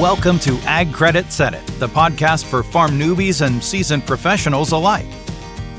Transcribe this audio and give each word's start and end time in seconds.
Welcome 0.00 0.38
to 0.40 0.58
Ag 0.66 0.92
Credit 0.92 1.24
It, 1.24 1.66
the 1.78 1.88
podcast 1.88 2.44
for 2.44 2.62
farm 2.62 2.98
newbies 3.00 3.40
and 3.40 3.64
seasoned 3.64 4.06
professionals 4.06 4.72
alike. 4.72 5.06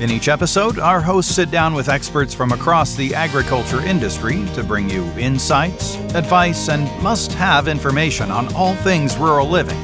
In 0.00 0.10
each 0.10 0.26
episode, 0.26 0.80
our 0.80 1.00
hosts 1.00 1.32
sit 1.32 1.52
down 1.52 1.72
with 1.72 1.88
experts 1.88 2.34
from 2.34 2.50
across 2.50 2.96
the 2.96 3.14
agriculture 3.14 3.80
industry 3.80 4.44
to 4.54 4.64
bring 4.64 4.90
you 4.90 5.04
insights, 5.12 5.94
advice, 6.16 6.68
and 6.68 6.82
must 7.00 7.30
have 7.34 7.68
information 7.68 8.32
on 8.32 8.52
all 8.56 8.74
things 8.74 9.16
rural 9.16 9.48
living, 9.48 9.78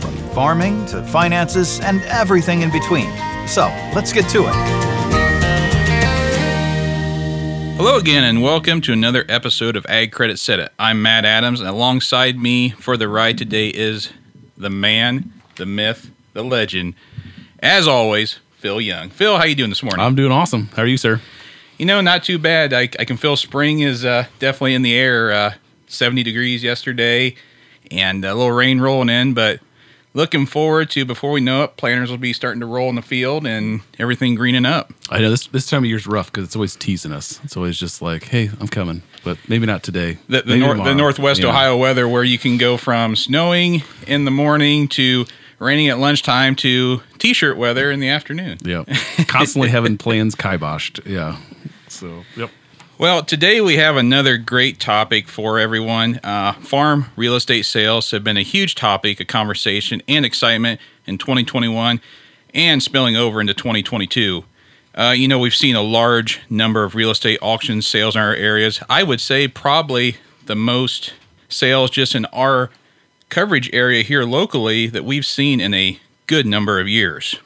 from 0.00 0.16
farming 0.34 0.86
to 0.86 1.02
finances 1.06 1.80
and 1.80 2.00
everything 2.02 2.62
in 2.62 2.70
between. 2.70 3.10
So 3.48 3.62
let's 3.92 4.12
get 4.12 4.28
to 4.28 4.44
it. 4.46 4.99
Hello 7.82 7.96
again, 7.96 8.24
and 8.24 8.42
welcome 8.42 8.82
to 8.82 8.92
another 8.92 9.24
episode 9.26 9.74
of 9.74 9.86
Ag 9.88 10.12
Credit 10.12 10.38
Said 10.38 10.60
It. 10.60 10.70
I'm 10.78 11.00
Matt 11.00 11.24
Adams, 11.24 11.60
and 11.60 11.68
alongside 11.70 12.38
me 12.38 12.68
for 12.68 12.98
the 12.98 13.08
ride 13.08 13.38
today 13.38 13.68
is 13.68 14.12
the 14.54 14.68
man, 14.68 15.32
the 15.56 15.64
myth, 15.64 16.10
the 16.34 16.44
legend, 16.44 16.92
as 17.60 17.88
always, 17.88 18.38
Phil 18.58 18.82
Young. 18.82 19.08
Phil, 19.08 19.38
how 19.38 19.44
you 19.44 19.54
doing 19.54 19.70
this 19.70 19.82
morning? 19.82 20.04
I'm 20.04 20.14
doing 20.14 20.30
awesome. 20.30 20.68
How 20.76 20.82
are 20.82 20.86
you, 20.86 20.98
sir? 20.98 21.22
You 21.78 21.86
know, 21.86 22.02
not 22.02 22.22
too 22.22 22.38
bad. 22.38 22.74
I, 22.74 22.82
I 22.82 23.06
can 23.06 23.16
feel 23.16 23.34
spring 23.34 23.80
is 23.80 24.04
uh, 24.04 24.26
definitely 24.38 24.74
in 24.74 24.82
the 24.82 24.94
air. 24.94 25.32
Uh, 25.32 25.54
70 25.86 26.22
degrees 26.22 26.62
yesterday, 26.62 27.34
and 27.90 28.22
a 28.26 28.34
little 28.34 28.52
rain 28.52 28.82
rolling 28.82 29.08
in, 29.08 29.32
but 29.32 29.58
looking 30.14 30.46
forward 30.46 30.90
to 30.90 31.04
before 31.04 31.30
we 31.30 31.40
know 31.40 31.62
it, 31.64 31.76
planters 31.76 32.10
will 32.10 32.18
be 32.18 32.32
starting 32.32 32.60
to 32.60 32.66
roll 32.66 32.88
in 32.88 32.94
the 32.96 33.02
field 33.02 33.46
and 33.46 33.80
everything 33.98 34.34
greening 34.34 34.66
up. 34.66 34.92
I 35.10 35.20
know 35.20 35.30
this 35.30 35.46
this 35.48 35.66
time 35.66 35.82
of 35.82 35.86
year 35.86 35.96
is 35.96 36.06
rough 36.06 36.26
because 36.32 36.44
it's 36.44 36.56
always 36.56 36.76
teasing 36.76 37.12
us. 37.12 37.40
It's 37.44 37.56
always 37.56 37.78
just 37.78 38.02
like, 38.02 38.24
"Hey, 38.24 38.50
I'm 38.60 38.68
coming," 38.68 39.02
but 39.24 39.38
maybe 39.48 39.66
not 39.66 39.82
today. 39.82 40.18
The, 40.28 40.42
the, 40.42 40.56
nor- 40.56 40.76
the. 40.76 40.94
Northwest. 40.94 41.42
Ohio 41.44 41.76
weather, 41.76 42.08
where 42.08 42.24
you 42.24 42.38
can 42.38 42.58
go 42.58 42.76
from 42.76 43.16
snowing 43.16 43.82
in 44.06 44.24
the 44.24 44.30
morning 44.30 44.88
to 44.88 45.26
raining 45.58 45.88
at 45.88 45.98
lunchtime 45.98 46.56
to 46.56 47.02
t-shirt 47.18 47.56
weather 47.56 47.90
in 47.90 48.00
the 48.00 48.08
afternoon. 48.08 48.58
Yeah, 48.62 48.84
constantly 49.28 49.68
having 49.68 49.98
plans 49.98 50.34
kiboshed. 50.34 51.06
Yeah. 51.06 51.36
So, 51.88 52.24
yep. 52.36 52.50
Well, 53.00 53.24
today 53.24 53.62
we 53.62 53.78
have 53.78 53.96
another 53.96 54.36
great 54.36 54.78
topic 54.78 55.26
for 55.26 55.58
everyone. 55.58 56.20
Uh, 56.22 56.52
farm 56.52 57.06
real 57.16 57.34
estate 57.34 57.64
sales 57.64 58.10
have 58.10 58.22
been 58.22 58.36
a 58.36 58.42
huge 58.42 58.74
topic 58.74 59.18
of 59.20 59.26
conversation 59.26 60.02
and 60.06 60.26
excitement 60.26 60.82
in 61.06 61.16
2021 61.16 62.02
and 62.52 62.82
spilling 62.82 63.16
over 63.16 63.40
into 63.40 63.54
2022. 63.54 64.44
Uh, 64.94 65.14
you 65.16 65.26
know, 65.26 65.38
we've 65.38 65.54
seen 65.54 65.76
a 65.76 65.82
large 65.82 66.42
number 66.50 66.84
of 66.84 66.94
real 66.94 67.10
estate 67.10 67.38
auction 67.40 67.80
sales 67.80 68.16
in 68.16 68.20
our 68.20 68.34
areas. 68.34 68.82
I 68.90 69.02
would 69.02 69.22
say 69.22 69.48
probably 69.48 70.18
the 70.44 70.54
most 70.54 71.14
sales 71.48 71.90
just 71.90 72.14
in 72.14 72.26
our 72.26 72.68
coverage 73.30 73.70
area 73.72 74.02
here 74.02 74.24
locally 74.24 74.88
that 74.88 75.06
we've 75.06 75.24
seen 75.24 75.58
in 75.58 75.72
a 75.72 75.98
good 76.26 76.44
number 76.44 76.78
of 76.78 76.86
years. 76.86 77.36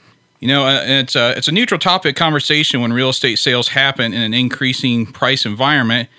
You 0.45 0.49
know, 0.49 0.67
uh, 0.67 0.83
it's 0.85 1.17
a 1.17 1.35
it's 1.39 1.49
a 1.49 1.53
neutral 1.53 1.79
topic 1.81 2.17
conversation 2.17 2.83
when 2.83 2.93
real 2.93 3.09
estate 3.09 3.39
sales 3.39 3.69
happen 3.69 4.13
in 4.13 4.21
an 4.21 4.35
increasing 4.35 5.07
price 5.07 5.47
environment, 5.47 6.11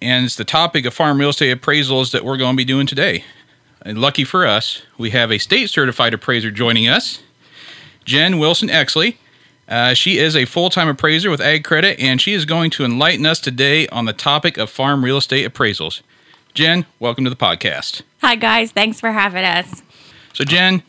and 0.00 0.24
it's 0.24 0.36
the 0.36 0.44
topic 0.44 0.84
of 0.84 0.94
farm 0.94 1.18
real 1.18 1.30
estate 1.30 1.60
appraisals 1.60 2.12
that 2.12 2.24
we're 2.24 2.36
going 2.36 2.52
to 2.52 2.56
be 2.56 2.64
doing 2.64 2.86
today. 2.86 3.24
And 3.82 3.98
lucky 3.98 4.22
for 4.22 4.46
us, 4.46 4.82
we 4.96 5.10
have 5.10 5.32
a 5.32 5.38
state 5.38 5.70
certified 5.70 6.14
appraiser 6.14 6.52
joining 6.52 6.86
us, 6.86 7.20
Jen 8.04 8.38
Wilson 8.38 8.68
Exley. 8.68 9.16
Uh, 9.68 9.92
she 9.92 10.18
is 10.18 10.36
a 10.36 10.44
full 10.44 10.70
time 10.70 10.86
appraiser 10.86 11.28
with 11.28 11.40
Ag 11.40 11.64
Credit, 11.64 11.98
and 11.98 12.20
she 12.20 12.34
is 12.34 12.44
going 12.44 12.70
to 12.70 12.84
enlighten 12.84 13.26
us 13.26 13.40
today 13.40 13.88
on 13.88 14.04
the 14.04 14.12
topic 14.12 14.56
of 14.56 14.70
farm 14.70 15.04
real 15.04 15.16
estate 15.16 15.52
appraisals. 15.52 16.02
Jen, 16.54 16.86
welcome 17.00 17.24
to 17.24 17.30
the 17.30 17.34
podcast. 17.34 18.02
Hi, 18.20 18.36
guys. 18.36 18.70
Thanks 18.70 19.00
for 19.00 19.10
having 19.10 19.44
us. 19.44 19.82
So, 20.32 20.44
Jen, 20.44 20.84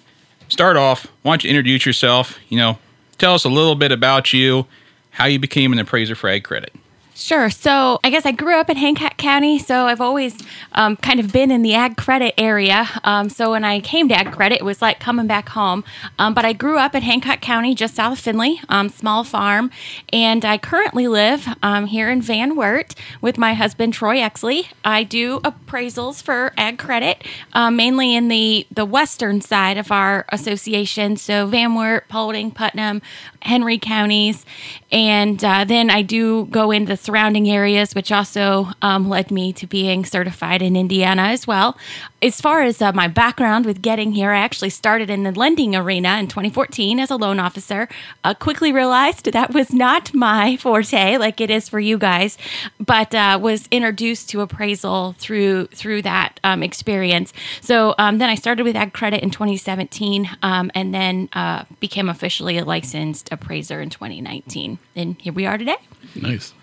start 0.50 0.78
off. 0.78 1.08
Why 1.22 1.32
don't 1.34 1.44
you 1.44 1.50
introduce 1.50 1.86
yourself? 1.86 2.38
You 2.50 2.58
know, 2.58 2.80
tell 3.18 3.34
us 3.34 3.46
a 3.46 3.50
little 3.50 3.76
bit 3.76 3.92
about 3.92 4.34
you, 4.34 4.66
how 5.12 5.26
you 5.26 5.40
became 5.40 5.72
an 5.72 5.80
appraiser 5.80 6.16
for 6.16 6.30
Ag 6.30 6.44
Credit. 6.44 6.74
Sure. 7.20 7.50
So, 7.50 8.00
I 8.02 8.10
guess 8.10 8.26
I 8.26 8.32
grew 8.32 8.58
up 8.58 8.70
in 8.70 8.78
Hancock 8.78 9.18
County, 9.18 9.60
so 9.60 9.88
I've 9.88 10.00
always 10.00 10.38
um, 10.72 10.96
kind 10.96 11.20
of 11.20 11.34
been 11.34 11.52
in 11.52 11.64
the 11.64 11.76
ag 11.76 11.98
credit 11.98 12.34
area. 12.38 12.88
Um, 13.04 13.30
so, 13.30 13.52
when 13.52 13.66
I 13.66 13.82
came 13.82 14.08
to 14.08 14.16
ag 14.16 14.32
credit, 14.32 14.60
it 14.60 14.64
was 14.64 14.82
like 14.82 15.02
coming 15.02 15.28
back 15.28 15.50
home. 15.50 15.84
Um, 16.18 16.34
but 16.34 16.46
I 16.46 16.54
grew 16.54 16.78
up 16.78 16.96
in 16.96 17.04
Hancock 17.04 17.42
County, 17.42 17.76
just 17.76 17.96
south 17.96 18.14
of 18.14 18.20
Findlay, 18.20 18.62
um, 18.70 18.88
small 18.88 19.26
farm. 19.26 19.70
And 20.14 20.46
I 20.46 20.58
currently 20.58 21.10
live 21.10 21.46
um, 21.62 21.88
here 21.88 22.10
in 22.10 22.22
Van 22.22 22.56
Wert 22.56 22.96
with 23.20 23.38
my 23.38 23.54
husband, 23.54 23.94
Troy 23.94 24.20
Exley. 24.20 24.68
I 24.86 25.04
do 25.04 25.42
appraisals 25.42 26.24
for 26.24 26.54
ag 26.56 26.78
credit, 26.80 27.26
um, 27.52 27.76
mainly 27.76 28.16
in 28.16 28.30
the, 28.30 28.66
the 28.72 28.86
western 28.86 29.42
side 29.42 29.78
of 29.78 29.92
our 29.92 30.26
association. 30.30 31.18
So, 31.18 31.48
Van 31.48 31.76
Wert, 31.76 32.08
Paulding, 32.08 32.52
Putnam, 32.52 33.02
Henry 33.42 33.78
counties. 33.78 34.46
And 34.92 35.44
uh, 35.44 35.66
then 35.66 35.90
I 35.90 36.02
do 36.02 36.46
go 36.46 36.72
into 36.72 36.90
the 36.90 36.98
surrounding 36.98 37.50
areas, 37.50 37.94
which 37.94 38.12
also 38.12 38.70
um, 38.82 39.08
led 39.08 39.30
me 39.30 39.54
to 39.54 39.68
being 39.68 40.04
certified 40.04 40.62
in 40.62 40.76
Indiana 40.76 41.24
as 41.24 41.46
well. 41.46 41.78
As 42.22 42.42
far 42.42 42.64
as 42.64 42.82
uh, 42.82 42.92
my 42.92 43.08
background 43.08 43.66
with 43.66 43.82
getting 43.82 44.12
here, 44.12 44.32
I 44.32 44.40
actually 44.40 44.72
started 44.72 45.10
in 45.10 45.24
the 45.24 45.32
lending 45.32 45.76
arena 45.76 46.18
in 46.18 46.28
2014 46.28 47.00
as 47.00 47.12
a 47.12 47.16
loan 47.16 47.40
officer. 47.40 47.88
Uh, 48.24 48.34
quickly 48.34 48.72
realized 48.72 49.26
that 49.32 49.54
was 49.54 49.72
not 49.72 50.14
my 50.14 50.58
forte, 50.58 51.18
like 51.18 51.40
it 51.40 51.50
is 51.50 51.70
for 51.70 51.80
you 51.80 51.98
guys, 51.98 52.38
but 52.80 53.14
uh, 53.14 53.38
was 53.42 53.68
introduced 53.72 54.30
to 54.30 54.42
appraisal 54.42 55.14
through 55.20 55.68
through 55.68 56.02
that 56.02 56.40
um, 56.44 56.64
experience. 56.64 57.32
So 57.62 57.96
um, 57.98 58.18
then 58.18 58.30
I 58.30 58.36
started 58.36 58.64
with 58.64 58.76
Ag 58.76 58.94
Credit 58.94 59.22
in 59.22 59.30
2017, 59.30 60.30
um, 60.42 60.72
and 60.74 60.94
then 60.94 61.30
uh, 61.34 61.66
became 61.80 62.10
officially 62.10 62.58
a 62.58 62.66
licensed 62.66 63.29
appraiser 63.32 63.82
in 63.82 63.90
2019. 63.90 64.80
And 64.96 65.20
here 65.20 65.34
we 65.34 65.46
are 65.46 65.58
today. 65.58 65.78
Nice. 66.16 66.54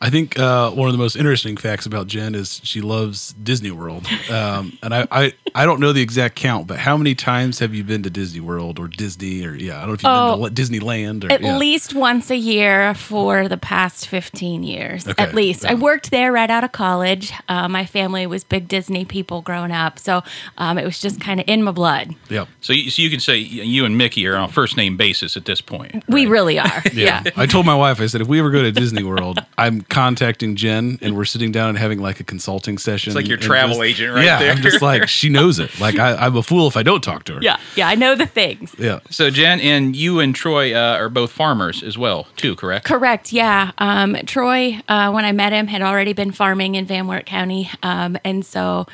I 0.00 0.10
think 0.10 0.38
uh, 0.38 0.70
one 0.72 0.88
of 0.88 0.92
the 0.92 0.98
most 0.98 1.16
interesting 1.16 1.56
facts 1.56 1.86
about 1.86 2.06
Jen 2.06 2.34
is 2.34 2.60
she 2.62 2.80
loves 2.80 3.32
Disney 3.42 3.70
World. 3.70 4.06
Um, 4.30 4.76
and 4.82 4.94
I, 4.94 5.06
I, 5.10 5.32
I 5.54 5.64
don't 5.64 5.80
know 5.80 5.92
the 5.92 6.02
exact 6.02 6.36
count, 6.36 6.66
but 6.66 6.78
how 6.78 6.96
many 6.96 7.14
times 7.14 7.58
have 7.60 7.74
you 7.74 7.82
been 7.82 8.02
to 8.02 8.10
Disney 8.10 8.40
World 8.40 8.78
or 8.78 8.88
Disney 8.88 9.44
or, 9.44 9.54
yeah, 9.54 9.76
I 9.76 9.80
don't 9.80 9.88
know 9.88 9.94
if 9.94 10.02
you've 10.02 10.12
Oh, 10.12 10.44
been 10.44 10.54
to 10.54 10.62
Disneyland 10.62 11.24
or, 11.24 11.32
At 11.32 11.40
yeah. 11.40 11.56
least 11.56 11.94
once 11.94 12.30
a 12.30 12.36
year 12.36 12.92
for 12.94 13.48
the 13.48 13.56
past 13.56 14.06
15 14.08 14.62
years. 14.62 15.08
Okay, 15.08 15.22
At 15.22 15.34
least. 15.34 15.64
I 15.64 15.74
worked 15.74 16.10
there 16.10 16.30
right 16.32 16.50
out 16.50 16.64
of 16.64 16.72
college. 16.72 17.32
Uh, 17.48 17.68
my 17.68 17.86
family 17.86 18.26
was 18.26 18.44
big 18.44 18.68
Disney 18.68 19.04
people 19.06 19.40
growing 19.42 19.72
up. 19.72 19.98
So 19.98 20.22
um, 20.58 20.76
it 20.78 20.84
was 20.84 21.00
just 21.00 21.20
kind 21.20 21.40
of 21.40 21.48
in 21.48 21.62
my 21.62 21.72
blood. 21.72 22.14
Yeah. 22.28 22.44
So 22.60 22.72
you, 22.72 22.90
so 22.90 23.00
you 23.00 23.08
can 23.10 23.20
say 23.20 23.38
you 23.38 23.84
and 23.86 23.96
Mickey 23.96 24.26
are 24.26 24.36
on 24.36 24.50
a 24.50 24.52
first 24.52 24.76
name 24.76 24.96
basis 24.96 25.36
at 25.36 25.46
this 25.46 25.60
point. 25.60 26.04
We 26.08 26.26
really 26.26 26.58
are. 26.58 26.82
yeah. 26.92 27.22
I 27.36 27.46
told 27.46 27.64
my 27.64 27.74
wife, 27.74 28.00
I 28.00 28.06
said, 28.06 28.20
if 28.20 28.28
we 28.28 28.38
ever 28.40 28.50
go 28.50 28.62
to 28.62 28.72
Disney 28.72 29.02
World, 29.02 29.38
I'm 29.56 29.82
contacting 29.88 30.56
Jen 30.56 30.98
and 31.02 31.16
we're 31.16 31.24
sitting 31.24 31.52
down 31.52 31.70
and 31.70 31.78
having 31.78 32.00
like 32.00 32.20
a 32.20 32.24
consulting 32.24 32.78
session. 32.78 33.10
It's 33.10 33.16
like 33.16 33.28
your 33.28 33.38
travel 33.38 33.76
just- 33.76 33.84
agent 33.84 34.14
right 34.14 34.24
yeah, 34.24 34.38
there. 34.38 34.52
I'm 34.52 34.62
just 34.62 34.82
like, 34.82 35.08
she 35.08 35.28
knows 35.28 35.58
it. 35.58 35.78
Like, 35.80 35.98
I, 35.98 36.14
I'm 36.14 36.36
a 36.36 36.42
fool 36.42 36.68
if 36.68 36.76
I 36.76 36.82
don't 36.82 37.02
talk 37.02 37.24
to 37.24 37.34
her. 37.34 37.42
Yeah. 37.42 37.58
Yeah. 37.76 37.88
I 37.88 37.94
know 37.94 38.14
the 38.14 38.26
things. 38.26 38.74
Yeah. 38.78 39.00
So 39.10 39.30
Jen 39.30 39.60
and 39.60 39.94
you 39.94 40.20
and 40.20 40.34
Troy 40.34 40.74
uh, 40.74 40.96
are 40.96 41.08
both 41.08 41.32
farmers 41.32 41.82
as 41.82 41.96
well, 41.96 42.26
too, 42.36 42.56
correct? 42.56 42.86
Correct. 42.86 43.32
Yeah. 43.32 43.72
Um, 43.78 44.14
Troy, 44.26 44.80
uh, 44.88 45.10
when 45.12 45.24
I 45.24 45.32
met 45.32 45.52
him, 45.52 45.66
had 45.66 45.82
already 45.82 46.12
been 46.12 46.32
farming 46.32 46.74
in 46.74 46.86
Van 46.86 47.06
Wert 47.06 47.26
County, 47.26 47.70
um, 47.82 48.16
and 48.24 48.44
so 48.44 48.86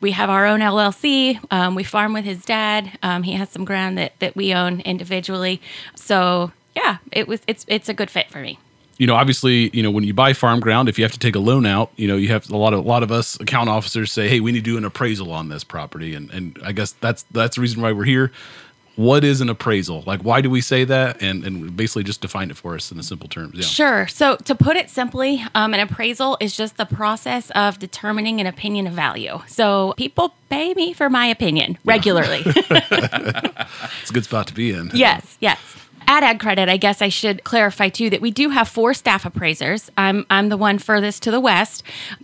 we 0.00 0.10
have 0.10 0.28
our 0.28 0.46
own 0.46 0.60
LLC. 0.60 1.38
Um, 1.50 1.74
we 1.74 1.84
farm 1.84 2.12
with 2.12 2.24
his 2.24 2.44
dad. 2.44 2.98
Um, 3.02 3.22
he 3.22 3.32
has 3.34 3.48
some 3.50 3.64
ground 3.64 3.96
that 3.98 4.18
that 4.18 4.34
we 4.36 4.52
own 4.52 4.80
individually. 4.80 5.62
So 5.94 6.52
yeah, 6.74 6.98
it 7.12 7.28
was 7.28 7.40
it's 7.46 7.64
it's 7.68 7.88
a 7.88 7.94
good 7.94 8.10
fit 8.10 8.30
for 8.30 8.40
me. 8.40 8.58
You 8.98 9.06
know, 9.06 9.14
obviously, 9.14 9.70
you 9.72 9.82
know, 9.82 9.90
when 9.90 10.04
you 10.04 10.14
buy 10.14 10.32
farm 10.32 10.60
ground, 10.60 10.88
if 10.88 10.98
you 10.98 11.04
have 11.04 11.12
to 11.12 11.18
take 11.18 11.34
a 11.34 11.40
loan 11.40 11.66
out, 11.66 11.90
you 11.96 12.06
know, 12.06 12.16
you 12.16 12.28
have 12.28 12.48
a 12.50 12.56
lot 12.56 12.72
of 12.72 12.80
a 12.84 12.88
lot 12.88 13.02
of 13.02 13.10
us 13.10 13.38
account 13.40 13.68
officers 13.68 14.12
say, 14.12 14.28
"Hey, 14.28 14.40
we 14.40 14.52
need 14.52 14.64
to 14.64 14.70
do 14.70 14.76
an 14.76 14.84
appraisal 14.84 15.32
on 15.32 15.48
this 15.48 15.64
property," 15.64 16.14
and 16.14 16.30
and 16.30 16.58
I 16.64 16.72
guess 16.72 16.92
that's 17.00 17.24
that's 17.30 17.56
the 17.56 17.62
reason 17.62 17.82
why 17.82 17.92
we're 17.92 18.04
here. 18.04 18.30
What 18.94 19.24
is 19.24 19.40
an 19.40 19.48
appraisal? 19.48 20.02
Like, 20.06 20.20
why 20.20 20.42
do 20.42 20.50
we 20.50 20.60
say 20.60 20.84
that? 20.84 21.22
And 21.22 21.44
and 21.44 21.74
basically 21.74 22.02
just 22.04 22.20
define 22.20 22.50
it 22.50 22.58
for 22.58 22.74
us 22.74 22.90
in 22.90 22.98
the 22.98 23.02
simple 23.02 23.26
terms. 23.26 23.54
Yeah. 23.54 23.62
Sure. 23.64 24.06
So, 24.06 24.36
to 24.36 24.54
put 24.54 24.76
it 24.76 24.90
simply, 24.90 25.42
um, 25.54 25.72
an 25.72 25.80
appraisal 25.80 26.36
is 26.40 26.54
just 26.54 26.76
the 26.76 26.84
process 26.84 27.50
of 27.52 27.78
determining 27.78 28.38
an 28.38 28.46
opinion 28.46 28.86
of 28.86 28.92
value. 28.92 29.40
So, 29.46 29.94
people 29.96 30.34
pay 30.50 30.74
me 30.74 30.92
for 30.92 31.08
my 31.08 31.24
opinion 31.26 31.78
regularly. 31.86 32.42
It's 34.02 34.10
a 34.10 34.12
good 34.12 34.24
spot 34.24 34.46
to 34.48 34.54
be 34.54 34.72
in. 34.72 34.90
yes, 34.94 35.36
yes. 35.40 35.58
At 36.06 36.22
Ag 36.22 36.40
Credit, 36.40 36.68
I 36.68 36.76
guess 36.76 37.00
I 37.00 37.08
should 37.08 37.44
clarify 37.44 37.88
too 37.88 38.10
that 38.10 38.20
we 38.20 38.30
do 38.30 38.50
have 38.50 38.68
four 38.68 38.94
staff 38.94 39.24
appraisers. 39.24 39.90
I'm 39.96 40.26
I'm 40.30 40.48
the 40.48 40.56
one 40.56 40.78
furthest 40.78 41.22
to 41.24 41.30
the 41.30 41.40
west. 41.40 41.82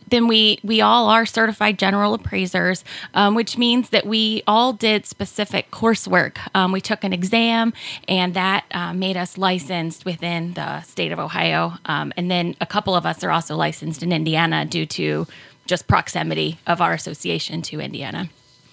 Then 0.09 0.27
we 0.27 0.59
we 0.63 0.81
all 0.81 1.09
are 1.09 1.27
certified 1.27 1.79
general 1.79 2.15
appraisers, 2.15 2.85
um, 3.15 3.35
which 3.35 3.57
means 3.57 3.91
that 3.91 4.07
we 4.07 4.43
all 4.47 4.73
did 4.73 5.07
specific 5.07 5.71
coursework. 5.71 6.39
Um, 6.55 6.73
we 6.73 6.81
took 6.81 7.05
an 7.05 7.13
exam, 7.13 7.73
and 8.09 8.35
that 8.35 8.65
uh, 8.73 8.93
made 8.93 9.17
us 9.17 9.39
licensed 9.39 10.05
within 10.05 10.55
the 10.55 10.83
state 10.83 11.13
of 11.13 11.19
Ohio. 11.19 11.75
Um, 11.85 12.13
and 12.17 12.31
then 12.31 12.57
a 12.61 12.67
couple 12.67 12.95
of 12.95 13.07
us 13.07 13.23
are 13.25 13.31
also 13.31 13.57
licensed 13.57 14.03
in 14.03 14.13
Indiana 14.13 14.65
due 14.65 14.87
to 14.87 15.27
just 15.67 15.87
proximity 15.87 16.59
of 16.67 16.81
our 16.81 16.95
association 16.95 17.63
to 17.63 17.81
Indiana. 17.81 18.29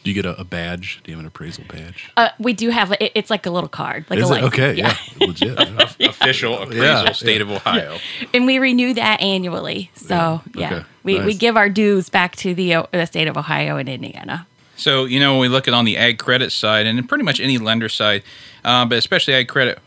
Do 0.06 0.12
you 0.12 0.16
get 0.22 0.28
a, 0.28 0.40
a 0.40 0.44
badge? 0.44 1.02
Do 1.04 1.10
you 1.10 1.18
have 1.18 1.22
an 1.24 1.28
appraisal 1.28 1.64
badge? 1.68 2.12
Uh, 2.16 2.30
we 2.38 2.54
do 2.54 2.70
have 2.70 2.92
it, 2.92 3.12
it's 3.16 3.32
like 3.32 3.48
a 3.48 3.50
little 3.50 3.68
card, 3.68 4.06
like 4.08 4.20
Is 4.20 4.30
a 4.30 4.34
it 4.34 4.42
license. 4.44 4.54
okay? 4.54 4.74
Yeah, 4.76 4.96
legit. 5.20 5.58
Official 6.00 6.60
appraisal, 6.60 6.84
Yeah, 6.84 7.12
state 7.12 7.42
of 7.42 7.50
Ohio. 7.50 7.98
and 8.32 8.46
we 8.46 8.60
renew 8.60 8.94
that 8.94 9.20
annually. 9.20 9.90
So 9.96 10.42
Yeah, 10.54 10.62
yeah, 10.70 10.74
okay, 10.76 10.86
we, 11.04 11.20
we 11.22 11.34
give 11.34 11.58
our 11.58 11.70
dues 11.70 12.10
back 12.10 12.36
to 12.38 12.54
the 12.54 12.76
uh, 12.76 12.84
the 12.92 13.08
state 13.08 13.28
of 13.28 13.36
Ohio 13.36 13.78
and 13.78 13.90
Indiana. 13.90 14.46
So, 14.76 15.06
you 15.06 15.20
know, 15.20 15.32
when 15.34 15.42
we 15.42 15.48
look 15.48 15.68
at 15.68 15.74
on 15.74 15.86
the 15.86 15.98
ag 15.98 16.20
credit 16.20 16.52
side 16.52 16.86
and 16.86 17.10
pretty 17.10 17.24
much 17.24 17.40
any 17.40 17.58
lender 17.58 17.90
side, 17.90 18.22
uh, 18.64 18.86
but 18.86 19.00
especially 19.00 19.34
ag 19.34 19.48
credit, 19.48 19.80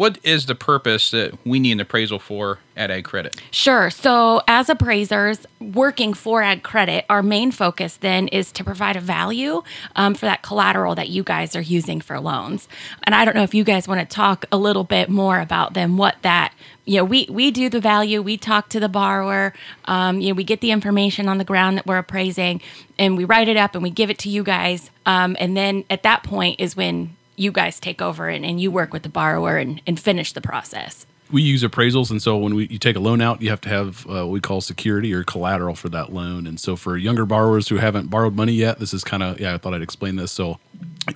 what 0.00 0.18
is 0.22 0.46
the 0.46 0.54
purpose 0.54 1.10
that 1.10 1.34
we 1.44 1.58
need 1.58 1.72
an 1.72 1.80
appraisal 1.80 2.18
for 2.18 2.58
at 2.74 2.90
ag 2.90 3.04
credit? 3.04 3.38
Sure. 3.50 3.90
So, 3.90 4.40
as 4.48 4.70
appraisers 4.70 5.44
working 5.60 6.14
for 6.14 6.42
Ag 6.42 6.62
Credit, 6.62 7.04
our 7.10 7.22
main 7.22 7.52
focus 7.52 7.98
then 7.98 8.26
is 8.28 8.50
to 8.52 8.64
provide 8.64 8.96
a 8.96 9.00
value 9.00 9.62
um, 9.96 10.14
for 10.14 10.24
that 10.24 10.40
collateral 10.40 10.94
that 10.94 11.10
you 11.10 11.22
guys 11.22 11.54
are 11.54 11.60
using 11.60 12.00
for 12.00 12.18
loans. 12.18 12.66
And 13.02 13.14
I 13.14 13.26
don't 13.26 13.34
know 13.34 13.42
if 13.42 13.52
you 13.52 13.62
guys 13.62 13.86
want 13.86 14.00
to 14.00 14.06
talk 14.06 14.46
a 14.50 14.56
little 14.56 14.84
bit 14.84 15.10
more 15.10 15.38
about 15.38 15.74
then 15.74 15.98
what 15.98 16.16
that. 16.22 16.54
You 16.86 16.96
know, 16.96 17.04
we 17.04 17.26
we 17.28 17.50
do 17.50 17.68
the 17.68 17.78
value. 17.78 18.22
We 18.22 18.38
talk 18.38 18.70
to 18.70 18.80
the 18.80 18.88
borrower. 18.88 19.52
Um, 19.84 20.22
you 20.22 20.30
know, 20.30 20.34
we 20.34 20.44
get 20.44 20.62
the 20.62 20.70
information 20.70 21.28
on 21.28 21.36
the 21.36 21.44
ground 21.44 21.76
that 21.76 21.86
we're 21.86 21.98
appraising, 21.98 22.62
and 22.98 23.18
we 23.18 23.26
write 23.26 23.48
it 23.48 23.58
up 23.58 23.74
and 23.74 23.82
we 23.82 23.90
give 23.90 24.08
it 24.08 24.18
to 24.20 24.30
you 24.30 24.44
guys. 24.44 24.90
Um, 25.04 25.36
and 25.38 25.54
then 25.54 25.84
at 25.90 26.04
that 26.04 26.22
point 26.22 26.58
is 26.58 26.74
when 26.74 27.16
you 27.36 27.52
guys 27.52 27.80
take 27.80 28.02
over 28.02 28.28
and, 28.28 28.44
and 28.44 28.60
you 28.60 28.70
work 28.70 28.92
with 28.92 29.02
the 29.02 29.08
borrower 29.08 29.56
and, 29.56 29.80
and 29.86 29.98
finish 29.98 30.32
the 30.32 30.40
process. 30.40 31.06
we 31.32 31.42
use 31.42 31.62
appraisals, 31.62 32.10
and 32.10 32.20
so 32.20 32.36
when 32.36 32.54
we 32.54 32.66
you 32.68 32.78
take 32.78 32.96
a 32.96 33.00
loan 33.00 33.20
out, 33.20 33.40
you 33.40 33.50
have 33.50 33.60
to 33.62 33.68
have 33.68 34.06
uh, 34.06 34.26
what 34.26 34.30
we 34.30 34.40
call 34.40 34.60
security 34.60 35.12
or 35.14 35.24
collateral 35.24 35.74
for 35.74 35.88
that 35.88 36.12
loan. 36.12 36.46
And 36.46 36.58
so 36.58 36.76
for 36.76 36.96
younger 36.96 37.24
borrowers 37.24 37.68
who 37.68 37.76
haven't 37.76 38.10
borrowed 38.10 38.34
money 38.34 38.52
yet, 38.52 38.78
this 38.78 38.92
is 38.92 39.04
kind 39.04 39.22
of 39.22 39.40
yeah. 39.40 39.54
I 39.54 39.58
thought 39.58 39.74
I'd 39.74 39.82
explain 39.82 40.16
this. 40.16 40.32
So 40.32 40.58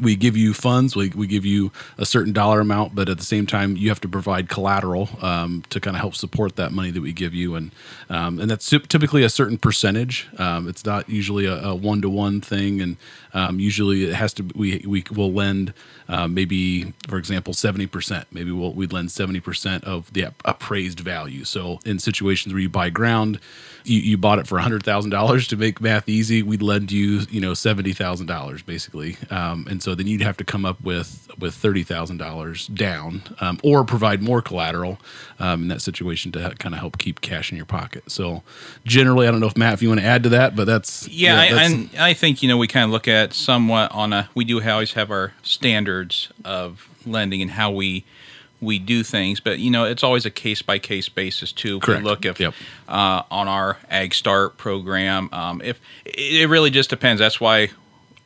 we 0.00 0.16
give 0.16 0.36
you 0.36 0.54
funds, 0.54 0.96
we, 0.96 1.10
we 1.10 1.26
give 1.26 1.44
you 1.44 1.70
a 1.98 2.06
certain 2.06 2.32
dollar 2.32 2.60
amount, 2.60 2.94
but 2.94 3.08
at 3.08 3.18
the 3.18 3.24
same 3.24 3.46
time, 3.46 3.76
you 3.76 3.90
have 3.90 4.00
to 4.00 4.08
provide 4.08 4.48
collateral 4.48 5.08
um, 5.20 5.62
to 5.70 5.78
kind 5.78 5.94
of 5.96 6.00
help 6.00 6.14
support 6.14 6.56
that 6.56 6.72
money 6.72 6.90
that 6.90 7.02
we 7.02 7.12
give 7.12 7.34
you, 7.34 7.54
and 7.54 7.70
um, 8.08 8.38
and 8.40 8.50
that's 8.50 8.68
typically 8.68 9.22
a 9.24 9.28
certain 9.28 9.58
percentage. 9.58 10.28
Um, 10.38 10.68
it's 10.68 10.84
not 10.84 11.08
usually 11.08 11.46
a 11.46 11.74
one 11.74 12.00
to 12.02 12.08
one 12.08 12.40
thing, 12.40 12.80
and 12.80 12.96
um, 13.34 13.58
usually 13.60 14.04
it 14.04 14.14
has 14.14 14.32
to. 14.34 14.44
We 14.54 14.82
we 14.86 15.04
will 15.14 15.32
lend 15.32 15.72
uh, 16.08 16.28
maybe, 16.28 16.92
for 17.08 17.18
example, 17.18 17.52
seventy 17.52 17.86
percent. 17.86 18.26
Maybe 18.30 18.50
we'll 18.52 18.72
we'd 18.72 18.92
lend 18.92 19.10
seventy 19.10 19.40
percent 19.40 19.84
of 19.84 20.12
the 20.12 20.28
appraised 20.44 21.00
value. 21.00 21.44
So 21.44 21.80
in 21.84 21.98
situations 21.98 22.54
where 22.54 22.60
you 22.62 22.68
buy 22.68 22.90
ground, 22.90 23.40
you, 23.84 23.98
you 24.00 24.16
bought 24.16 24.38
it 24.38 24.46
for 24.46 24.58
hundred 24.58 24.82
thousand 24.84 25.10
dollars 25.10 25.46
to 25.48 25.56
make 25.56 25.80
math 25.80 26.08
easy. 26.08 26.42
We'd 26.42 26.62
lend 26.62 26.92
you 26.92 27.22
you 27.30 27.40
know 27.40 27.54
seventy 27.54 27.92
thousand 27.92 28.26
dollars 28.26 28.62
basically, 28.62 29.16
um, 29.30 29.66
and 29.68 29.82
so 29.82 29.94
then 29.94 30.06
you'd 30.06 30.22
have 30.22 30.36
to 30.38 30.44
come 30.44 30.64
up 30.64 30.80
with 30.82 31.28
with 31.38 31.54
thirty 31.54 31.82
thousand 31.82 32.18
dollars 32.18 32.68
down, 32.68 33.22
um, 33.40 33.58
or 33.64 33.84
provide 33.84 34.22
more 34.22 34.40
collateral 34.40 34.98
um, 35.40 35.62
in 35.62 35.68
that 35.68 35.82
situation 35.82 36.30
to 36.32 36.54
kind 36.58 36.74
of 36.74 36.80
help 36.80 36.98
keep 36.98 37.20
cash 37.20 37.50
in 37.50 37.56
your 37.56 37.66
pocket. 37.66 38.04
So 38.10 38.42
generally, 38.84 39.26
I 39.26 39.30
don't 39.30 39.40
know 39.40 39.46
if 39.46 39.56
Matt, 39.56 39.74
if 39.74 39.82
you 39.82 39.88
want 39.88 40.00
to 40.00 40.06
add 40.06 40.22
to 40.24 40.28
that, 40.30 40.54
but 40.54 40.66
that's 40.66 41.08
Yeah, 41.08 41.40
I, 41.40 41.48
that's- 41.50 41.72
and 41.72 41.90
I 41.98 42.14
think 42.14 42.42
you 42.42 42.48
know 42.48 42.56
we 42.58 42.68
kind 42.68 42.84
of 42.84 42.90
look 42.90 43.08
at 43.08 43.23
somewhat 43.32 43.92
on 43.92 44.12
a. 44.12 44.28
We 44.34 44.44
do 44.44 44.62
always 44.62 44.92
have 44.92 45.10
our 45.10 45.32
standards 45.42 46.30
of 46.44 46.88
lending 47.06 47.40
and 47.42 47.52
how 47.52 47.70
we 47.70 48.04
we 48.60 48.78
do 48.78 49.02
things, 49.02 49.40
but 49.40 49.58
you 49.58 49.70
know 49.70 49.84
it's 49.84 50.02
always 50.02 50.24
a 50.26 50.30
case 50.30 50.62
by 50.62 50.78
case 50.78 51.08
basis 51.08 51.52
too. 51.52 51.76
If 51.76 51.82
we 51.82 51.94
Correct. 51.94 52.04
look 52.04 52.24
if 52.24 52.40
Yep. 52.40 52.54
uh, 52.88 53.22
on 53.30 53.46
our 53.48 53.78
Ag 53.90 54.14
Start 54.14 54.56
program, 54.56 55.28
um, 55.32 55.60
if 55.62 55.80
it 56.04 56.42
it 56.42 56.48
really 56.48 56.70
just 56.70 56.90
depends. 56.90 57.20
That's 57.20 57.40
why 57.40 57.70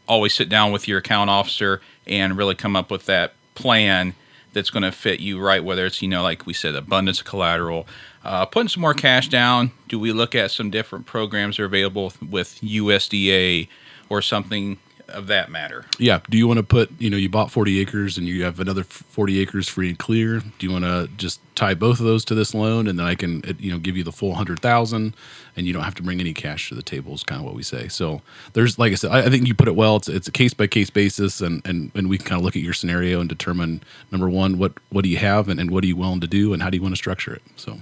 always 0.06 0.32
sit 0.34 0.48
down 0.48 0.72
with 0.72 0.88
your 0.88 0.98
account 0.98 1.28
officer 1.30 1.80
and 2.06 2.36
really 2.36 2.54
come 2.54 2.76
up 2.76 2.90
with 2.90 3.04
that 3.06 3.34
plan 3.54 4.14
that's 4.54 4.70
going 4.70 4.82
to 4.82 4.92
fit 4.92 5.20
you 5.20 5.38
right. 5.40 5.62
Whether 5.62 5.84
it's 5.86 6.00
you 6.02 6.08
know 6.08 6.22
like 6.22 6.46
we 6.46 6.52
said, 6.54 6.74
abundance 6.74 7.20
of 7.20 7.26
collateral, 7.26 7.86
uh, 8.24 8.46
putting 8.46 8.68
some 8.68 8.80
more 8.80 8.94
cash 8.94 9.28
down. 9.28 9.72
Do 9.88 9.98
we 9.98 10.12
look 10.12 10.34
at 10.34 10.50
some 10.50 10.70
different 10.70 11.06
programs 11.06 11.56
that 11.56 11.62
are 11.64 11.66
available 11.66 12.12
with 12.26 12.60
USDA 12.60 13.68
or 14.08 14.22
something 14.22 14.78
of 15.08 15.26
that 15.28 15.50
matter? 15.50 15.86
yeah. 15.98 16.20
Do 16.28 16.36
you 16.36 16.46
want 16.46 16.58
to 16.58 16.62
put, 16.62 16.90
you 16.98 17.10
know, 17.10 17.16
you 17.16 17.28
bought 17.28 17.50
40 17.50 17.80
acres 17.80 18.18
and 18.18 18.26
you 18.26 18.44
have 18.44 18.60
another 18.60 18.84
40 18.84 19.40
acres 19.40 19.68
free 19.68 19.88
and 19.90 19.98
clear? 19.98 20.40
Do 20.40 20.66
you 20.66 20.72
want 20.72 20.84
to 20.84 21.08
just 21.16 21.40
tie 21.54 21.74
both 21.74 21.98
of 21.98 22.06
those 22.06 22.24
to 22.26 22.34
this 22.34 22.54
loan 22.54 22.86
and 22.86 22.98
then 22.98 23.06
I 23.06 23.14
can, 23.14 23.42
you 23.58 23.72
know, 23.72 23.78
give 23.78 23.96
you 23.96 24.04
the 24.04 24.12
full 24.12 24.28
100,000 24.30 25.14
and 25.56 25.66
you 25.66 25.72
don't 25.72 25.82
have 25.82 25.94
to 25.96 26.02
bring 26.02 26.20
any 26.20 26.32
cash 26.34 26.68
to 26.68 26.74
the 26.74 26.82
table 26.82 27.14
is 27.14 27.24
kind 27.24 27.40
of 27.40 27.44
what 27.44 27.54
we 27.54 27.62
say. 27.62 27.88
So 27.88 28.22
there's, 28.52 28.78
like 28.78 28.92
I 28.92 28.94
said, 28.96 29.10
I, 29.10 29.20
I 29.26 29.30
think 29.30 29.46
you 29.46 29.54
put 29.54 29.68
it 29.68 29.74
well. 29.74 29.96
It's, 29.96 30.08
it's 30.08 30.28
a 30.28 30.32
case 30.32 30.54
by 30.54 30.66
case 30.66 30.90
basis 30.90 31.40
and, 31.40 31.66
and, 31.66 31.90
and 31.94 32.08
we 32.08 32.18
can 32.18 32.26
kind 32.26 32.38
of 32.40 32.44
look 32.44 32.56
at 32.56 32.62
your 32.62 32.74
scenario 32.74 33.20
and 33.20 33.28
determine 33.28 33.82
number 34.12 34.28
one, 34.28 34.58
what, 34.58 34.72
what 34.90 35.02
do 35.02 35.08
you 35.08 35.18
have 35.18 35.48
and, 35.48 35.58
and 35.58 35.70
what 35.70 35.82
are 35.84 35.88
you 35.88 35.96
willing 35.96 36.20
to 36.20 36.26
do 36.28 36.52
and 36.52 36.62
how 36.62 36.70
do 36.70 36.76
you 36.76 36.82
want 36.82 36.92
to 36.92 36.96
structure 36.96 37.34
it? 37.34 37.42
So 37.56 37.78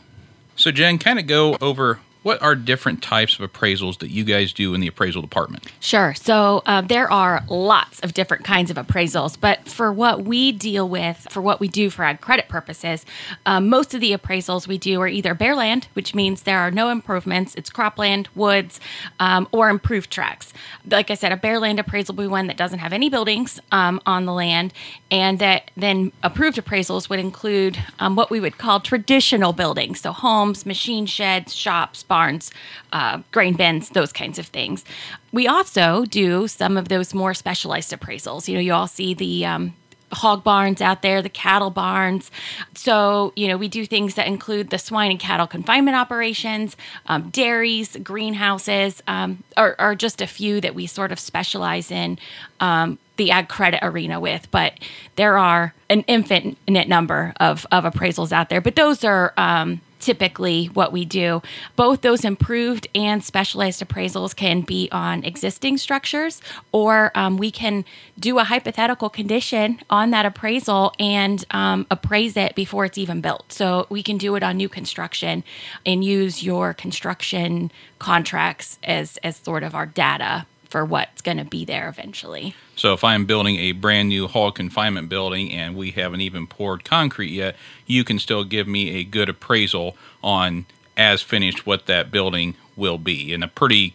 So 0.55 0.71
Jen, 0.71 0.99
kind 0.99 1.19
of 1.19 1.27
go 1.27 1.57
over 1.61 2.01
what 2.27 2.43
are 2.43 2.57
different 2.57 3.01
types 3.01 3.39
of 3.39 3.53
appraisals 3.53 3.99
that 4.01 4.11
you 4.11 4.25
guys 4.25 4.53
do 4.53 4.75
in 4.75 4.81
the 4.81 4.89
appraisal 4.89 5.23
department. 5.23 5.65
Sure. 5.79 6.13
So 6.13 6.61
uh, 6.67 6.81
there 6.81 7.09
are 7.09 7.45
lots 7.49 8.01
of 8.01 8.15
different 8.15 8.43
kinds 8.43 8.69
of 8.69 8.77
appraisals, 8.77 9.39
but 9.41 9.69
for 9.69 9.93
what 9.93 10.25
we 10.25 10.51
deal 10.51 10.89
with, 10.89 11.29
for 11.31 11.41
what 11.41 11.61
we 11.61 11.69
do 11.69 11.89
for 11.89 12.03
ag 12.03 12.21
credit 12.21 12.49
purposes, 12.49 13.07
um, 13.47 13.69
most 13.69 13.95
of 13.95 14.01
the 14.01 14.11
appraisals 14.11 14.67
we 14.67 14.77
do 14.77 15.01
are 15.01 15.07
either 15.07 15.35
bare 15.35 15.55
land, 15.55 15.87
which 15.93 16.17
means 16.17 16.43
there 16.43 16.59
are 16.59 16.73
no 16.73 16.89
improvements, 16.89 17.55
it's 17.55 17.71
cropland, 17.71 18.27
woods, 18.35 18.81
um, 19.21 19.47
or 19.53 19.69
improved 19.69 20.11
tracts. 20.11 20.53
Like 20.85 21.13
I 21.13 21.15
said, 21.15 21.31
a 21.31 21.37
bare 21.37 21.61
land 21.61 21.79
appraisal 21.79 22.17
would 22.17 22.25
be 22.25 22.27
one 22.27 22.49
that 22.49 22.57
doesn't 22.57 22.81
have 22.81 22.93
any 22.93 23.09
buildings 23.09 23.61
um, 23.71 24.01
on 24.05 24.25
the 24.25 24.33
land, 24.33 24.73
and 25.13 25.39
that 25.39 25.71
then 25.77 26.11
approved 26.25 26.57
appraisals 26.59 27.09
would 27.09 27.21
include 27.21 27.79
um, 28.01 28.17
what 28.17 28.33
we 28.33 28.41
would 28.41 28.59
call 28.59 28.81
traditional 28.81 29.53
buildings, 29.53 30.01
so 30.01 30.11
homes, 30.11 30.67
machine 30.67 31.07
sheds, 31.07 31.55
shops, 31.55 32.03
barns, 32.17 32.51
uh, 32.93 33.21
grain 33.31 33.55
bins, 33.55 33.91
those 33.91 34.13
kinds 34.13 34.39
of 34.39 34.47
things. 34.47 34.85
We 35.33 35.47
also 35.47 36.07
do 36.07 36.49
some 36.49 36.79
of 36.81 36.89
those 36.89 37.13
more 37.13 37.35
specialized 37.35 37.93
appraisals. 37.93 38.49
You 38.49 38.55
know, 38.55 38.61
you 38.61 38.73
all 38.73 38.89
see 38.89 39.13
the 39.13 39.45
um, 39.45 39.75
hog 40.13 40.43
barns 40.43 40.81
out 40.81 41.03
there, 41.03 41.21
the 41.21 41.29
cattle 41.29 41.71
barns. 41.71 42.31
So, 42.75 43.33
you 43.37 43.49
know, 43.49 43.59
we 43.59 43.69
do 43.69 43.85
things 43.85 44.15
that 44.15 44.27
include 44.27 44.71
the 44.71 44.79
swine 44.79 45.11
and 45.11 45.21
cattle 45.21 45.47
confinement 45.47 45.97
operations, 45.97 46.77
um, 47.07 47.29
dairies, 47.31 47.97
greenhouses, 48.03 49.03
um, 49.07 49.43
are, 49.57 49.77
are 49.79 49.95
just 49.95 50.23
a 50.23 50.27
few 50.27 50.61
that 50.63 50.75
we 50.75 50.87
sort 50.87 51.13
of 51.13 51.19
specialize 51.19 51.91
in. 51.91 52.19
Um, 52.61 52.99
the 53.17 53.31
ag 53.31 53.49
credit 53.49 53.81
arena 53.83 54.21
with, 54.21 54.47
but 54.51 54.75
there 55.17 55.39
are 55.39 55.73
an 55.89 56.03
infinite 56.07 56.87
number 56.87 57.33
of, 57.41 57.67
of 57.73 57.85
appraisals 57.85 58.31
out 58.31 58.51
there. 58.51 58.61
But 58.61 58.77
those 58.77 59.05
are 59.05 59.33
um, 59.39 59.81
typically 60.01 60.67
what 60.67 60.93
we 60.93 61.05
do. 61.05 61.43
Both 61.75 62.03
those 62.03 62.25
improved 62.25 62.89
and 62.95 63.23
specialized 63.23 63.87
appraisals 63.87 64.35
can 64.35 64.61
be 64.61 64.89
on 64.93 65.25
existing 65.25 65.79
structures, 65.79 66.41
or 66.73 67.11
um, 67.15 67.37
we 67.37 67.51
can 67.51 67.85
do 68.19 68.39
a 68.39 68.45
hypothetical 68.45 69.09
condition 69.09 69.81
on 69.91 70.11
that 70.11 70.27
appraisal 70.27 70.93
and 70.99 71.45
um, 71.51 71.87
appraise 71.91 72.37
it 72.37 72.55
before 72.55 72.85
it's 72.85 72.99
even 72.99 73.21
built. 73.21 73.53
So 73.53 73.87
we 73.89 74.03
can 74.03 74.19
do 74.19 74.35
it 74.37 74.43
on 74.43 74.57
new 74.57 74.69
construction 74.69 75.45
and 75.85 76.05
use 76.05 76.43
your 76.43 76.75
construction 76.75 77.71
contracts 77.99 78.79
as 78.83 79.17
as 79.19 79.37
sort 79.37 79.63
of 79.63 79.75
our 79.75 79.87
data 79.87 80.47
for 80.69 80.85
what's 80.85 81.23
going 81.23 81.39
to 81.39 81.45
be 81.45 81.65
there 81.65 81.89
eventually. 81.89 82.55
So 82.75 82.93
if 82.93 83.05
I'm 83.05 83.25
building 83.25 83.57
a 83.57 83.73
brand 83.73 84.09
new 84.09 84.27
hall 84.29 84.53
confinement 84.53 85.09
building 85.09 85.53
and 85.53 85.77
we 85.77 85.93
haven't 85.93 86.21
even 86.21 86.47
poured 86.47 86.85
concrete 86.85 87.31
yet, 87.31 87.57
you 87.87 88.05
can 88.05 88.19
still 88.19 88.45
give 88.45 88.67
me 88.67 88.97
a 88.97 89.05
good 89.05 89.29
appraisal 89.29 89.97
on 90.23 90.67
as 90.97 91.23
finished 91.23 91.67
what 91.67 91.87
that 91.87 92.11
building 92.11 92.55
will 92.75 92.99
be 92.99 93.33
in 93.33 93.43
a 93.43 93.49
pretty 93.49 93.95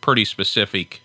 pretty 0.00 0.24
specific 0.24 1.00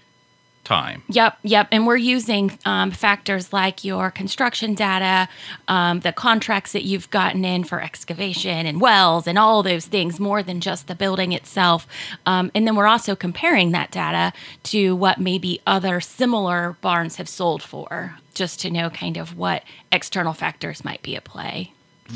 time. 0.65 1.03
Yep, 1.09 1.37
yep. 1.43 1.67
And 1.71 1.87
we're 1.87 1.95
using 1.95 2.57
um, 2.65 2.91
factors 2.91 3.53
like 3.53 3.83
your 3.83 4.11
construction 4.11 4.73
data, 4.73 5.29
um, 5.67 6.01
the 6.01 6.11
contracts 6.11 6.71
that 6.73 6.83
you've 6.83 7.09
gotten 7.11 7.45
in 7.45 7.63
for 7.63 7.81
excavation 7.81 8.65
and 8.65 8.81
wells, 8.81 9.27
and 9.27 9.37
all 9.37 9.63
those 9.63 9.85
things 9.85 10.19
more 10.19 10.43
than 10.43 10.59
just 10.59 10.87
the 10.87 10.95
building 10.95 11.31
itself. 11.31 11.87
Um, 12.25 12.51
and 12.53 12.67
then 12.67 12.75
we're 12.75 12.87
also 12.87 13.15
comparing 13.15 13.71
that 13.71 13.91
data 13.91 14.33
to 14.63 14.95
what 14.95 15.19
maybe 15.19 15.61
other 15.65 16.01
similar 16.01 16.75
barns 16.81 17.15
have 17.17 17.29
sold 17.29 17.61
for, 17.61 18.17
just 18.33 18.59
to 18.61 18.69
know 18.69 18.89
kind 18.89 19.17
of 19.17 19.37
what 19.37 19.63
external 19.91 20.33
factors 20.33 20.83
might 20.83 21.01
be 21.01 21.15
at 21.15 21.23
play. 21.23 21.71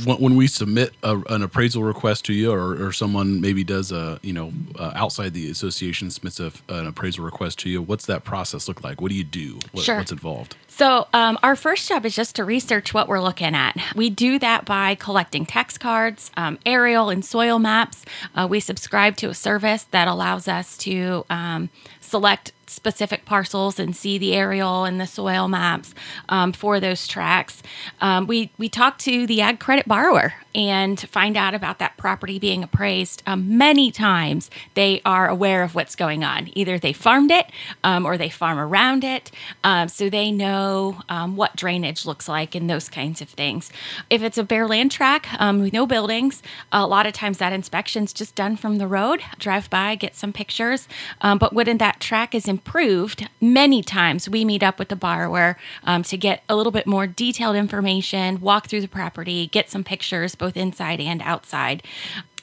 When, 0.05 0.17
when 0.17 0.35
we 0.35 0.47
submit 0.47 0.93
a, 1.03 1.17
an 1.29 1.41
appraisal 1.41 1.83
request 1.83 2.25
to 2.25 2.33
you, 2.33 2.51
or, 2.51 2.87
or 2.87 2.91
someone 2.91 3.41
maybe 3.41 3.63
does 3.63 3.91
a 3.91 4.19
you 4.21 4.33
know 4.33 4.51
uh, 4.77 4.91
outside 4.95 5.33
the 5.33 5.49
association 5.49 6.11
submits 6.11 6.39
a, 6.39 6.51
an 6.69 6.87
appraisal 6.87 7.23
request 7.23 7.59
to 7.59 7.69
you, 7.69 7.81
what's 7.81 8.05
that 8.05 8.23
process 8.23 8.67
look 8.67 8.83
like? 8.83 9.01
What 9.01 9.09
do 9.09 9.15
you 9.15 9.23
do? 9.23 9.59
What, 9.71 9.83
Sure. 9.83 9.97
What's 9.97 10.11
involved? 10.11 10.55
So, 10.67 11.07
um, 11.13 11.37
our 11.43 11.55
first 11.55 11.89
job 11.89 12.05
is 12.05 12.15
just 12.15 12.35
to 12.37 12.45
research 12.45 12.93
what 12.93 13.07
we're 13.07 13.19
looking 13.21 13.53
at. 13.55 13.75
We 13.95 14.09
do 14.09 14.39
that 14.39 14.65
by 14.65 14.95
collecting 14.95 15.45
tax 15.45 15.77
cards, 15.77 16.31
um, 16.37 16.57
aerial 16.65 17.09
and 17.09 17.25
soil 17.25 17.59
maps. 17.59 18.05
Uh, 18.33 18.47
we 18.49 18.59
subscribe 18.59 19.17
to 19.17 19.29
a 19.29 19.33
service 19.33 19.83
that 19.91 20.07
allows 20.07 20.47
us 20.47 20.77
to 20.77 21.25
um, 21.29 21.69
select 22.09 22.51
specific 22.67 23.25
parcels 23.25 23.79
and 23.79 23.95
see 23.95 24.17
the 24.17 24.35
aerial 24.35 24.83
and 24.85 25.01
the 25.01 25.07
soil 25.07 25.47
maps 25.47 25.93
um, 26.29 26.53
for 26.53 26.79
those 26.79 27.07
tracks. 27.07 27.63
Um, 27.99 28.27
we 28.27 28.51
we 28.57 28.69
talk 28.69 28.99
to 28.99 29.25
the 29.25 29.41
ag 29.41 29.59
credit 29.59 29.87
borrower 29.87 30.35
and 30.53 30.99
find 30.99 31.35
out 31.37 31.53
about 31.53 31.79
that 31.79 31.97
property 31.97 32.39
being 32.39 32.63
appraised. 32.63 33.23
Um, 33.25 33.57
many 33.57 33.91
times 33.91 34.49
they 34.73 35.01
are 35.05 35.27
aware 35.27 35.63
of 35.63 35.75
what's 35.75 35.95
going 35.95 36.23
on. 36.23 36.49
Either 36.53 36.77
they 36.77 36.93
farmed 36.93 37.31
it 37.31 37.47
um, 37.83 38.05
or 38.05 38.17
they 38.17 38.29
farm 38.29 38.59
around 38.59 39.03
it, 39.03 39.31
um, 39.63 39.87
so 39.87 40.09
they 40.09 40.31
know 40.31 41.01
um, 41.09 41.35
what 41.35 41.55
drainage 41.55 42.05
looks 42.05 42.27
like 42.27 42.55
and 42.55 42.69
those 42.69 42.89
kinds 42.89 43.21
of 43.21 43.29
things. 43.29 43.71
If 44.09 44.21
it's 44.21 44.37
a 44.37 44.43
bare 44.43 44.67
land 44.67 44.91
track 44.91 45.27
with 45.39 45.73
no 45.73 45.85
buildings, 45.85 46.41
a 46.71 46.85
lot 46.85 47.05
of 47.05 47.13
times 47.13 47.39
that 47.39 47.53
inspection's 47.53 48.13
just 48.13 48.35
done 48.35 48.55
from 48.55 48.77
the 48.77 48.87
road. 48.87 49.21
Drive 49.37 49.69
by, 49.69 49.95
get 49.95 50.15
some 50.15 50.33
pictures. 50.33 50.87
But 51.21 51.53
when 51.53 51.77
that 51.77 51.98
track 51.99 52.33
is 52.33 52.47
improved, 52.47 53.27
many 53.41 53.81
times 53.83 54.29
we 54.29 54.45
meet 54.45 54.63
up 54.63 54.79
with 54.79 54.89
the 54.89 54.95
borrower 54.95 55.57
um, 55.83 56.03
to 56.03 56.17
get 56.17 56.43
a 56.49 56.55
little 56.55 56.71
bit 56.71 56.87
more 56.87 57.07
detailed 57.07 57.55
information, 57.55 58.41
walk 58.41 58.67
through 58.67 58.81
the 58.81 58.87
property, 58.87 59.47
get 59.47 59.69
some 59.69 59.83
pictures 59.83 60.35
both 60.35 60.57
inside 60.57 60.99
and 60.99 61.21
outside, 61.21 61.83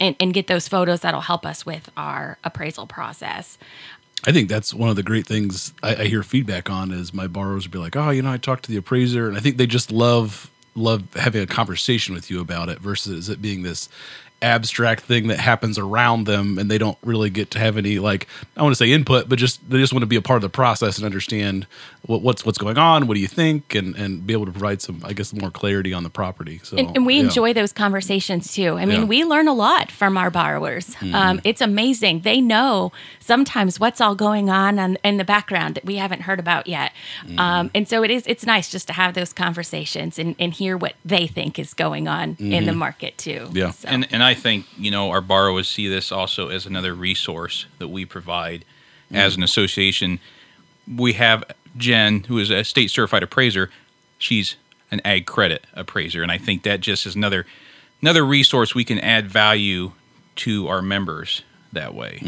and, 0.00 0.16
and 0.20 0.34
get 0.34 0.46
those 0.46 0.68
photos 0.68 1.00
that'll 1.00 1.22
help 1.22 1.46
us 1.46 1.66
with 1.66 1.90
our 1.96 2.38
appraisal 2.44 2.86
process. 2.86 3.58
I 4.24 4.32
think 4.32 4.48
that's 4.48 4.74
one 4.74 4.88
of 4.88 4.96
the 4.96 5.02
great 5.02 5.26
things 5.26 5.72
I, 5.82 5.96
I 5.96 6.04
hear 6.06 6.22
feedback 6.22 6.70
on 6.70 6.90
is 6.90 7.12
my 7.12 7.26
borrowers 7.26 7.66
will 7.66 7.72
be 7.72 7.78
like, 7.78 7.96
oh, 7.96 8.10
you 8.10 8.22
know, 8.22 8.32
I 8.32 8.38
talked 8.38 8.64
to 8.64 8.70
the 8.70 8.76
appraiser, 8.76 9.28
and 9.28 9.36
I 9.36 9.40
think 9.40 9.56
they 9.56 9.66
just 9.66 9.90
love 9.90 10.50
love 10.76 11.02
having 11.14 11.42
a 11.42 11.46
conversation 11.46 12.14
with 12.14 12.30
you 12.30 12.38
about 12.38 12.68
it 12.68 12.78
versus 12.80 13.30
it 13.30 13.40
being 13.40 13.62
this 13.62 13.88
abstract 14.42 15.02
thing 15.04 15.28
that 15.28 15.38
happens 15.38 15.78
around 15.78 16.24
them 16.24 16.58
and 16.58 16.70
they 16.70 16.76
don't 16.78 16.98
really 17.02 17.30
get 17.30 17.50
to 17.52 17.58
have 17.58 17.78
any 17.78 17.98
like 17.98 18.26
I 18.56 18.62
want 18.62 18.72
to 18.72 18.76
say 18.76 18.92
input 18.92 19.28
but 19.30 19.38
just 19.38 19.68
they 19.70 19.78
just 19.78 19.94
want 19.94 20.02
to 20.02 20.06
be 20.06 20.16
a 20.16 20.20
part 20.22 20.36
of 20.36 20.42
the 20.42 20.50
process 20.50 20.98
and 20.98 21.06
understand 21.06 21.66
what, 22.02 22.20
what's 22.20 22.44
what's 22.44 22.58
going 22.58 22.76
on 22.76 23.06
what 23.06 23.14
do 23.14 23.20
you 23.20 23.26
think 23.28 23.74
and 23.74 23.96
and 23.96 24.26
be 24.26 24.34
able 24.34 24.44
to 24.44 24.52
provide 24.52 24.82
some 24.82 25.00
I 25.04 25.14
guess 25.14 25.32
more 25.32 25.50
clarity 25.50 25.94
on 25.94 26.02
the 26.02 26.10
property 26.10 26.60
so 26.62 26.76
and, 26.76 26.94
and 26.94 27.06
we 27.06 27.14
yeah. 27.16 27.22
enjoy 27.24 27.54
those 27.54 27.72
conversations 27.72 28.52
too 28.52 28.76
I 28.76 28.84
mean 28.84 29.00
Yeah. 29.00 29.06
we 29.06 29.24
learn 29.24 29.48
a 29.48 29.54
lot 29.54 29.90
from 29.90 30.18
our 30.18 30.30
borrowers 30.30 30.86
Mm-hmm. 30.96 31.14
um, 31.14 31.40
it's 31.42 31.62
amazing 31.62 32.20
they 32.20 32.40
know 32.42 32.92
sometimes 33.20 33.80
what's 33.80 34.00
all 34.00 34.14
going 34.14 34.50
on 34.50 34.78
on, 34.78 34.96
in 35.02 35.16
the 35.16 35.24
background 35.24 35.74
that 35.76 35.84
we 35.84 35.96
haven't 35.96 36.20
heard 36.22 36.38
about 36.40 36.66
yet 36.66 36.92
Mm-hmm. 37.24 37.38
um, 37.38 37.70
and 37.74 37.88
so 37.88 38.04
it 38.04 38.10
is 38.10 38.24
it's 38.26 38.44
nice 38.44 38.70
just 38.70 38.86
to 38.88 38.92
have 38.92 39.14
those 39.14 39.32
conversations 39.32 40.18
and, 40.18 40.36
and 40.38 40.52
hear 40.52 40.76
what 40.76 40.94
they 41.04 41.26
think 41.26 41.58
is 41.58 41.72
going 41.74 42.06
on 42.06 42.36
in 42.38 42.66
the 42.66 42.72
market 42.74 43.16
too 43.16 43.40
Mm-hmm. 43.46 43.56
Yeah. 43.56 43.70
So- 43.70 43.88
And 43.88 44.06
and 44.12 44.22
I 44.26 44.34
think 44.34 44.66
you 44.76 44.90
know 44.90 45.10
our 45.10 45.20
borrowers 45.20 45.68
see 45.68 45.88
this 45.88 46.12
also 46.12 46.48
as 46.48 46.66
another 46.66 46.94
resource 46.94 47.66
that 47.78 47.88
we 47.88 48.04
provide 48.04 48.64
as 49.12 49.36
an 49.36 49.42
association. 49.42 50.18
We 50.92 51.14
have 51.14 51.44
Jen, 51.76 52.24
who 52.24 52.38
is 52.38 52.50
a 52.50 52.64
state 52.64 52.90
certified 52.90 53.22
appraiser. 53.22 53.70
She's 54.18 54.56
an 54.90 55.00
ag 55.04 55.26
credit 55.26 55.64
appraiser, 55.74 56.22
and 56.22 56.32
I 56.32 56.38
think 56.38 56.62
that 56.64 56.80
just 56.80 57.06
is 57.06 57.14
another 57.14 57.46
another 58.02 58.24
resource 58.24 58.74
we 58.74 58.84
can 58.84 58.98
add 58.98 59.30
value 59.30 59.92
to 60.36 60.68
our 60.68 60.82
members 60.82 61.42
that 61.72 61.94
way. 61.94 62.18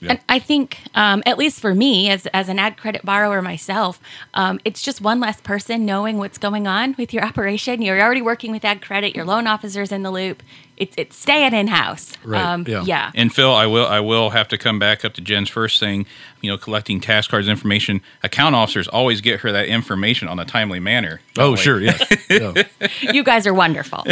Yeah. 0.00 0.10
And 0.10 0.20
I 0.28 0.38
think, 0.38 0.78
um, 0.94 1.22
at 1.26 1.38
least 1.38 1.60
for 1.60 1.74
me, 1.74 2.10
as, 2.10 2.26
as 2.28 2.48
an 2.48 2.58
ag 2.58 2.76
credit 2.76 3.04
borrower 3.04 3.42
myself, 3.42 4.00
um, 4.34 4.60
it's 4.64 4.82
just 4.82 5.00
one 5.00 5.20
less 5.20 5.40
person 5.40 5.84
knowing 5.86 6.18
what's 6.18 6.38
going 6.38 6.66
on 6.66 6.94
with 6.98 7.12
your 7.14 7.24
operation. 7.24 7.82
You're 7.82 8.00
already 8.00 8.22
working 8.22 8.52
with 8.52 8.64
ag 8.64 8.82
credit. 8.82 9.16
Your 9.16 9.24
loan 9.24 9.46
officer's 9.46 9.92
in 9.92 10.02
the 10.02 10.10
loop. 10.10 10.42
It's 10.78 10.94
it's 10.96 11.16
staying 11.16 11.52
in 11.54 11.66
house. 11.66 12.12
Right, 12.24 12.42
um, 12.42 12.64
yeah. 12.66 12.82
yeah. 12.84 13.10
And 13.14 13.34
Phil, 13.34 13.52
I 13.52 13.66
will 13.66 13.86
I 13.86 14.00
will 14.00 14.30
have 14.30 14.48
to 14.48 14.58
come 14.58 14.78
back 14.78 15.04
up 15.04 15.12
to 15.14 15.20
Jen's 15.20 15.50
first 15.50 15.80
thing. 15.80 16.06
You 16.40 16.50
know, 16.50 16.56
collecting 16.56 17.00
tax 17.00 17.26
cards 17.26 17.48
information. 17.48 18.00
Account 18.22 18.54
officers 18.54 18.86
always 18.88 19.20
get 19.20 19.40
her 19.40 19.50
that 19.52 19.66
information 19.66 20.28
on 20.28 20.38
a 20.38 20.44
timely 20.44 20.80
manner. 20.80 21.20
Oh 21.36 21.50
way- 21.50 21.56
sure 21.56 21.80
yes 21.80 22.02
yeah. 22.30 22.54
you 23.02 23.22
guys 23.24 23.46
are 23.46 23.54
wonderful. 23.54 24.04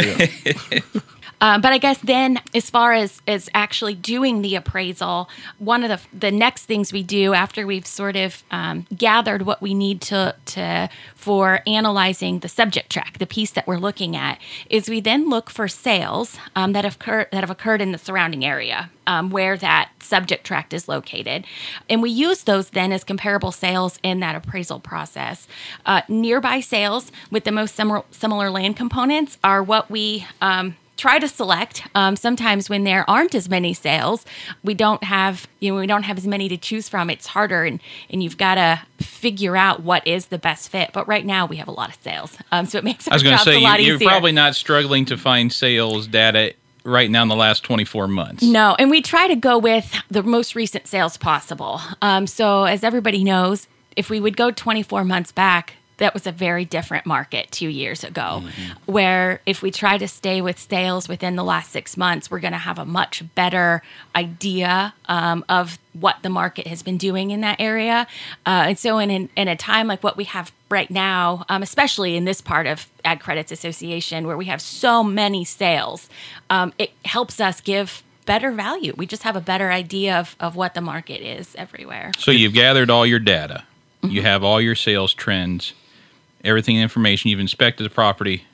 Uh, 1.39 1.59
but 1.59 1.71
I 1.71 1.77
guess 1.77 1.99
then, 1.99 2.39
as 2.55 2.69
far 2.69 2.93
as 2.93 3.21
as 3.27 3.49
actually 3.53 3.93
doing 3.93 4.41
the 4.41 4.55
appraisal, 4.55 5.29
one 5.59 5.83
of 5.83 5.89
the 5.89 6.17
the 6.17 6.31
next 6.31 6.65
things 6.65 6.91
we 6.91 7.03
do 7.03 7.33
after 7.33 7.67
we've 7.67 7.85
sort 7.85 8.15
of 8.15 8.43
um, 8.49 8.87
gathered 8.95 9.43
what 9.43 9.61
we 9.61 9.73
need 9.73 10.01
to 10.01 10.35
to 10.45 10.89
for 11.15 11.61
analyzing 11.67 12.39
the 12.39 12.49
subject 12.49 12.89
track, 12.89 13.19
the 13.19 13.27
piece 13.27 13.51
that 13.51 13.67
we're 13.67 13.77
looking 13.77 14.15
at, 14.15 14.39
is 14.69 14.89
we 14.89 14.99
then 14.99 15.29
look 15.29 15.49
for 15.49 15.67
sales 15.67 16.37
um, 16.55 16.73
that 16.73 16.83
have 16.83 16.95
occurred 16.95 17.27
that 17.31 17.41
have 17.41 17.51
occurred 17.51 17.81
in 17.81 17.91
the 17.91 17.99
surrounding 17.99 18.43
area 18.43 18.89
um, 19.05 19.29
where 19.29 19.57
that 19.57 19.91
subject 20.01 20.43
tract 20.43 20.73
is 20.73 20.87
located, 20.87 21.45
and 21.87 22.01
we 22.01 22.09
use 22.09 22.45
those 22.45 22.71
then 22.71 22.91
as 22.91 23.03
comparable 23.03 23.51
sales 23.51 23.99
in 24.01 24.21
that 24.21 24.35
appraisal 24.35 24.79
process. 24.79 25.47
Uh, 25.85 26.01
nearby 26.07 26.59
sales 26.59 27.11
with 27.29 27.43
the 27.43 27.51
most 27.51 27.75
similar 27.75 28.03
similar 28.09 28.49
land 28.49 28.75
components 28.75 29.37
are 29.43 29.61
what 29.61 29.91
we 29.91 30.25
um, 30.41 30.75
try 30.97 31.19
to 31.19 31.27
select. 31.27 31.83
Um, 31.95 32.15
sometimes 32.15 32.69
when 32.69 32.83
there 32.83 33.09
aren't 33.09 33.33
as 33.35 33.47
many 33.47 33.73
sales, 33.73 34.25
we 34.63 34.73
don't 34.73 35.03
have 35.03 35.47
you 35.59 35.71
know 35.71 35.79
we 35.79 35.87
don't 35.87 36.03
have 36.03 36.17
as 36.17 36.27
many 36.27 36.49
to 36.49 36.57
choose 36.57 36.89
from. 36.89 37.09
It's 37.09 37.27
harder, 37.27 37.63
and 37.63 37.79
and 38.09 38.21
you've 38.21 38.37
got 38.37 38.55
to 38.55 38.81
figure 39.03 39.55
out 39.55 39.81
what 39.83 40.05
is 40.05 40.27
the 40.27 40.37
best 40.37 40.69
fit. 40.69 40.91
But 40.93 41.07
right 41.07 41.25
now 41.25 41.45
we 41.45 41.57
have 41.57 41.67
a 41.67 41.71
lot 41.71 41.89
of 41.89 42.01
sales, 42.01 42.37
um, 42.51 42.65
so 42.65 42.77
it 42.77 42.83
makes 42.83 43.07
our 43.07 43.13
I 43.13 43.15
was 43.15 43.23
going 43.23 43.37
to 43.37 43.43
jobs 43.43 43.45
say 43.45 43.57
a 43.57 43.63
lot 43.63 43.79
you, 43.79 43.87
you're 43.87 43.95
easier. 43.95 44.09
probably 44.09 44.31
not 44.31 44.55
struggling 44.55 45.05
to 45.05 45.17
find 45.17 45.53
sales 45.53 46.07
data 46.07 46.53
right 46.83 47.11
now 47.11 47.21
in 47.21 47.27
the 47.27 47.35
last 47.35 47.63
24 47.63 48.07
months. 48.07 48.43
No, 48.43 48.75
and 48.79 48.89
we 48.89 49.01
try 49.01 49.27
to 49.27 49.35
go 49.35 49.57
with 49.57 49.93
the 50.09 50.23
most 50.23 50.55
recent 50.55 50.87
sales 50.87 51.17
possible. 51.17 51.81
Um, 52.01 52.25
so, 52.27 52.63
as 52.63 52.83
everybody 52.83 53.23
knows, 53.23 53.67
if 53.95 54.09
we 54.09 54.19
would 54.19 54.37
go 54.37 54.51
24 54.51 55.03
months 55.03 55.31
back, 55.31 55.75
that 55.97 56.13
was 56.13 56.27
a 56.27 56.31
very 56.31 56.65
different 56.65 57.05
market 57.05 57.51
two 57.51 57.67
years 57.67 58.03
ago. 58.03 58.43
Where 58.85 59.41
if 59.45 59.61
we 59.61 59.71
try 59.71 59.97
to 59.97 60.07
stay 60.07 60.41
with 60.41 60.59
sales 60.59 61.07
within 61.07 61.35
the 61.35 61.43
last 61.43 61.71
six 61.71 61.97
months, 61.97 62.29
we're 62.29 62.39
going 62.39 62.53
to 62.53 62.59
have 62.59 62.79
a 62.79 62.85
much 62.85 63.23
better 63.35 63.81
idea 64.15 64.93
um, 65.05 65.43
of 65.49 65.79
what 65.93 66.17
the 66.21 66.29
market 66.29 66.67
has 66.67 66.83
been 66.83 66.97
doing 66.97 67.31
in 67.31 67.41
that 67.41 67.59
area. 67.59 68.07
Uh, 68.45 68.65
and 68.69 68.79
so, 68.79 68.99
in, 68.99 69.09
an, 69.09 69.29
in 69.35 69.47
a 69.47 69.55
time 69.55 69.87
like 69.87 70.03
what 70.03 70.17
we 70.17 70.25
have 70.25 70.51
right 70.69 70.91
now, 70.91 71.45
um, 71.49 71.63
especially 71.63 72.15
in 72.15 72.25
this 72.25 72.41
part 72.41 72.67
of 72.67 72.87
Ag 73.03 73.19
Credits 73.19 73.51
Association, 73.51 74.27
where 74.27 74.37
we 74.37 74.45
have 74.45 74.61
so 74.61 75.03
many 75.03 75.43
sales, 75.43 76.09
um, 76.49 76.73
it 76.77 76.91
helps 77.05 77.39
us 77.39 77.61
give 77.61 78.03
better 78.27 78.51
value. 78.51 78.93
We 78.95 79.07
just 79.07 79.23
have 79.23 79.35
a 79.35 79.41
better 79.41 79.71
idea 79.71 80.19
of, 80.19 80.35
of 80.39 80.55
what 80.55 80.75
the 80.75 80.81
market 80.81 81.21
is 81.21 81.55
everywhere. 81.55 82.11
So 82.19 82.29
you've 82.29 82.53
gathered 82.53 82.91
all 82.91 83.05
your 83.05 83.19
data. 83.19 83.63
Mm-hmm. 84.03 84.13
You 84.13 84.21
have 84.21 84.43
all 84.43 84.61
your 84.61 84.75
sales 84.75 85.13
trends, 85.13 85.73
everything 86.43 86.77
information. 86.77 87.29
You've 87.29 87.39
inspected 87.39 87.85
the 87.85 87.89
property. 87.89 88.45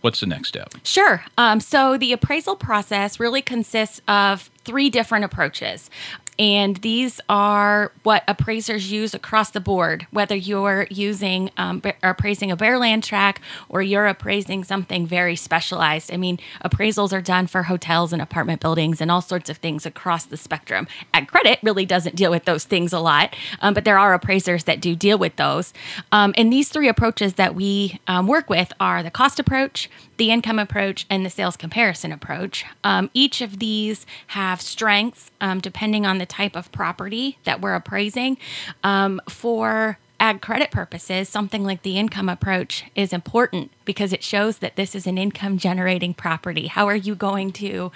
What's 0.00 0.20
the 0.20 0.26
next 0.26 0.48
step? 0.48 0.72
Sure. 0.84 1.24
Um, 1.36 1.58
so 1.58 1.96
the 1.96 2.12
appraisal 2.12 2.54
process 2.54 3.18
really 3.18 3.42
consists 3.42 4.00
of 4.06 4.50
three 4.64 4.88
different 4.90 5.24
approaches. 5.24 5.90
And 6.38 6.76
these 6.78 7.20
are 7.28 7.92
what 8.02 8.22
appraisers 8.28 8.92
use 8.92 9.14
across 9.14 9.50
the 9.50 9.60
board, 9.60 10.06
whether 10.10 10.36
you're 10.36 10.86
using 10.90 11.50
um, 11.56 11.82
appraising 12.02 12.50
a 12.50 12.56
bare 12.56 12.78
land 12.78 13.04
track 13.04 13.40
or 13.68 13.82
you're 13.82 14.06
appraising 14.06 14.62
something 14.64 15.06
very 15.06 15.36
specialized. 15.36 16.12
I 16.12 16.16
mean, 16.16 16.38
appraisals 16.64 17.12
are 17.12 17.22
done 17.22 17.46
for 17.46 17.64
hotels 17.64 18.12
and 18.12 18.20
apartment 18.20 18.60
buildings 18.60 19.00
and 19.00 19.10
all 19.10 19.22
sorts 19.22 19.48
of 19.48 19.56
things 19.58 19.86
across 19.86 20.26
the 20.26 20.36
spectrum. 20.36 20.86
Ag 21.14 21.28
credit 21.28 21.58
really 21.62 21.86
doesn't 21.86 22.16
deal 22.16 22.30
with 22.30 22.44
those 22.44 22.64
things 22.64 22.92
a 22.92 23.00
lot, 23.00 23.34
um, 23.60 23.72
but 23.72 23.84
there 23.84 23.98
are 23.98 24.12
appraisers 24.12 24.64
that 24.64 24.80
do 24.80 24.94
deal 24.94 25.18
with 25.18 25.36
those. 25.36 25.72
Um, 26.12 26.34
and 26.36 26.52
these 26.52 26.68
three 26.68 26.88
approaches 26.88 27.34
that 27.34 27.54
we 27.54 27.98
um, 28.06 28.26
work 28.26 28.50
with 28.50 28.72
are 28.78 29.02
the 29.02 29.10
cost 29.10 29.38
approach, 29.38 29.88
the 30.18 30.30
income 30.30 30.58
approach, 30.58 31.06
and 31.08 31.24
the 31.24 31.30
sales 31.30 31.56
comparison 31.56 32.12
approach. 32.12 32.64
Um, 32.84 33.10
each 33.14 33.40
of 33.40 33.58
these 33.58 34.04
have 34.28 34.60
strengths 34.60 35.30
um, 35.40 35.60
depending 35.60 36.04
on 36.04 36.18
the 36.18 36.25
type 36.26 36.56
of 36.56 36.70
property 36.72 37.38
that 37.44 37.60
we're 37.60 37.74
appraising. 37.74 38.38
Um, 38.82 39.20
for 39.28 39.98
ag 40.18 40.40
credit 40.40 40.70
purposes, 40.70 41.28
something 41.28 41.64
like 41.64 41.82
the 41.82 41.98
income 41.98 42.28
approach 42.28 42.84
is 42.94 43.12
important 43.12 43.70
because 43.84 44.12
it 44.12 44.22
shows 44.22 44.58
that 44.58 44.76
this 44.76 44.94
is 44.94 45.06
an 45.06 45.18
income 45.18 45.58
generating 45.58 46.14
property. 46.14 46.66
How 46.68 46.86
are 46.86 46.96
you 46.96 47.14
going 47.14 47.52
to 47.52 47.92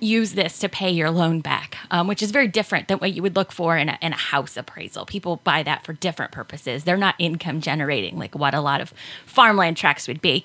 use 0.00 0.32
this 0.32 0.58
to 0.60 0.68
pay 0.68 0.90
your 0.90 1.10
loan 1.10 1.40
back, 1.40 1.76
um, 1.90 2.06
which 2.06 2.22
is 2.22 2.30
very 2.30 2.48
different 2.48 2.88
than 2.88 2.98
what 2.98 3.12
you 3.12 3.22
would 3.22 3.36
look 3.36 3.52
for 3.52 3.76
in 3.76 3.88
a, 3.88 3.98
in 4.02 4.12
a 4.12 4.16
house 4.16 4.56
appraisal. 4.56 5.06
People 5.06 5.40
buy 5.44 5.62
that 5.62 5.84
for 5.84 5.92
different 5.92 6.32
purposes. 6.32 6.84
They're 6.84 6.96
not 6.96 7.14
income 7.18 7.60
generating 7.60 8.18
like 8.18 8.34
what 8.34 8.54
a 8.54 8.60
lot 8.60 8.80
of 8.80 8.92
farmland 9.24 9.76
tracks 9.76 10.08
would 10.08 10.20
be. 10.20 10.44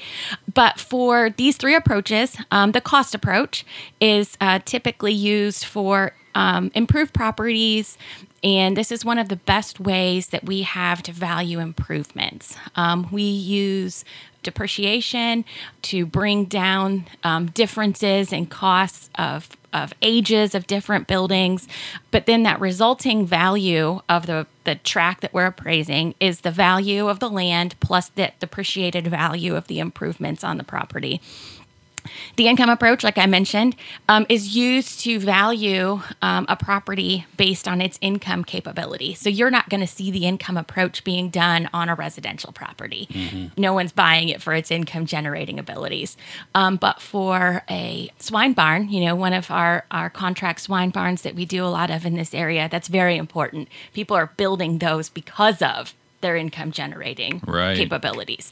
But 0.54 0.80
for 0.80 1.30
these 1.32 1.58
three 1.58 1.76
approaches, 1.76 2.38
um, 2.52 2.72
the 2.72 2.82
cost 2.82 3.16
approach 3.16 3.66
is 4.00 4.38
uh, 4.42 4.60
typically 4.66 5.14
used 5.14 5.66
for 5.66 6.14
um, 6.36 6.72
improved 6.74 7.14
properties. 7.14 7.98
And 8.44 8.76
this 8.76 8.92
is 8.92 9.06
one 9.06 9.20
of 9.20 9.30
the 9.30 9.36
best 9.36 9.80
ways 9.80 10.30
that 10.30 10.44
we 10.44 10.64
have 10.64 11.04
to 11.04 11.12
value 11.12 11.60
improvements. 11.60 12.58
Um, 12.76 13.08
we 13.12 13.24
use 13.24 14.04
depreciation 14.44 15.46
to 15.84 16.06
bring 16.06 16.46
down 16.46 17.06
um, 17.24 17.48
differences 17.48 18.34
in 18.34 18.48
costs 18.48 19.10
of 19.16 19.50
of 19.74 19.94
ages 20.02 20.54
of 20.54 20.68
different 20.68 21.08
buildings, 21.08 21.66
but 22.12 22.26
then 22.26 22.44
that 22.44 22.60
resulting 22.60 23.26
value 23.26 24.02
of 24.10 24.26
the 24.26 24.46
the 24.64 24.76
track 24.76 25.22
that 25.22 25.34
we're 25.34 25.46
appraising 25.46 26.14
is 26.20 26.42
the 26.42 26.52
value 26.52 27.08
of 27.08 27.20
the 27.20 27.30
land 27.30 27.76
plus 27.80 28.10
the 28.10 28.32
depreciated 28.40 29.08
value 29.08 29.56
of 29.56 29.68
the 29.68 29.80
improvements 29.80 30.44
on 30.44 30.58
the 30.58 30.64
property. 30.64 31.22
The 32.36 32.48
income 32.48 32.70
approach, 32.70 33.04
like 33.04 33.18
I 33.18 33.26
mentioned, 33.26 33.76
um, 34.10 34.26
is 34.30 34.56
used 34.56 35.02
to 35.02 35.20
value 35.20 36.02
um, 36.22 36.46
a 36.50 36.56
property 36.56 37.26
based 37.38 37.68
on 37.68 37.82
its 37.82 37.98
income 38.02 38.44
capability. 38.44 39.14
So 39.14 39.30
you're 39.30 39.52
not 39.52 39.70
going 39.70 39.82
to 39.82 39.88
see 39.88 40.12
the 40.12 40.26
income 40.26 40.58
approach 40.58 41.04
being 41.04 41.30
done 41.30 41.70
on 41.74 41.90
a 41.90 41.96
residential 41.96 42.52
property. 42.52 43.08
Mm-hmm. 43.12 43.62
No 43.62 43.74
one's 43.74 43.92
buying 43.92 44.30
it 44.30 44.42
for 44.42 44.54
its 44.54 44.72
income 44.72 45.06
generating 45.06 45.60
abilities. 45.60 46.18
Um, 46.56 46.78
but 46.78 47.02
for 47.02 47.64
a 47.70 48.10
swine 48.20 48.54
barn, 48.54 48.90
you 48.90 49.06
know, 49.06 49.16
one 49.16 49.34
of 49.34 49.52
our, 49.52 49.86
our 49.92 50.10
contract 50.10 50.62
swine 50.62 50.90
barns 50.90 51.22
that 51.24 51.36
we 51.36 51.46
do 51.46 51.66
a 51.66 51.68
lot 51.68 51.90
of 51.90 52.06
in 52.06 52.16
this 52.16 52.34
area, 52.34 52.68
that's 52.70 52.88
very 52.88 53.18
important. 53.18 53.68
People 53.94 54.16
are 54.16 54.28
building 54.38 54.80
those 54.80 55.10
because 55.10 55.62
of 55.62 55.94
their 56.22 56.36
income 56.36 56.72
generating 56.72 57.42
right. 57.46 57.76
capabilities. 57.76 58.52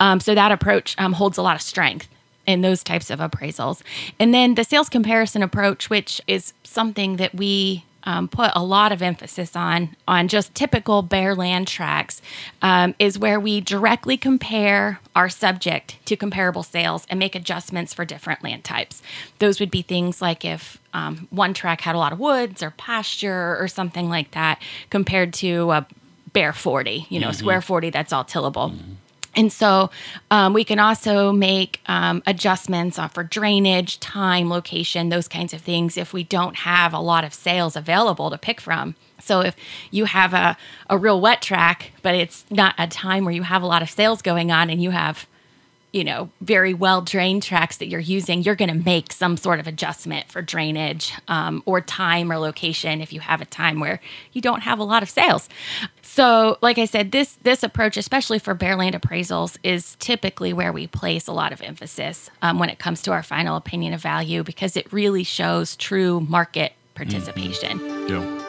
Um, 0.00 0.20
so 0.20 0.34
that 0.34 0.52
approach 0.52 0.94
um, 0.98 1.12
holds 1.12 1.38
a 1.38 1.42
lot 1.42 1.54
of 1.54 1.62
strength 1.62 2.08
in 2.46 2.62
those 2.62 2.82
types 2.82 3.10
of 3.10 3.20
appraisals. 3.20 3.82
And 4.18 4.34
then 4.34 4.54
the 4.54 4.64
sales 4.64 4.88
comparison 4.88 5.42
approach, 5.42 5.90
which 5.90 6.20
is 6.26 6.52
something 6.64 7.16
that 7.16 7.34
we 7.34 7.84
um, 8.04 8.28
put 8.28 8.50
a 8.54 8.62
lot 8.62 8.92
of 8.92 9.02
emphasis 9.02 9.54
on 9.54 9.96
on 10.08 10.28
just 10.28 10.54
typical 10.54 11.02
bare 11.02 11.34
land 11.34 11.68
tracks 11.68 12.22
um, 12.62 12.94
is 12.98 13.18
where 13.18 13.38
we 13.38 13.60
directly 13.60 14.16
compare 14.16 15.00
our 15.14 15.28
subject 15.28 15.96
to 16.06 16.16
comparable 16.16 16.62
sales 16.62 17.06
and 17.10 17.18
make 17.18 17.34
adjustments 17.34 17.92
for 17.92 18.04
different 18.04 18.42
land 18.42 18.64
types. 18.64 19.02
Those 19.38 19.60
would 19.60 19.70
be 19.70 19.82
things 19.82 20.22
like 20.22 20.44
if 20.44 20.78
um, 20.94 21.28
one 21.30 21.54
track 21.54 21.82
had 21.82 21.94
a 21.94 21.98
lot 21.98 22.12
of 22.12 22.18
woods 22.18 22.62
or 22.62 22.70
pasture 22.70 23.56
or 23.60 23.68
something 23.68 24.08
like 24.08 24.30
that 24.32 24.60
compared 24.88 25.34
to 25.34 25.70
a 25.70 25.86
bare 26.32 26.52
40, 26.52 27.06
you 27.08 27.20
know, 27.20 27.28
mm-hmm. 27.28 27.34
square 27.34 27.60
40 27.60 27.90
that's 27.90 28.12
all 28.12 28.24
tillable. 28.24 28.70
Mm-hmm. 28.70 28.92
And 29.36 29.52
so 29.52 29.90
um, 30.30 30.52
we 30.52 30.64
can 30.64 30.78
also 30.78 31.32
make 31.32 31.80
um, 31.86 32.22
adjustments 32.26 32.98
for 33.12 33.22
drainage, 33.22 34.00
time, 34.00 34.50
location, 34.50 35.08
those 35.08 35.28
kinds 35.28 35.54
of 35.54 35.60
things 35.60 35.96
if 35.96 36.12
we 36.12 36.24
don't 36.24 36.56
have 36.56 36.92
a 36.92 36.98
lot 36.98 37.24
of 37.24 37.32
sales 37.32 37.76
available 37.76 38.30
to 38.30 38.38
pick 38.38 38.60
from. 38.60 38.96
So 39.20 39.40
if 39.40 39.54
you 39.90 40.06
have 40.06 40.34
a, 40.34 40.56
a 40.88 40.98
real 40.98 41.20
wet 41.20 41.42
track, 41.42 41.92
but 42.02 42.14
it's 42.14 42.44
not 42.50 42.74
a 42.78 42.86
time 42.88 43.24
where 43.24 43.34
you 43.34 43.42
have 43.42 43.62
a 43.62 43.66
lot 43.66 43.82
of 43.82 43.90
sales 43.90 44.22
going 44.22 44.50
on 44.50 44.68
and 44.68 44.82
you 44.82 44.90
have 44.90 45.26
you 45.92 46.04
know, 46.04 46.30
very 46.40 46.72
well 46.72 47.02
drained 47.02 47.42
tracks 47.42 47.78
that 47.78 47.88
you're 47.88 48.00
using, 48.00 48.42
you're 48.42 48.54
going 48.54 48.70
to 48.70 48.84
make 48.84 49.12
some 49.12 49.36
sort 49.36 49.58
of 49.58 49.66
adjustment 49.66 50.28
for 50.28 50.40
drainage 50.40 51.12
um, 51.28 51.62
or 51.66 51.80
time 51.80 52.30
or 52.30 52.38
location 52.38 53.00
if 53.00 53.12
you 53.12 53.20
have 53.20 53.40
a 53.40 53.44
time 53.44 53.80
where 53.80 54.00
you 54.32 54.40
don't 54.40 54.60
have 54.62 54.78
a 54.78 54.84
lot 54.84 55.02
of 55.02 55.10
sales. 55.10 55.48
So, 56.02 56.58
like 56.60 56.78
I 56.78 56.84
said, 56.84 57.12
this 57.12 57.38
this 57.42 57.62
approach, 57.62 57.96
especially 57.96 58.38
for 58.38 58.54
bare 58.54 58.76
land 58.76 58.94
appraisals, 59.00 59.56
is 59.62 59.96
typically 60.00 60.52
where 60.52 60.72
we 60.72 60.86
place 60.86 61.26
a 61.26 61.32
lot 61.32 61.52
of 61.52 61.60
emphasis 61.62 62.30
um, 62.42 62.58
when 62.58 62.68
it 62.68 62.78
comes 62.78 63.02
to 63.02 63.12
our 63.12 63.22
final 63.22 63.56
opinion 63.56 63.92
of 63.92 64.00
value 64.00 64.42
because 64.42 64.76
it 64.76 64.92
really 64.92 65.24
shows 65.24 65.76
true 65.76 66.20
market 66.20 66.72
participation. 66.94 67.78
Mm-hmm. 67.78 68.08
Yeah. 68.08 68.46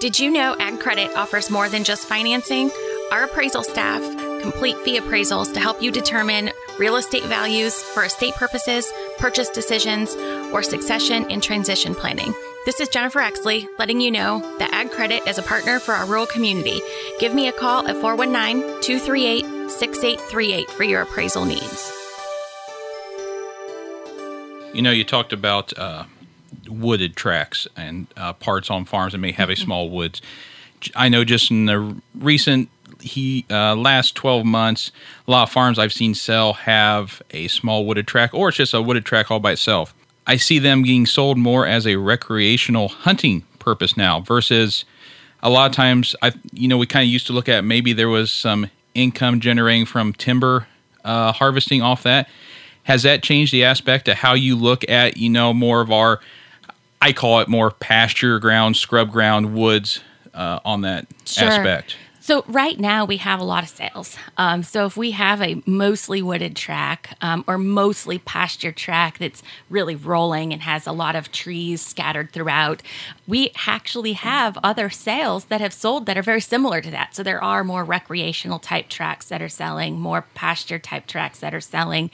Did 0.00 0.18
you 0.18 0.30
know 0.30 0.56
Ag 0.58 0.80
Credit 0.80 1.10
offers 1.16 1.50
more 1.50 1.68
than 1.68 1.84
just 1.84 2.06
financing? 2.06 2.70
Our 3.10 3.24
appraisal 3.24 3.62
staff 3.62 4.02
complete 4.44 4.76
fee 4.80 5.00
appraisals 5.00 5.54
to 5.54 5.58
help 5.58 5.80
you 5.80 5.90
determine 5.90 6.50
real 6.78 6.96
estate 6.96 7.24
values 7.24 7.82
for 7.82 8.04
estate 8.04 8.34
purposes, 8.34 8.92
purchase 9.16 9.48
decisions, 9.48 10.14
or 10.52 10.62
succession 10.62 11.24
and 11.30 11.42
transition 11.42 11.94
planning. 11.94 12.34
This 12.66 12.78
is 12.78 12.90
Jennifer 12.90 13.20
Exley 13.20 13.66
letting 13.78 14.02
you 14.02 14.10
know 14.10 14.40
that 14.58 14.70
Ag 14.70 14.90
Credit 14.90 15.26
is 15.26 15.38
a 15.38 15.42
partner 15.42 15.78
for 15.78 15.94
our 15.94 16.04
rural 16.04 16.26
community. 16.26 16.82
Give 17.18 17.32
me 17.32 17.48
a 17.48 17.52
call 17.52 17.88
at 17.88 17.96
419 17.96 18.82
238 18.82 19.70
6838 19.70 20.68
for 20.68 20.84
your 20.84 21.00
appraisal 21.00 21.46
needs. 21.46 21.90
You 24.74 24.82
know, 24.82 24.90
you 24.90 25.04
talked 25.04 25.32
about 25.32 25.72
uh, 25.78 26.04
wooded 26.68 27.16
tracks 27.16 27.66
and 27.78 28.08
uh, 28.18 28.34
parts 28.34 28.70
on 28.70 28.84
farms 28.84 29.12
that 29.12 29.18
may 29.18 29.32
have 29.32 29.48
a 29.48 29.56
small 29.56 29.88
woods. 29.88 30.20
I 30.94 31.08
know 31.08 31.24
just 31.24 31.50
in 31.50 31.64
the 31.64 31.96
recent 32.14 32.68
he 33.00 33.44
uh, 33.50 33.74
last 33.74 34.14
12 34.14 34.44
months 34.44 34.90
a 35.26 35.30
lot 35.30 35.44
of 35.44 35.50
farms 35.50 35.78
i've 35.78 35.92
seen 35.92 36.14
sell 36.14 36.52
have 36.52 37.22
a 37.30 37.48
small 37.48 37.84
wooded 37.86 38.06
track 38.06 38.32
or 38.32 38.48
it's 38.48 38.56
just 38.58 38.74
a 38.74 38.82
wooded 38.82 39.04
track 39.04 39.30
all 39.30 39.40
by 39.40 39.52
itself. 39.52 39.94
I 40.26 40.36
see 40.36 40.58
them 40.58 40.82
being 40.82 41.04
sold 41.04 41.36
more 41.36 41.66
as 41.66 41.86
a 41.86 41.96
recreational 41.96 42.88
hunting 42.88 43.42
purpose 43.58 43.94
now 43.94 44.20
versus 44.20 44.86
a 45.42 45.50
lot 45.50 45.70
of 45.70 45.76
times 45.76 46.16
i 46.22 46.32
you 46.52 46.68
know 46.68 46.78
we 46.78 46.86
kind 46.86 47.02
of 47.02 47.08
used 47.08 47.26
to 47.26 47.32
look 47.32 47.48
at 47.48 47.64
maybe 47.64 47.92
there 47.92 48.08
was 48.08 48.32
some 48.32 48.70
income 48.94 49.40
generating 49.40 49.84
from 49.86 50.12
timber 50.12 50.66
uh, 51.04 51.32
harvesting 51.32 51.82
off 51.82 52.02
that. 52.04 52.28
Has 52.84 53.02
that 53.02 53.22
changed 53.22 53.52
the 53.52 53.64
aspect 53.64 54.08
of 54.08 54.16
how 54.18 54.34
you 54.34 54.56
look 54.56 54.88
at 54.88 55.16
you 55.16 55.30
know 55.30 55.54
more 55.54 55.80
of 55.80 55.90
our 55.90 56.20
i 57.00 57.12
call 57.12 57.40
it 57.40 57.48
more 57.48 57.70
pasture 57.70 58.38
ground 58.38 58.76
scrub 58.76 59.10
ground 59.10 59.54
woods 59.54 60.00
uh, 60.34 60.60
on 60.64 60.82
that 60.82 61.06
sure. 61.24 61.48
aspect 61.48 61.96
so 62.24 62.42
right 62.48 62.80
now 62.80 63.04
we 63.04 63.18
have 63.18 63.38
a 63.38 63.44
lot 63.44 63.64
of 63.64 63.68
sales. 63.68 64.16
Um, 64.38 64.62
so 64.62 64.86
if 64.86 64.96
we 64.96 65.10
have 65.10 65.42
a 65.42 65.62
mostly 65.66 66.22
wooded 66.22 66.56
track 66.56 67.18
um, 67.20 67.44
or 67.46 67.58
mostly 67.58 68.18
pasture 68.18 68.72
track 68.72 69.18
that's 69.18 69.42
really 69.68 69.94
rolling 69.94 70.50
and 70.50 70.62
has 70.62 70.86
a 70.86 70.92
lot 70.92 71.16
of 71.16 71.30
trees 71.30 71.84
scattered 71.84 72.32
throughout, 72.32 72.82
we 73.26 73.52
actually 73.66 74.14
have 74.14 74.56
other 74.62 74.88
sales 74.88 75.44
that 75.44 75.60
have 75.60 75.74
sold 75.74 76.06
that 76.06 76.16
are 76.16 76.22
very 76.22 76.40
similar 76.40 76.80
to 76.80 76.90
that. 76.90 77.14
So 77.14 77.22
there 77.22 77.44
are 77.44 77.62
more 77.62 77.84
recreational 77.84 78.58
type 78.58 78.88
tracks 78.88 79.28
that 79.28 79.42
are 79.42 79.48
selling, 79.50 80.00
more 80.00 80.24
pasture 80.32 80.78
type 80.78 81.06
tracks 81.06 81.40
that 81.40 81.52
are 81.52 81.60
selling. 81.60 82.10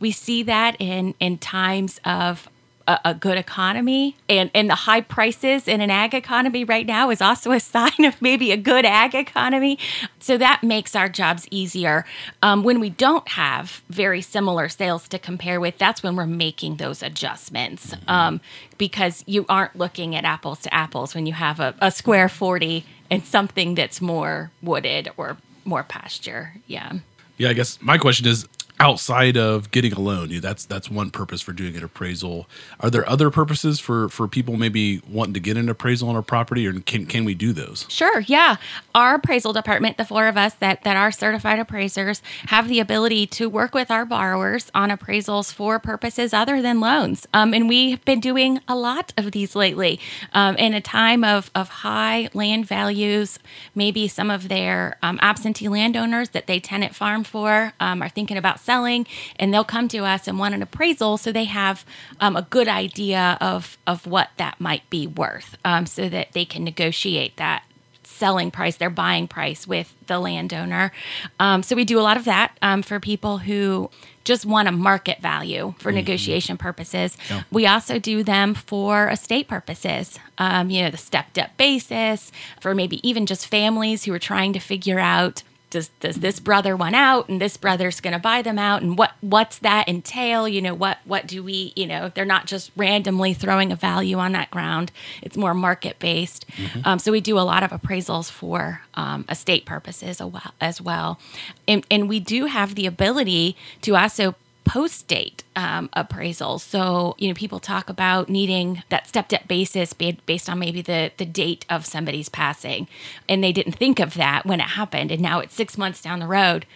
We 0.00 0.12
see 0.12 0.42
that 0.44 0.76
in 0.78 1.14
in 1.20 1.36
times 1.36 2.00
of 2.06 2.48
a, 2.86 2.98
a, 3.04 3.14
good 3.14 3.38
economy 3.38 4.16
and, 4.28 4.50
and 4.54 4.68
the 4.68 4.74
high 4.74 5.00
prices 5.00 5.68
in 5.68 5.80
an 5.80 5.90
ag 5.90 6.14
economy 6.14 6.64
right 6.64 6.86
now 6.86 7.10
is 7.10 7.20
also 7.20 7.52
a 7.52 7.60
sign 7.74 8.04
of 8.04 8.20
maybe 8.20 8.52
a 8.52 8.56
good 8.56 8.84
ag 8.84 9.14
economy. 9.14 9.78
So 10.18 10.36
that 10.38 10.62
makes 10.62 10.94
our 10.94 11.08
jobs 11.08 11.46
easier. 11.50 12.04
Um, 12.42 12.62
when 12.62 12.80
we 12.80 12.90
don't 12.90 13.28
have 13.30 13.82
very 13.88 14.20
similar 14.20 14.68
sales 14.68 15.08
to 15.08 15.18
compare 15.18 15.60
with, 15.60 15.78
that's 15.78 16.02
when 16.02 16.16
we're 16.16 16.26
making 16.26 16.76
those 16.76 17.02
adjustments 17.02 17.94
um, 18.08 18.40
because 18.78 19.24
you 19.26 19.46
aren't 19.48 19.76
looking 19.76 20.14
at 20.14 20.24
apples 20.24 20.60
to 20.60 20.74
apples 20.74 21.14
when 21.14 21.26
you 21.26 21.32
have 21.32 21.60
a, 21.60 21.74
a 21.80 21.90
square 21.90 22.28
40 22.28 22.84
and 23.10 23.24
something 23.24 23.74
that's 23.74 24.00
more 24.00 24.50
wooded 24.62 25.10
or 25.16 25.36
more 25.64 25.82
pasture. 25.82 26.54
Yeah. 26.66 26.94
Yeah, 27.38 27.50
I 27.50 27.52
guess 27.54 27.80
my 27.80 27.98
question 27.98 28.26
is 28.26 28.46
outside 28.82 29.36
of 29.36 29.70
getting 29.70 29.92
a 29.92 30.00
loan 30.00 30.28
that's 30.40 30.64
that's 30.64 30.90
one 30.90 31.10
purpose 31.10 31.40
for 31.40 31.52
doing 31.52 31.76
an 31.76 31.84
appraisal. 31.84 32.48
Are 32.80 32.90
there 32.90 33.08
other 33.08 33.30
purposes 33.30 33.78
for 33.78 34.08
for 34.08 34.26
people 34.26 34.56
maybe 34.56 35.00
wanting 35.08 35.34
to 35.34 35.40
get 35.40 35.56
an 35.56 35.68
appraisal 35.68 36.08
on 36.08 36.16
a 36.16 36.22
property 36.22 36.66
or 36.66 36.72
can 36.80 37.06
can 37.06 37.24
we 37.24 37.34
do 37.34 37.52
those? 37.52 37.86
Sure 37.88 38.20
yeah. 38.20 38.56
Our 38.92 39.14
appraisal 39.14 39.52
department 39.52 39.98
the 39.98 40.04
four 40.04 40.26
of 40.26 40.36
us 40.36 40.54
that 40.54 40.82
that 40.82 40.96
are 40.96 41.12
certified 41.12 41.60
appraisers 41.60 42.22
have 42.46 42.68
the 42.68 42.80
ability 42.80 43.26
to 43.28 43.48
work 43.48 43.72
with 43.72 43.88
our 43.90 44.04
borrowers 44.04 44.68
on 44.74 44.90
appraisals 44.90 45.52
for 45.52 45.78
purposes 45.78 46.34
other 46.34 46.60
than 46.60 46.80
loans. 46.80 47.26
Um, 47.32 47.54
and 47.54 47.68
we've 47.68 48.04
been 48.04 48.20
doing 48.20 48.60
a 48.66 48.74
lot 48.74 49.12
of 49.16 49.30
these 49.30 49.54
lately 49.54 50.00
um, 50.32 50.56
in 50.56 50.74
a 50.74 50.80
time 50.80 51.22
of 51.22 51.52
of 51.54 51.68
high 51.68 52.30
land 52.34 52.66
values 52.66 53.38
maybe 53.76 54.08
some 54.08 54.28
of 54.28 54.48
their 54.48 54.96
um, 55.02 55.20
absentee 55.22 55.68
landowners 55.68 56.30
that 56.30 56.48
they 56.48 56.58
tenant 56.58 56.96
farm 56.96 57.22
for 57.22 57.74
um, 57.78 58.02
are 58.02 58.08
thinking 58.08 58.36
about 58.36 58.58
selling 58.72 59.06
and 59.36 59.52
they'll 59.52 59.64
come 59.64 59.88
to 59.88 59.98
us 59.98 60.26
and 60.26 60.38
want 60.38 60.54
an 60.54 60.62
appraisal 60.62 61.18
so 61.18 61.30
they 61.30 61.44
have 61.44 61.84
um, 62.20 62.36
a 62.36 62.42
good 62.42 62.68
idea 62.68 63.36
of 63.40 63.76
of 63.86 64.06
what 64.06 64.30
that 64.36 64.60
might 64.60 64.88
be 64.90 65.06
worth, 65.06 65.56
um, 65.64 65.86
so 65.86 66.08
that 66.08 66.32
they 66.32 66.44
can 66.44 66.64
negotiate 66.64 67.36
that 67.36 67.64
selling 68.04 68.50
price, 68.50 68.76
their 68.76 68.90
buying 68.90 69.26
price 69.26 69.66
with 69.66 69.94
the 70.06 70.18
landowner. 70.18 70.92
Um, 71.40 71.62
so 71.62 71.74
we 71.74 71.84
do 71.84 71.98
a 71.98 72.04
lot 72.08 72.16
of 72.16 72.24
that 72.24 72.56
um, 72.62 72.82
for 72.82 73.00
people 73.00 73.38
who 73.38 73.90
just 74.24 74.46
want 74.46 74.68
a 74.68 74.72
market 74.72 75.20
value 75.20 75.74
for 75.78 75.88
mm-hmm. 75.88 75.96
negotiation 75.96 76.56
purposes. 76.56 77.16
Yeah. 77.28 77.42
We 77.50 77.66
also 77.66 77.98
do 77.98 78.22
them 78.22 78.54
for 78.54 79.08
estate 79.08 79.48
purposes. 79.48 80.20
Um, 80.38 80.70
you 80.70 80.82
know, 80.82 80.90
the 80.90 80.98
stepped 80.98 81.36
up 81.38 81.56
basis 81.56 82.30
for 82.60 82.74
maybe 82.74 83.06
even 83.08 83.26
just 83.26 83.48
families 83.48 84.04
who 84.04 84.12
are 84.12 84.20
trying 84.20 84.52
to 84.52 84.60
figure 84.60 85.00
out 85.00 85.42
does 85.72 85.88
does 86.00 86.16
this 86.16 86.38
brother 86.38 86.76
want 86.76 86.94
out 86.94 87.28
and 87.28 87.40
this 87.40 87.56
brother's 87.56 88.00
going 88.00 88.12
to 88.12 88.20
buy 88.20 88.42
them 88.42 88.58
out? 88.58 88.82
And 88.82 88.96
what 88.96 89.12
what's 89.20 89.58
that 89.58 89.88
entail? 89.88 90.46
You 90.46 90.62
know 90.62 90.74
what 90.74 90.98
what 91.04 91.26
do 91.26 91.42
we 91.42 91.72
you 91.74 91.86
know 91.86 92.10
they're 92.14 92.24
not 92.24 92.46
just 92.46 92.70
randomly 92.76 93.34
throwing 93.34 93.72
a 93.72 93.76
value 93.76 94.18
on 94.18 94.32
that 94.32 94.50
ground. 94.50 94.92
It's 95.20 95.36
more 95.36 95.54
market 95.54 95.98
based 95.98 96.46
mm-hmm. 96.48 96.80
um, 96.84 96.98
so 96.98 97.10
we 97.10 97.20
do 97.20 97.38
a 97.38 97.40
lot 97.40 97.62
of 97.62 97.70
appraisals 97.70 98.30
for 98.30 98.82
um, 98.94 99.24
estate 99.28 99.64
purposes 99.64 100.22
as 100.60 100.80
well. 100.80 101.18
And, 101.66 101.86
and 101.90 102.08
we 102.08 102.20
do 102.20 102.46
have 102.46 102.74
the 102.74 102.86
ability 102.86 103.56
to 103.82 103.96
also 103.96 104.34
post 104.64 105.08
date 105.08 105.44
um, 105.56 105.88
appraisals. 105.96 106.60
So, 106.60 107.14
you 107.18 107.28
know, 107.28 107.34
people 107.34 107.58
talk 107.58 107.88
about 107.90 108.28
needing 108.28 108.82
that 108.88 109.06
stepped 109.06 109.34
up 109.34 109.48
basis 109.48 109.92
based 109.92 110.48
on 110.48 110.58
maybe 110.58 110.82
the, 110.82 111.10
the 111.16 111.26
date 111.26 111.64
of 111.68 111.84
somebody's 111.84 112.28
passing. 112.28 112.88
And 113.28 113.42
they 113.42 113.52
didn't 113.52 113.72
think 113.72 114.00
of 114.00 114.14
that 114.14 114.46
when 114.46 114.60
it 114.60 114.70
happened. 114.70 115.10
And 115.10 115.20
now 115.20 115.40
it's 115.40 115.54
six 115.54 115.76
months 115.76 116.02
down 116.02 116.20
the 116.20 116.26
road. 116.26 116.66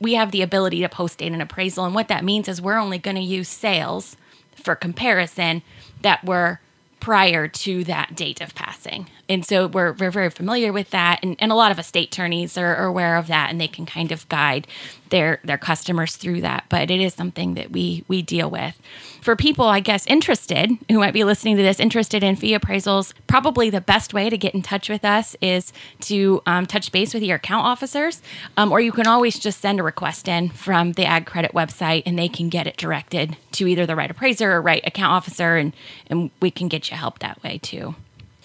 We 0.00 0.14
have 0.14 0.30
the 0.30 0.42
ability 0.42 0.80
to 0.80 0.88
post 0.88 1.18
date 1.18 1.32
an 1.32 1.40
appraisal. 1.40 1.84
And 1.84 1.94
what 1.94 2.08
that 2.08 2.24
means 2.24 2.48
is 2.48 2.60
we're 2.60 2.78
only 2.78 2.98
going 2.98 3.16
to 3.16 3.22
use 3.22 3.48
sales 3.48 4.16
for 4.54 4.74
comparison 4.74 5.62
that 6.02 6.24
were 6.24 6.60
prior 7.00 7.46
to 7.48 7.84
that 7.84 8.14
date 8.14 8.40
of 8.40 8.54
passing. 8.54 9.10
And 9.28 9.44
so 9.44 9.66
we're, 9.66 9.92
we're 9.92 10.10
very 10.10 10.30
familiar 10.30 10.72
with 10.72 10.90
that. 10.90 11.20
And, 11.22 11.36
and 11.38 11.50
a 11.50 11.54
lot 11.54 11.70
of 11.70 11.78
estate 11.78 12.08
attorneys 12.08 12.58
are, 12.58 12.76
are 12.76 12.86
aware 12.86 13.16
of 13.16 13.26
that 13.28 13.50
and 13.50 13.60
they 13.60 13.68
can 13.68 13.86
kind 13.86 14.12
of 14.12 14.28
guide 14.28 14.66
their, 15.10 15.40
their 15.44 15.58
customers 15.58 16.16
through 16.16 16.40
that. 16.40 16.64
But 16.68 16.90
it 16.90 17.00
is 17.00 17.14
something 17.14 17.54
that 17.54 17.70
we, 17.70 18.04
we 18.08 18.20
deal 18.22 18.50
with. 18.50 18.78
For 19.20 19.36
people, 19.36 19.64
I 19.64 19.80
guess, 19.80 20.06
interested 20.06 20.70
who 20.90 20.98
might 20.98 21.14
be 21.14 21.24
listening 21.24 21.56
to 21.56 21.62
this, 21.62 21.80
interested 21.80 22.22
in 22.22 22.36
fee 22.36 22.56
appraisals, 22.56 23.14
probably 23.26 23.70
the 23.70 23.80
best 23.80 24.12
way 24.12 24.28
to 24.28 24.36
get 24.36 24.54
in 24.54 24.62
touch 24.62 24.88
with 24.88 25.04
us 25.04 25.36
is 25.40 25.72
to 26.00 26.42
um, 26.46 26.66
touch 26.66 26.92
base 26.92 27.14
with 27.14 27.22
your 27.22 27.36
account 27.36 27.64
officers. 27.64 28.20
Um, 28.56 28.72
or 28.72 28.80
you 28.80 28.92
can 28.92 29.06
always 29.06 29.38
just 29.38 29.60
send 29.60 29.80
a 29.80 29.82
request 29.82 30.28
in 30.28 30.50
from 30.50 30.92
the 30.92 31.06
Ag 31.06 31.26
Credit 31.26 31.52
website 31.52 32.02
and 32.04 32.18
they 32.18 32.28
can 32.28 32.48
get 32.48 32.66
it 32.66 32.76
directed 32.76 33.36
to 33.52 33.66
either 33.66 33.86
the 33.86 33.96
right 33.96 34.10
appraiser 34.10 34.52
or 34.52 34.60
right 34.60 34.86
account 34.86 35.12
officer. 35.12 35.56
And, 35.56 35.74
and 36.08 36.30
we 36.42 36.50
can 36.50 36.68
get 36.68 36.90
you 36.90 36.96
help 36.96 37.20
that 37.20 37.42
way 37.42 37.58
too. 37.58 37.94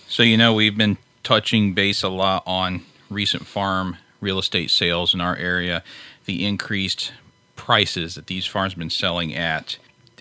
So, 0.09 0.23
you 0.23 0.37
know, 0.37 0.55
we've 0.55 0.75
been 0.75 0.97
touching 1.23 1.75
base 1.75 2.01
a 2.01 2.09
lot 2.09 2.41
on 2.47 2.81
recent 3.11 3.45
farm 3.45 3.97
real 4.19 4.39
estate 4.39 4.71
sales 4.71 5.13
in 5.13 5.21
our 5.21 5.35
area, 5.35 5.83
the 6.25 6.45
increased 6.47 7.13
prices 7.55 8.15
that 8.15 8.25
these 8.25 8.47
farms 8.47 8.73
have 8.73 8.79
been 8.79 8.89
selling 8.89 9.35
at. 9.35 9.77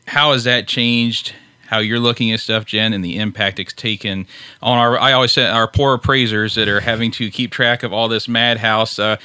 How 0.09 0.33
has 0.33 0.45
that 0.45 0.69
changed 0.69 1.33
how 1.69 1.79
you're 1.79 2.01
looking 2.01 2.33
at 2.33 2.41
stuff, 2.41 2.65
Jen, 2.67 2.93
and 2.93 3.05
the 3.05 3.19
impact 3.19 3.59
it's 3.59 3.73
taken 3.73 4.27
on 4.63 4.79
our, 4.79 4.99
I 4.99 5.13
always 5.13 5.33
say, 5.33 5.47
our 5.47 5.69
poor 5.69 5.95
appraisers 5.95 6.55
that 6.55 6.69
are 6.69 6.81
having 6.81 7.11
to 7.13 7.31
keep 7.31 7.51
track 7.51 7.83
of 7.83 7.93
all 7.93 8.09
this 8.09 8.27
madhouse. 8.27 8.99
Uh, 8.99 9.17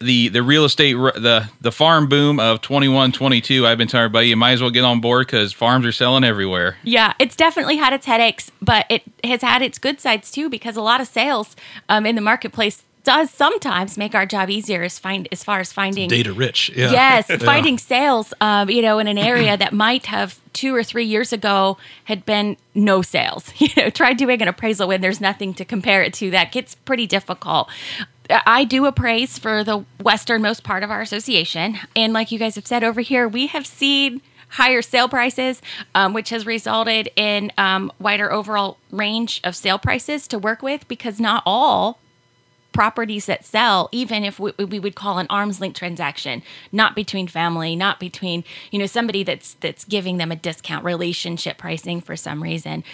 the 0.00 0.28
the 0.28 0.42
real 0.42 0.64
estate 0.64 0.94
the 0.94 1.48
the 1.60 1.70
farm 1.70 2.08
boom 2.08 2.40
of 2.40 2.60
21 2.62 3.12
22 3.12 3.66
i've 3.66 3.76
been 3.76 3.86
telling 3.86 4.06
everybody 4.06 4.28
you 4.28 4.36
might 4.36 4.52
as 4.52 4.62
well 4.62 4.70
get 4.70 4.82
on 4.82 5.00
board 5.00 5.26
because 5.26 5.52
farms 5.52 5.84
are 5.84 5.92
selling 5.92 6.24
everywhere 6.24 6.78
yeah 6.82 7.12
it's 7.18 7.36
definitely 7.36 7.76
had 7.76 7.92
its 7.92 8.06
headaches 8.06 8.50
but 8.62 8.86
it 8.88 9.02
has 9.22 9.42
had 9.42 9.60
its 9.60 9.78
good 9.78 10.00
sides 10.00 10.30
too 10.30 10.48
because 10.48 10.76
a 10.76 10.82
lot 10.82 11.00
of 11.00 11.06
sales 11.06 11.54
um, 11.88 12.06
in 12.06 12.14
the 12.14 12.22
marketplace 12.22 12.82
does 13.02 13.30
sometimes 13.30 13.96
make 13.96 14.14
our 14.14 14.26
job 14.26 14.50
easier 14.50 14.82
as 14.82 14.98
find 14.98 15.26
as 15.32 15.42
far 15.42 15.58
as 15.60 15.72
finding 15.72 16.08
data 16.08 16.32
rich 16.32 16.70
yeah. 16.74 16.90
yes 16.90 17.26
yeah. 17.30 17.36
finding 17.38 17.78
sales 17.78 18.32
um, 18.40 18.68
you 18.70 18.82
know 18.82 18.98
in 18.98 19.06
an 19.06 19.18
area 19.18 19.56
that 19.56 19.72
might 19.72 20.06
have 20.06 20.38
two 20.52 20.74
or 20.74 20.82
three 20.82 21.04
years 21.04 21.32
ago 21.32 21.78
had 22.04 22.24
been 22.26 22.56
no 22.74 23.02
sales 23.02 23.52
you 23.58 23.68
know 23.76 23.90
try 23.90 24.12
doing 24.12 24.40
an 24.42 24.48
appraisal 24.48 24.88
when 24.88 25.00
there's 25.00 25.20
nothing 25.20 25.54
to 25.54 25.64
compare 25.64 26.02
it 26.02 26.12
to 26.12 26.30
that 26.30 26.52
gets 26.52 26.74
pretty 26.74 27.06
difficult 27.06 27.68
I 28.46 28.64
do 28.64 28.86
appraise 28.86 29.38
for 29.38 29.64
the 29.64 29.84
westernmost 30.00 30.62
part 30.62 30.82
of 30.82 30.90
our 30.90 31.00
association. 31.00 31.78
And 31.96 32.12
like 32.12 32.30
you 32.30 32.38
guys 32.38 32.54
have 32.54 32.66
said 32.66 32.84
over 32.84 33.00
here, 33.00 33.28
we 33.28 33.48
have 33.48 33.66
seen 33.66 34.22
higher 34.50 34.82
sale 34.82 35.08
prices, 35.08 35.62
um, 35.94 36.12
which 36.12 36.30
has 36.30 36.44
resulted 36.44 37.08
in 37.16 37.52
um, 37.56 37.92
wider 37.98 38.32
overall 38.32 38.78
range 38.90 39.40
of 39.44 39.54
sale 39.56 39.78
prices 39.78 40.26
to 40.28 40.38
work 40.38 40.62
with 40.62 40.86
because 40.88 41.20
not 41.20 41.42
all 41.46 41.98
properties 42.72 43.26
that 43.26 43.44
sell 43.44 43.88
even 43.90 44.24
if 44.24 44.38
we, 44.38 44.52
we, 44.58 44.78
would 44.78 44.94
call 44.94 45.18
an 45.18 45.26
arm's 45.28 45.60
length 45.60 45.76
transaction 45.76 46.42
not 46.70 46.94
between 46.94 47.26
family 47.26 47.74
not 47.74 47.98
between 47.98 48.44
you 48.70 48.78
know 48.78 48.86
somebody 48.86 49.24
that's 49.24 49.54
that's 49.54 49.84
giving 49.84 50.18
them 50.18 50.30
a 50.30 50.36
discount 50.36 50.84
relationship 50.84 51.58
pricing 51.58 52.00
for 52.00 52.14
some 52.14 52.40
reason 52.40 52.84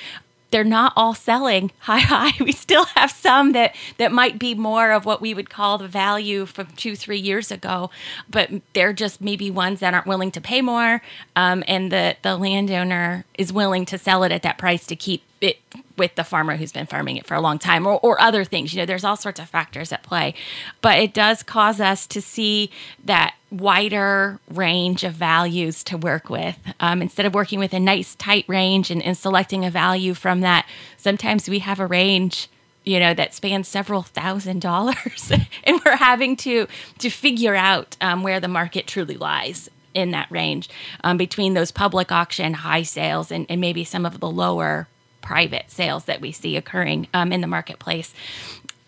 they're 0.50 0.64
not 0.64 0.92
all 0.96 1.14
selling 1.14 1.70
high 1.80 1.98
high. 1.98 2.32
We 2.40 2.52
still 2.52 2.84
have 2.86 3.10
some 3.10 3.52
that 3.52 3.74
that 3.98 4.12
might 4.12 4.38
be 4.38 4.54
more 4.54 4.92
of 4.92 5.04
what 5.04 5.20
we 5.20 5.34
would 5.34 5.50
call 5.50 5.78
the 5.78 5.88
value 5.88 6.46
from 6.46 6.66
two 6.76 6.96
three 6.96 7.18
years 7.18 7.50
ago, 7.50 7.90
but 8.30 8.50
they're 8.72 8.92
just 8.92 9.20
maybe 9.20 9.50
ones 9.50 9.80
that 9.80 9.94
aren't 9.94 10.06
willing 10.06 10.30
to 10.32 10.40
pay 10.40 10.60
more, 10.62 11.02
um, 11.34 11.62
and 11.66 11.90
the 11.90 12.16
the 12.22 12.36
landowner 12.36 13.24
is 13.38 13.52
willing 13.52 13.84
to 13.86 13.98
sell 13.98 14.22
it 14.22 14.32
at 14.32 14.42
that 14.42 14.58
price 14.58 14.86
to 14.86 14.96
keep 14.96 15.22
it 15.40 15.58
with 15.96 16.14
the 16.14 16.24
farmer 16.24 16.56
who's 16.56 16.72
been 16.72 16.86
farming 16.86 17.16
it 17.16 17.26
for 17.26 17.34
a 17.34 17.40
long 17.40 17.58
time 17.58 17.86
or, 17.86 17.98
or 18.02 18.20
other 18.20 18.44
things. 18.44 18.72
You 18.72 18.80
know 18.80 18.86
there's 18.86 19.04
all 19.04 19.16
sorts 19.16 19.40
of 19.40 19.48
factors 19.48 19.92
at 19.92 20.02
play. 20.02 20.34
But 20.80 20.98
it 20.98 21.14
does 21.14 21.42
cause 21.42 21.80
us 21.80 22.06
to 22.08 22.20
see 22.20 22.70
that 23.04 23.34
wider 23.50 24.40
range 24.50 25.04
of 25.04 25.14
values 25.14 25.84
to 25.84 25.96
work 25.96 26.28
with. 26.28 26.58
Um, 26.80 27.00
instead 27.00 27.26
of 27.26 27.34
working 27.34 27.58
with 27.58 27.72
a 27.72 27.80
nice 27.80 28.14
tight 28.16 28.44
range 28.48 28.90
and, 28.90 29.02
and 29.02 29.16
selecting 29.16 29.64
a 29.64 29.70
value 29.70 30.14
from 30.14 30.40
that 30.40 30.66
sometimes 30.96 31.48
we 31.48 31.60
have 31.60 31.78
a 31.78 31.86
range 31.86 32.48
you 32.84 32.98
know 32.98 33.12
that 33.12 33.34
spans 33.34 33.68
several 33.68 34.02
thousand 34.02 34.60
dollars 34.60 35.30
and 35.64 35.80
we're 35.84 35.96
having 35.96 36.36
to 36.36 36.66
to 36.98 37.10
figure 37.10 37.54
out 37.54 37.96
um, 38.00 38.22
where 38.22 38.40
the 38.40 38.48
market 38.48 38.86
truly 38.86 39.16
lies 39.16 39.68
in 39.92 40.10
that 40.12 40.30
range 40.30 40.68
um, 41.04 41.16
between 41.16 41.54
those 41.54 41.70
public 41.70 42.12
auction 42.12 42.54
high 42.54 42.82
sales 42.82 43.30
and, 43.30 43.46
and 43.48 43.60
maybe 43.60 43.84
some 43.84 44.06
of 44.06 44.20
the 44.20 44.30
lower 44.30 44.88
private 45.26 45.68
sales 45.68 46.04
that 46.04 46.20
we 46.20 46.30
see 46.30 46.56
occurring 46.56 47.08
um, 47.12 47.32
in 47.32 47.40
the 47.40 47.48
marketplace. 47.48 48.14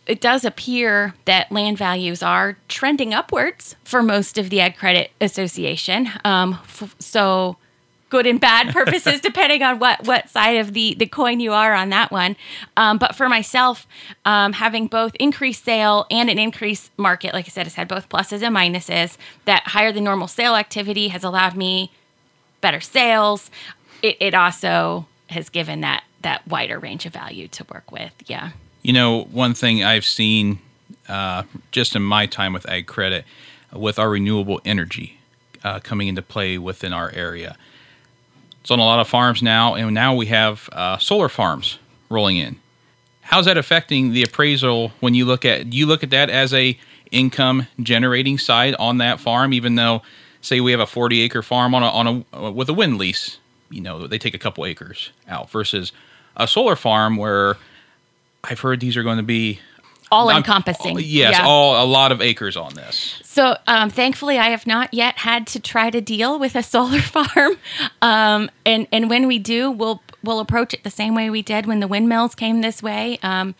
It 0.06 0.20
does 0.20 0.44
appear 0.44 1.14
that 1.24 1.50
land 1.50 1.76
values 1.76 2.22
are 2.22 2.56
trending 2.68 3.12
upwards 3.12 3.74
for 3.82 4.04
most 4.04 4.38
of 4.38 4.48
the 4.48 4.60
Ag 4.60 4.76
Credit 4.76 5.10
Association. 5.20 6.08
Um, 6.24 6.60
f- 6.62 6.94
so, 7.00 7.56
good 8.08 8.24
and 8.24 8.40
bad 8.40 8.72
purposes 8.72 9.20
depending 9.20 9.62
on 9.64 9.80
what 9.80 10.06
what 10.06 10.30
side 10.30 10.56
of 10.56 10.72
the 10.74 10.94
the 10.94 11.06
coin 11.06 11.40
you 11.40 11.52
are 11.52 11.74
on 11.74 11.90
that 11.90 12.10
one 12.10 12.36
um, 12.76 12.96
but 12.96 13.14
for 13.14 13.28
myself 13.28 13.86
um, 14.24 14.54
having 14.54 14.86
both 14.86 15.14
increased 15.16 15.62
sale 15.62 16.06
and 16.10 16.30
an 16.30 16.38
increased 16.38 16.90
market 16.96 17.34
like 17.34 17.44
i 17.44 17.50
said 17.50 17.66
has 17.66 17.74
had 17.74 17.86
both 17.86 18.08
pluses 18.08 18.40
and 18.42 18.56
minuses 18.56 19.18
that 19.44 19.62
higher 19.66 19.92
than 19.92 20.04
normal 20.04 20.26
sale 20.26 20.54
activity 20.56 21.08
has 21.08 21.22
allowed 21.22 21.54
me 21.54 21.92
better 22.62 22.80
sales 22.80 23.50
it, 24.00 24.16
it 24.20 24.32
also 24.32 25.06
has 25.28 25.50
given 25.50 25.82
that 25.82 26.02
that 26.22 26.46
wider 26.46 26.78
range 26.78 27.06
of 27.06 27.12
value 27.12 27.48
to 27.48 27.64
work 27.72 27.90
with. 27.92 28.12
Yeah. 28.26 28.50
You 28.82 28.92
know, 28.92 29.24
one 29.24 29.54
thing 29.54 29.84
I've 29.84 30.04
seen 30.04 30.60
uh, 31.08 31.44
just 31.70 31.96
in 31.96 32.02
my 32.02 32.26
time 32.26 32.52
with 32.52 32.68
Ag 32.68 32.86
Credit, 32.86 33.24
with 33.72 33.98
our 33.98 34.10
renewable 34.10 34.60
energy 34.64 35.18
uh, 35.64 35.80
coming 35.80 36.08
into 36.08 36.22
play 36.22 36.58
within 36.58 36.92
our 36.92 37.10
area. 37.10 37.56
It's 38.60 38.70
on 38.70 38.78
a 38.78 38.84
lot 38.84 39.00
of 39.00 39.08
farms 39.08 39.42
now, 39.42 39.74
and 39.74 39.94
now 39.94 40.14
we 40.14 40.26
have 40.26 40.68
uh, 40.72 40.98
solar 40.98 41.28
farms 41.28 41.78
rolling 42.08 42.36
in. 42.36 42.60
How's 43.22 43.44
that 43.44 43.58
affecting 43.58 44.12
the 44.12 44.22
appraisal 44.22 44.92
when 45.00 45.14
you 45.14 45.24
look 45.24 45.44
at 45.44 45.72
you 45.72 45.86
look 45.86 46.02
at 46.02 46.10
that 46.10 46.30
as 46.30 46.54
a 46.54 46.78
income 47.10 47.66
generating 47.82 48.38
side 48.38 48.74
on 48.78 48.98
that 48.98 49.20
farm? 49.20 49.52
Even 49.52 49.74
though, 49.74 50.02
say, 50.40 50.60
we 50.60 50.70
have 50.72 50.80
a 50.80 50.86
forty 50.86 51.20
acre 51.20 51.42
farm 51.42 51.74
on 51.74 51.82
a 51.82 51.88
on 51.88 52.24
a 52.32 52.50
with 52.50 52.68
a 52.70 52.74
wind 52.74 52.96
lease, 52.96 53.38
you 53.70 53.82
know, 53.82 54.06
they 54.06 54.18
take 54.18 54.34
a 54.34 54.38
couple 54.38 54.64
acres 54.64 55.10
out 55.28 55.50
versus 55.50 55.92
a 56.38 56.46
solar 56.46 56.76
farm 56.76 57.16
where 57.16 57.56
I've 58.44 58.60
heard 58.60 58.80
these 58.80 58.96
are 58.96 59.02
going 59.02 59.18
to 59.18 59.22
be 59.22 59.60
all 60.10 60.30
encompassing. 60.30 60.98
Yes, 61.00 61.32
yeah. 61.38 61.44
all 61.44 61.82
a 61.82 61.86
lot 61.86 62.12
of 62.12 62.20
acres 62.20 62.56
on 62.56 62.74
this. 62.74 63.20
So, 63.24 63.56
um, 63.66 63.90
thankfully, 63.90 64.38
I 64.38 64.48
have 64.50 64.66
not 64.66 64.94
yet 64.94 65.18
had 65.18 65.46
to 65.48 65.60
try 65.60 65.90
to 65.90 66.00
deal 66.00 66.38
with 66.38 66.56
a 66.56 66.62
solar 66.74 67.00
farm. 67.00 67.56
Um, 68.00 68.50
and 68.64 68.86
and 68.92 69.10
when 69.10 69.26
we 69.26 69.38
do, 69.38 69.70
we'll 69.70 70.02
we'll 70.22 70.40
approach 70.40 70.74
it 70.74 70.84
the 70.84 70.90
same 70.90 71.14
way 71.14 71.30
we 71.30 71.42
did 71.42 71.66
when 71.66 71.80
the 71.80 71.88
windmills 71.88 72.34
came 72.34 72.60
this 72.60 72.82
way. 72.82 73.18
Um, 73.22 73.54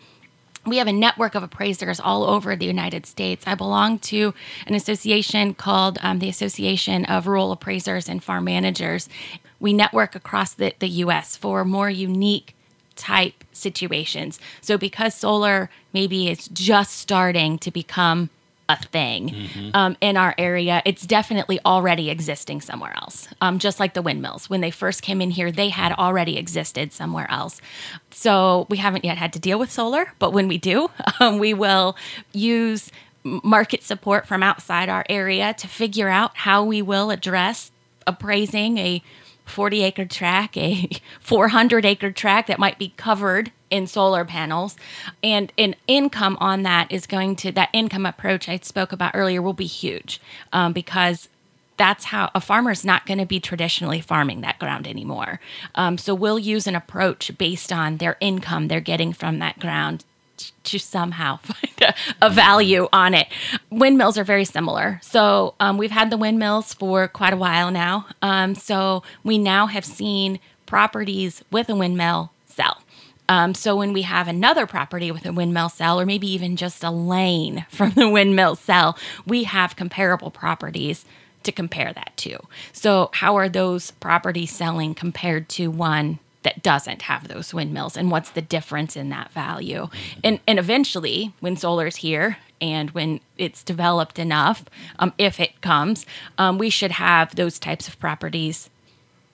we 0.65 0.77
have 0.77 0.87
a 0.87 0.93
network 0.93 1.35
of 1.35 1.43
appraisers 1.43 1.99
all 1.99 2.25
over 2.25 2.55
the 2.55 2.65
United 2.65 3.05
States. 3.05 3.45
I 3.47 3.55
belong 3.55 3.99
to 3.99 4.33
an 4.67 4.75
association 4.75 5.53
called 5.53 5.97
um, 6.01 6.19
the 6.19 6.29
Association 6.29 7.05
of 7.05 7.27
Rural 7.27 7.51
Appraisers 7.51 8.09
and 8.09 8.21
Farm 8.21 8.43
Managers. 8.43 9.07
We 9.59 9.73
network 9.73 10.15
across 10.15 10.53
the, 10.53 10.73
the 10.79 10.87
U.S. 10.87 11.37
for 11.37 11.63
more 11.63 11.89
unique 11.89 12.55
type 12.99 13.43
situations. 13.53 14.39
So 14.61 14.77
because 14.77 15.15
solar 15.15 15.69
maybe 15.93 16.29
is 16.29 16.47
just 16.49 16.97
starting 16.97 17.57
to 17.59 17.71
become 17.71 18.29
a 18.67 18.77
thing 18.77 19.29
mm-hmm. 19.29 19.69
um, 19.73 19.97
in 19.99 20.15
our 20.15 20.35
area, 20.37 20.83
it's 20.85 21.05
definitely 21.07 21.59
already 21.65 22.11
existing 22.11 22.61
somewhere 22.61 22.93
else. 22.95 23.27
Um, 23.41 23.57
just 23.57 23.79
like 23.79 23.95
the 23.95 24.01
windmills, 24.03 24.47
when 24.47 24.61
they 24.61 24.69
first 24.69 25.01
came 25.01 25.21
in 25.21 25.31
here, 25.31 25.51
they 25.51 25.69
had 25.69 25.91
already 25.93 26.37
existed 26.37 26.93
somewhere 26.93 27.29
else. 27.31 27.61
So 28.11 28.67
we 28.69 28.77
haven't 28.77 29.03
yet 29.03 29.17
had 29.17 29.33
to 29.33 29.39
deal 29.39 29.57
with 29.57 29.71
solar, 29.71 30.13
but 30.19 30.33
when 30.33 30.47
we 30.47 30.59
do, 30.59 30.91
um, 31.19 31.39
we 31.39 31.53
will 31.55 31.97
use 32.31 32.91
market 33.23 33.83
support 33.83 34.27
from 34.27 34.43
outside 34.43 34.87
our 34.87 35.05
area 35.09 35.53
to 35.55 35.67
figure 35.67 36.09
out 36.09 36.37
how 36.37 36.63
we 36.63 36.81
will 36.81 37.09
address 37.09 37.71
appraising 38.05 38.77
a 38.77 39.01
40 39.49 39.83
acre 39.83 40.05
track, 40.05 40.55
a 40.57 40.89
400 41.19 41.85
acre 41.85 42.11
track 42.11 42.47
that 42.47 42.59
might 42.59 42.79
be 42.79 42.93
covered 42.97 43.51
in 43.69 43.87
solar 43.87 44.25
panels. 44.25 44.75
And 45.23 45.51
an 45.57 45.75
income 45.87 46.37
on 46.39 46.63
that 46.63 46.91
is 46.91 47.05
going 47.05 47.35
to, 47.37 47.51
that 47.51 47.69
income 47.73 48.05
approach 48.05 48.49
I 48.49 48.57
spoke 48.57 48.91
about 48.91 49.11
earlier 49.15 49.41
will 49.41 49.53
be 49.53 49.65
huge 49.65 50.21
um, 50.53 50.73
because 50.73 51.29
that's 51.77 52.05
how 52.05 52.29
a 52.35 52.41
farmer's 52.41 52.83
not 52.83 53.05
going 53.05 53.19
to 53.19 53.25
be 53.25 53.39
traditionally 53.39 54.01
farming 54.01 54.41
that 54.41 54.59
ground 54.59 54.85
anymore. 54.85 55.39
Um, 55.75 55.97
so 55.97 56.13
we'll 56.13 56.37
use 56.37 56.67
an 56.67 56.75
approach 56.75 57.37
based 57.37 57.71
on 57.71 57.97
their 57.97 58.17
income 58.19 58.67
they're 58.67 58.81
getting 58.81 59.13
from 59.13 59.39
that 59.39 59.59
ground 59.59 60.03
to 60.63 60.79
somehow 60.79 61.37
find 61.43 61.81
a, 61.81 62.25
a, 62.25 62.29
value 62.29 62.87
on 62.91 63.13
it. 63.13 63.27
Windmills 63.69 64.17
are 64.17 64.23
very 64.23 64.45
similar. 64.45 64.99
So 65.03 65.55
um, 65.59 65.77
we've 65.77 65.91
had 65.91 66.09
the 66.09 66.17
windmills 66.17 66.73
for 66.73 67.07
quite 67.07 67.33
a 67.33 67.37
while 67.37 67.71
now. 67.71 68.07
Um, 68.21 68.55
so 68.55 69.03
we 69.23 69.37
now 69.37 69.67
have 69.67 69.85
seen 69.85 70.39
properties 70.65 71.43
with 71.51 71.69
a 71.69 71.75
windmill 71.75 72.31
sell. 72.45 72.81
Um, 73.27 73.53
so 73.53 73.75
when 73.75 73.93
we 73.93 74.01
have 74.01 74.27
another 74.27 74.65
property 74.65 75.11
with 75.11 75.25
a 75.25 75.31
windmill 75.31 75.69
sell, 75.69 75.99
or 75.99 76.05
maybe 76.05 76.27
even 76.31 76.55
just 76.55 76.83
a 76.83 76.89
lane 76.89 77.65
from 77.69 77.91
the 77.91 78.09
windmill 78.09 78.55
sell, 78.55 78.97
we 79.25 79.43
have 79.43 79.75
comparable 79.75 80.31
properties 80.31 81.05
to 81.43 81.51
compare 81.51 81.93
that 81.93 82.11
to. 82.17 82.37
So 82.73 83.11
how 83.13 83.35
are 83.35 83.47
those 83.47 83.91
properties 83.91 84.51
selling 84.51 84.93
compared 84.93 85.47
to 85.49 85.67
one 85.69 86.19
that 86.43 86.63
doesn't 86.63 87.03
have 87.03 87.27
those 87.27 87.53
windmills 87.53 87.97
and 87.97 88.11
what's 88.11 88.31
the 88.31 88.41
difference 88.41 88.95
in 88.95 89.09
that 89.09 89.31
value? 89.31 89.89
And 90.23 90.39
and 90.47 90.59
eventually 90.59 91.33
when 91.39 91.55
solar's 91.55 91.97
here 91.97 92.37
and 92.61 92.91
when 92.91 93.19
it's 93.37 93.63
developed 93.63 94.19
enough 94.19 94.65
um, 94.99 95.13
if 95.17 95.39
it 95.39 95.61
comes 95.61 96.05
um, 96.37 96.57
we 96.57 96.69
should 96.69 96.91
have 96.91 97.35
those 97.35 97.59
types 97.59 97.87
of 97.87 97.99
properties 97.99 98.69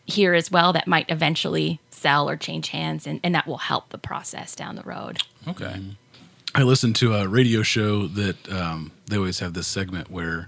here 0.06 0.34
as 0.34 0.52
well 0.52 0.72
that 0.74 0.88
might 0.88 1.10
eventually 1.10 1.80
sell 1.90 2.30
or 2.30 2.38
change 2.38 2.70
hands 2.70 3.08
and, 3.08 3.20
and 3.24 3.34
that 3.34 3.48
will 3.48 3.58
help 3.58 3.90
the 3.90 3.98
process 3.98 4.56
down 4.56 4.76
the 4.76 4.84
road. 4.84 5.20
Okay. 5.48 5.82
I 6.54 6.64
listened 6.64 6.96
to 6.98 7.16
a 7.16 7.28
radio 7.28 7.64
show 7.64 8.08
that 8.08 8.52
um, 8.52 8.92
they 9.08 9.18
always 9.18 9.40
have 9.40 9.54
this 9.54 9.68
segment 9.68 10.10
where 10.12 10.48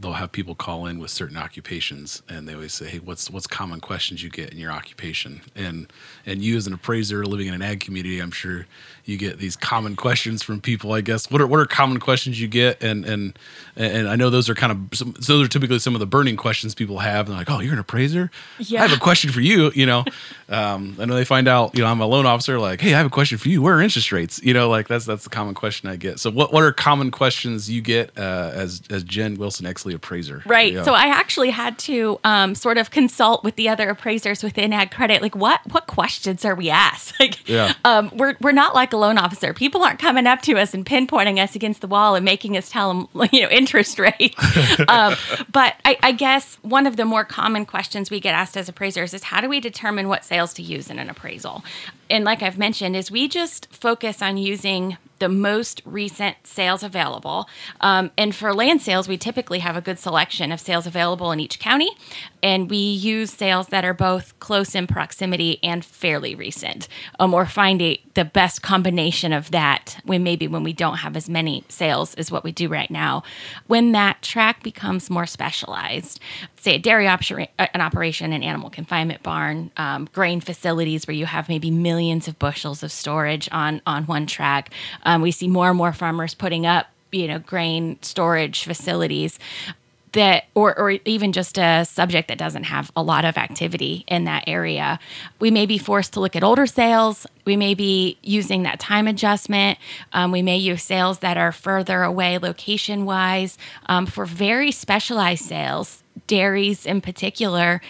they'll 0.00 0.14
have 0.14 0.32
people 0.32 0.54
call 0.54 0.86
in 0.86 0.98
with 0.98 1.10
certain 1.10 1.36
occupations 1.36 2.22
and 2.28 2.48
they 2.48 2.54
always 2.54 2.72
say 2.72 2.86
hey 2.86 2.98
what's 2.98 3.30
what's 3.30 3.46
common 3.46 3.80
questions 3.80 4.22
you 4.22 4.30
get 4.30 4.50
in 4.50 4.58
your 4.58 4.72
occupation? 4.72 5.42
And 5.54 5.92
and 6.24 6.42
you 6.42 6.56
as 6.56 6.66
an 6.66 6.72
appraiser 6.72 7.24
living 7.26 7.46
in 7.48 7.54
an 7.54 7.62
ag 7.62 7.80
community 7.80 8.18
i'm 8.18 8.30
sure 8.30 8.66
you 9.04 9.16
get 9.16 9.38
these 9.38 9.56
common 9.56 9.96
questions 9.96 10.42
from 10.42 10.60
people 10.60 10.92
i 10.92 11.00
guess. 11.00 11.30
What 11.30 11.40
are 11.40 11.46
what 11.46 11.60
are 11.60 11.66
common 11.66 12.00
questions 12.00 12.40
you 12.40 12.48
get? 12.48 12.82
And 12.82 13.04
and 13.04 13.38
and 13.76 14.08
i 14.08 14.16
know 14.16 14.30
those 14.30 14.48
are 14.48 14.54
kind 14.54 14.72
of 14.72 14.98
some, 14.98 15.14
those 15.26 15.44
are 15.44 15.48
typically 15.48 15.78
some 15.78 15.94
of 15.94 16.00
the 16.00 16.06
burning 16.06 16.36
questions 16.36 16.74
people 16.74 16.98
have. 16.98 17.26
And 17.26 17.32
they're 17.32 17.40
like 17.40 17.50
oh 17.50 17.60
you're 17.60 17.74
an 17.74 17.78
appraiser? 17.78 18.30
Yeah. 18.58 18.82
i 18.82 18.86
have 18.86 18.96
a 18.96 19.00
question 19.00 19.30
for 19.30 19.40
you 19.40 19.70
you 19.74 19.86
know? 19.86 20.04
Um, 20.50 20.96
i 20.98 21.04
know 21.04 21.14
they 21.14 21.24
find 21.24 21.46
out 21.46 21.76
you 21.76 21.82
know 21.84 21.86
i'm 21.88 22.00
a 22.00 22.06
loan 22.06 22.26
officer 22.26 22.58
like 22.58 22.80
hey 22.80 22.92
i 22.92 22.96
have 22.96 23.06
a 23.06 23.10
question 23.10 23.38
for 23.38 23.48
you. 23.48 23.62
Where 23.62 23.76
are 23.76 23.80
interest 23.80 24.10
rates? 24.10 24.42
You 24.42 24.52
know 24.52 24.68
like 24.68 24.88
that's 24.88 25.04
that's 25.04 25.22
the 25.22 25.30
common 25.30 25.54
question 25.54 25.88
i 25.88 25.94
get. 25.94 26.18
So 26.18 26.28
what 26.28 26.52
what 26.52 26.64
are 26.64 26.72
common 26.72 27.12
questions 27.12 27.70
you 27.70 27.80
get 27.80 28.10
uh, 28.18 28.50
as 28.52 28.82
as 28.90 29.04
jen 29.04 29.36
wilson 29.36 29.64
exley 29.64 29.89
appraiser 29.94 30.42
right 30.46 30.72
yeah. 30.72 30.82
so 30.82 30.94
i 30.94 31.06
actually 31.06 31.50
had 31.50 31.78
to 31.78 32.18
um, 32.24 32.54
sort 32.54 32.78
of 32.78 32.90
consult 32.90 33.44
with 33.44 33.56
the 33.56 33.68
other 33.68 33.88
appraisers 33.88 34.42
within 34.42 34.72
ag 34.72 34.90
credit 34.90 35.22
like 35.22 35.34
what 35.34 35.60
what 35.72 35.86
questions 35.86 36.44
are 36.44 36.54
we 36.54 36.70
asked 36.70 37.14
like 37.20 37.48
yeah. 37.48 37.74
um, 37.84 38.10
we're, 38.14 38.36
we're 38.40 38.52
not 38.52 38.74
like 38.74 38.92
a 38.92 38.96
loan 38.96 39.18
officer. 39.18 39.52
People 39.52 39.82
aren't 39.82 39.98
coming 39.98 40.26
up 40.26 40.42
to 40.42 40.56
us 40.56 40.74
and 40.74 40.84
pinpointing 40.86 41.42
us 41.42 41.54
against 41.54 41.80
the 41.80 41.86
wall 41.86 42.14
and 42.14 42.24
making 42.24 42.56
us 42.56 42.70
tell 42.70 42.88
them, 42.88 43.28
you 43.32 43.42
know, 43.42 43.48
interest 43.48 43.98
rate. 43.98 44.34
um, 44.88 45.14
but 45.52 45.76
I, 45.84 45.98
I, 46.02 46.12
guess 46.12 46.56
one 46.62 46.86
of 46.86 46.96
the 46.96 47.04
more 47.04 47.24
common 47.24 47.64
questions 47.66 48.10
we 48.10 48.20
get 48.20 48.34
asked 48.34 48.56
as 48.56 48.68
appraisers 48.68 49.14
is 49.14 49.24
how 49.24 49.40
do 49.40 49.48
we 49.48 49.60
determine 49.60 50.08
what 50.08 50.24
sales 50.24 50.52
to 50.54 50.62
use 50.62 50.90
in 50.90 50.98
an 50.98 51.08
appraisal? 51.08 51.64
And 52.10 52.24
like 52.24 52.42
I've 52.42 52.58
mentioned, 52.58 52.96
is 52.96 53.10
we 53.10 53.28
just 53.28 53.72
focus 53.72 54.20
on 54.20 54.36
using 54.36 54.98
the 55.20 55.28
most 55.28 55.80
recent 55.84 56.36
sales 56.44 56.82
available. 56.82 57.48
Um, 57.80 58.10
and 58.18 58.34
for 58.34 58.52
land 58.52 58.82
sales, 58.82 59.06
we 59.06 59.16
typically 59.16 59.60
have 59.60 59.76
a 59.76 59.80
good 59.80 59.98
selection 59.98 60.50
of 60.50 60.60
sales 60.60 60.86
available 60.86 61.30
in 61.30 61.38
each 61.38 61.60
county. 61.60 61.90
And 62.42 62.70
we 62.70 62.76
use 62.76 63.30
sales 63.30 63.68
that 63.68 63.84
are 63.84 63.94
both 63.94 64.38
close 64.40 64.74
in 64.74 64.86
proximity 64.86 65.58
and 65.62 65.84
fairly 65.84 66.34
recent. 66.34 66.88
Um, 67.18 67.34
or 67.34 67.46
find 67.46 67.80
a, 67.82 68.00
the 68.14 68.24
best 68.24 68.62
combination 68.62 69.32
of 69.32 69.50
that 69.50 69.98
when 70.04 70.22
maybe 70.22 70.48
when 70.48 70.62
we 70.62 70.72
don't 70.72 70.96
have 70.98 71.16
as 71.16 71.28
many 71.28 71.64
sales 71.68 72.14
as 72.14 72.30
what 72.30 72.44
we 72.44 72.52
do 72.52 72.68
right 72.68 72.90
now. 72.90 73.22
When 73.66 73.92
that 73.92 74.22
track 74.22 74.62
becomes 74.62 75.10
more 75.10 75.26
specialized, 75.26 76.20
say 76.56 76.76
a 76.76 76.78
dairy 76.78 77.06
opera- 77.06 77.48
uh, 77.58 77.66
an 77.74 77.80
operation, 77.80 78.32
an 78.32 78.42
animal 78.42 78.70
confinement 78.70 79.22
barn, 79.22 79.70
um, 79.76 80.08
grain 80.12 80.40
facilities 80.40 81.06
where 81.06 81.14
you 81.14 81.26
have 81.26 81.48
maybe 81.48 81.70
millions 81.70 82.28
of 82.28 82.38
bushels 82.38 82.82
of 82.82 82.92
storage 82.92 83.48
on 83.52 83.80
on 83.86 84.04
one 84.06 84.26
track. 84.26 84.72
Um, 85.04 85.22
we 85.22 85.30
see 85.30 85.48
more 85.48 85.68
and 85.68 85.78
more 85.78 85.92
farmers 85.92 86.34
putting 86.34 86.66
up 86.66 86.86
you 87.12 87.26
know 87.26 87.38
grain 87.38 87.98
storage 88.02 88.64
facilities 88.64 89.38
that 90.12 90.44
or 90.54 90.78
or 90.78 90.92
even 91.04 91.32
just 91.32 91.58
a 91.58 91.84
subject 91.84 92.28
that 92.28 92.38
doesn't 92.38 92.64
have 92.64 92.90
a 92.96 93.02
lot 93.02 93.24
of 93.24 93.36
activity 93.36 94.04
in 94.08 94.24
that 94.24 94.44
area. 94.46 94.98
We 95.38 95.50
may 95.50 95.66
be 95.66 95.78
forced 95.78 96.12
to 96.14 96.20
look 96.20 96.36
at 96.36 96.42
older 96.42 96.66
sales. 96.66 97.26
We 97.44 97.56
may 97.56 97.74
be 97.74 98.18
using 98.22 98.62
that 98.64 98.80
time 98.80 99.06
adjustment. 99.06 99.78
Um, 100.12 100.32
we 100.32 100.42
may 100.42 100.56
use 100.56 100.82
sales 100.82 101.20
that 101.20 101.36
are 101.36 101.52
further 101.52 102.02
away 102.02 102.38
location 102.38 103.04
wise 103.04 103.58
um, 103.86 104.06
for 104.06 104.26
very 104.26 104.72
specialized 104.72 105.44
sales 105.44 106.02
dairies 106.26 106.86
in 106.86 107.00
particular 107.00 107.80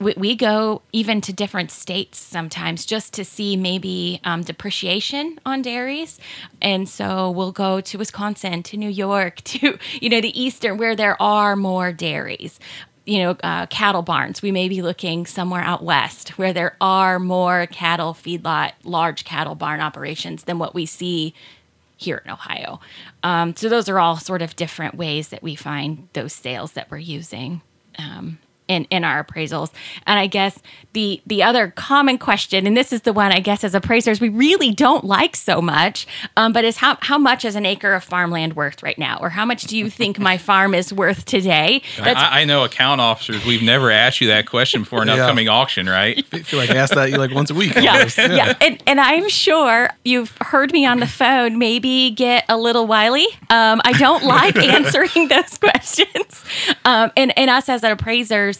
we, 0.00 0.14
we 0.16 0.34
go 0.34 0.82
even 0.92 1.20
to 1.20 1.32
different 1.32 1.70
states 1.70 2.18
sometimes 2.18 2.86
just 2.86 3.12
to 3.14 3.24
see 3.24 3.56
maybe 3.56 4.20
um, 4.24 4.42
depreciation 4.42 5.38
on 5.44 5.62
dairies. 5.62 6.18
And 6.60 6.88
so 6.88 7.30
we'll 7.30 7.52
go 7.52 7.80
to 7.82 7.98
Wisconsin, 7.98 8.62
to 8.64 8.76
New 8.76 8.88
York, 8.88 9.36
to, 9.44 9.78
you 10.00 10.08
know, 10.08 10.20
the 10.20 10.40
Eastern 10.40 10.78
where 10.78 10.96
there 10.96 11.20
are 11.22 11.54
more 11.54 11.92
dairies 11.92 12.58
you 13.06 13.18
know, 13.18 13.30
uh, 13.42 13.66
cattle 13.66 14.02
barns. 14.02 14.40
We 14.40 14.52
may 14.52 14.68
be 14.68 14.82
looking 14.82 15.26
somewhere 15.26 15.62
out 15.62 15.82
west 15.82 16.38
where 16.38 16.52
there 16.52 16.76
are 16.80 17.18
more 17.18 17.66
cattle 17.66 18.12
feedlot, 18.12 18.72
large 18.84 19.24
cattle 19.24 19.56
barn 19.56 19.80
operations 19.80 20.44
than 20.44 20.58
what 20.58 20.74
we 20.74 20.86
see 20.86 21.34
here 21.96 22.22
in 22.24 22.30
Ohio. 22.30 22.78
Um, 23.24 23.56
so 23.56 23.68
those 23.68 23.88
are 23.88 23.98
all 23.98 24.18
sort 24.18 24.42
of 24.42 24.54
different 24.54 24.94
ways 24.94 25.30
that 25.30 25.42
we 25.42 25.56
find 25.56 26.08
those 26.12 26.32
sales 26.32 26.72
that 26.72 26.90
we're 26.90 26.98
using. 26.98 27.62
Um, 27.98 28.38
in, 28.70 28.84
in 28.84 29.04
our 29.04 29.22
appraisals. 29.22 29.72
And 30.06 30.18
I 30.18 30.28
guess 30.28 30.58
the 30.92 31.20
the 31.26 31.42
other 31.42 31.72
common 31.76 32.18
question, 32.18 32.66
and 32.66 32.76
this 32.76 32.92
is 32.92 33.02
the 33.02 33.12
one 33.12 33.32
I 33.32 33.40
guess 33.40 33.64
as 33.64 33.74
appraisers 33.74 34.20
we 34.20 34.28
really 34.28 34.72
don't 34.72 35.04
like 35.04 35.36
so 35.36 35.60
much, 35.60 36.06
um, 36.36 36.52
but 36.52 36.64
is 36.64 36.76
how 36.76 36.96
how 37.02 37.18
much 37.18 37.44
is 37.44 37.56
an 37.56 37.66
acre 37.66 37.92
of 37.92 38.04
farmland 38.04 38.54
worth 38.54 38.82
right 38.82 38.98
now, 38.98 39.18
or 39.20 39.30
how 39.30 39.44
much 39.44 39.64
do 39.64 39.76
you 39.76 39.90
think 39.90 40.18
my 40.18 40.38
farm 40.50 40.74
is 40.74 40.92
worth 40.92 41.24
today? 41.24 41.82
I, 42.00 42.42
I, 42.42 42.44
know 42.44 42.64
account 42.64 43.00
officers. 43.00 43.44
We've 43.44 43.62
never 43.62 43.90
asked 43.90 44.20
you 44.20 44.28
that 44.28 44.46
question 44.46 44.84
for 44.84 45.02
an 45.02 45.08
yeah. 45.08 45.14
upcoming 45.14 45.48
auction, 45.48 45.88
right? 45.88 46.24
I 46.32 46.42
feel 46.42 46.58
like 46.58 46.70
I 46.70 46.76
ask 46.76 46.94
that 46.94 47.10
you 47.10 47.18
like 47.18 47.34
once 47.34 47.50
a 47.50 47.54
week. 47.54 47.74
Yeah, 47.74 48.08
yeah, 48.16 48.32
yeah. 48.32 48.54
And, 48.60 48.82
and 48.86 49.00
I'm 49.00 49.28
sure 49.28 49.90
you've 50.04 50.36
heard 50.40 50.72
me 50.72 50.86
on 50.86 51.00
the 51.00 51.06
phone. 51.06 51.58
Maybe 51.58 52.10
get 52.10 52.44
a 52.48 52.56
little 52.56 52.86
wily. 52.86 53.26
Um, 53.48 53.80
I 53.84 53.92
don't 53.92 54.24
like 54.24 54.56
answering 54.74 55.28
those 55.28 55.58
questions, 55.58 56.44
um, 56.84 57.10
and 57.16 57.36
and 57.36 57.50
us 57.50 57.68
as 57.68 57.82
appraisers 57.82 58.59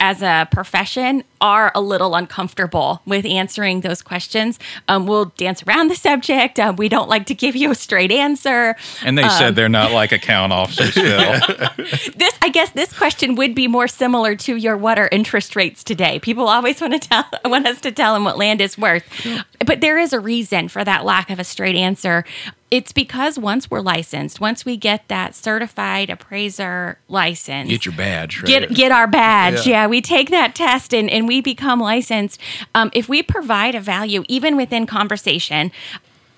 as 0.00 0.22
a 0.22 0.48
profession 0.50 1.22
are 1.40 1.70
a 1.74 1.80
little 1.80 2.14
uncomfortable 2.14 3.00
with 3.06 3.24
answering 3.24 3.82
those 3.82 4.02
questions. 4.02 4.58
Um, 4.88 5.06
we'll 5.06 5.26
dance 5.36 5.62
around 5.62 5.88
the 5.88 5.94
subject. 5.94 6.58
Um, 6.58 6.76
we 6.76 6.88
don't 6.88 7.08
like 7.08 7.26
to 7.26 7.34
give 7.34 7.54
you 7.54 7.70
a 7.70 7.74
straight 7.74 8.10
answer. 8.10 8.76
And 9.04 9.16
they 9.16 9.22
um, 9.22 9.30
said 9.30 9.56
they're 9.56 9.68
not 9.68 9.92
like 9.92 10.12
account 10.12 10.52
officers, 10.52 10.94
this, 12.16 12.38
I 12.42 12.50
guess, 12.52 12.70
this 12.70 12.92
question 12.96 13.34
would 13.36 13.54
be 13.54 13.68
more 13.68 13.88
similar 13.88 14.34
to 14.36 14.56
your 14.56 14.76
what 14.76 14.98
are 14.98 15.08
interest 15.12 15.54
rates 15.54 15.84
today? 15.84 16.18
People 16.18 16.48
always 16.48 16.80
want 16.80 17.00
to 17.00 17.08
tell 17.08 17.24
want 17.44 17.66
us 17.66 17.80
to 17.82 17.92
tell 17.92 18.14
them 18.14 18.24
what 18.24 18.38
land 18.38 18.60
is 18.60 18.76
worth, 18.76 19.04
but 19.64 19.80
there 19.80 19.98
is 19.98 20.12
a 20.12 20.20
reason 20.20 20.68
for 20.68 20.84
that 20.84 21.04
lack 21.04 21.30
of 21.30 21.38
a 21.38 21.44
straight 21.44 21.76
answer 21.76 22.24
it's 22.70 22.92
because 22.92 23.38
once 23.38 23.70
we're 23.70 23.80
licensed, 23.80 24.40
once 24.40 24.64
we 24.64 24.76
get 24.76 25.08
that 25.08 25.34
certified 25.34 26.08
appraiser 26.08 26.98
license, 27.08 27.68
get 27.68 27.84
your 27.84 27.94
badge, 27.94 28.38
right? 28.38 28.46
get 28.46 28.70
get 28.70 28.92
our 28.92 29.06
badge. 29.06 29.66
Yeah. 29.66 29.82
yeah. 29.82 29.86
We 29.90 30.00
take 30.00 30.30
that 30.30 30.54
test 30.54 30.94
and 30.94 31.10
and 31.10 31.26
we 31.28 31.40
become 31.40 31.80
licensed. 31.80 32.40
Um, 32.74 32.90
if 32.94 33.08
we 33.08 33.22
provide 33.22 33.74
a 33.74 33.80
value, 33.80 34.24
even 34.28 34.56
within 34.56 34.86
conversation, 34.86 35.72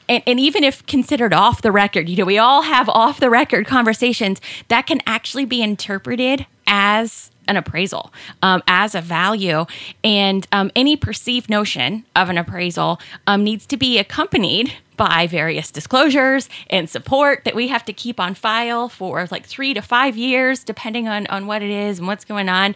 and, 0.09 0.23
and, 0.27 0.41
even 0.41 0.65
if 0.65 0.85
considered 0.87 1.33
off 1.33 1.63
the 1.63 1.71
record, 1.71 2.09
you 2.09 2.17
know, 2.17 2.25
we 2.25 2.37
all 2.37 2.63
have 2.63 2.89
off 2.89 3.21
the 3.21 3.31
record 3.31 3.67
conversations 3.67 4.41
that 4.69 4.87
can 4.87 5.01
actually 5.07 5.45
be 5.45 5.63
interpreted 5.63 6.45
as 6.67 7.31
an 7.49 7.57
appraisal, 7.57 8.13
um, 8.43 8.63
as 8.67 8.95
a 8.95 9.01
value. 9.01 9.65
And 10.03 10.47
um, 10.53 10.71
any 10.75 10.97
perceived 10.97 11.49
notion 11.49 12.05
of 12.17 12.29
an 12.29 12.39
appraisal 12.39 13.01
um, 13.27 13.45
needs 13.45 13.67
to 13.67 13.77
be 13.77 13.99
accompanied 13.99 14.73
by 14.97 15.27
various 15.27 15.71
disclosures 15.71 16.49
and 16.71 16.89
support 16.89 17.45
that 17.45 17.55
we 17.55 17.69
have 17.69 17.85
to 17.87 17.93
keep 17.93 18.21
on 18.21 18.35
file 18.35 18.89
for 18.89 19.27
like 19.31 19.47
three 19.47 19.75
to 19.75 19.83
five 19.83 20.17
years, 20.17 20.63
depending 20.63 21.09
on, 21.09 21.27
on 21.29 21.47
what 21.47 21.63
it 21.63 21.71
is 21.71 21.99
and 21.99 22.07
what's 22.07 22.25
going 22.25 22.49
on. 22.49 22.75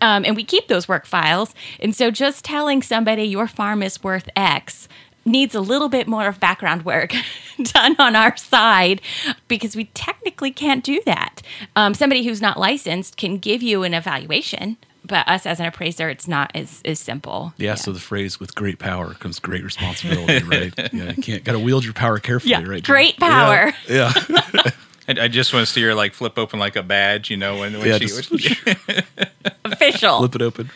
Um, 0.00 0.24
and 0.24 0.36
we 0.36 0.44
keep 0.44 0.68
those 0.68 0.88
work 0.88 1.06
files. 1.06 1.54
And 1.80 1.94
so 1.94 2.10
just 2.10 2.44
telling 2.44 2.82
somebody 2.82 3.24
your 3.24 3.46
farm 3.46 3.82
is 3.82 4.02
worth 4.02 4.28
X 4.36 4.88
needs 5.24 5.54
a 5.56 5.60
little 5.60 5.88
bit 5.88 6.06
more 6.06 6.28
of 6.28 6.38
background 6.38 6.84
work 6.84 7.12
done 7.62 7.96
on 7.98 8.14
our 8.14 8.36
side 8.36 9.00
because 9.48 9.74
we 9.74 9.86
technically 9.86 10.52
can't 10.52 10.84
do 10.84 11.00
that. 11.04 11.42
Um, 11.74 11.94
somebody 11.94 12.22
who's 12.24 12.40
not 12.40 12.58
licensed 12.60 13.16
can 13.16 13.38
give 13.38 13.60
you 13.62 13.82
an 13.82 13.92
evaluation, 13.92 14.76
but 15.04 15.26
us 15.26 15.44
as 15.46 15.58
an 15.58 15.66
appraiser, 15.66 16.08
it's 16.08 16.28
not 16.28 16.52
as, 16.54 16.80
as 16.84 17.00
simple. 17.00 17.54
Yeah, 17.56 17.74
so 17.74 17.90
the 17.92 17.98
phrase 17.98 18.38
"with 18.38 18.54
great 18.54 18.78
power 18.78 19.14
comes 19.14 19.38
great 19.40 19.64
responsibility," 19.64 20.44
right? 20.44 20.72
Yeah, 20.92 21.12
you 21.16 21.22
can't 21.22 21.42
got 21.44 21.52
to 21.52 21.58
wield 21.58 21.84
your 21.84 21.94
power 21.94 22.18
carefully, 22.20 22.52
Yeah, 22.52 22.62
right? 22.64 22.82
Jim? 22.82 22.92
great 22.92 23.16
power. 23.18 23.72
Yeah, 23.88 24.12
yeah. 24.28 24.40
I, 25.08 25.22
I 25.22 25.28
just 25.28 25.52
want 25.54 25.64
to 25.66 25.72
see 25.72 25.82
her 25.82 25.94
like 25.94 26.14
flip 26.14 26.36
open 26.38 26.58
like 26.58 26.74
a 26.76 26.82
badge, 26.82 27.30
you 27.30 27.36
know, 27.36 27.58
when, 27.58 27.78
when 27.78 27.86
Yeah, 27.88 27.98
she, 27.98 28.06
just- 28.06 28.30
when- 28.30 29.25
Official. 29.72 30.18
flip 30.18 30.34
it 30.34 30.42
open. 30.42 30.70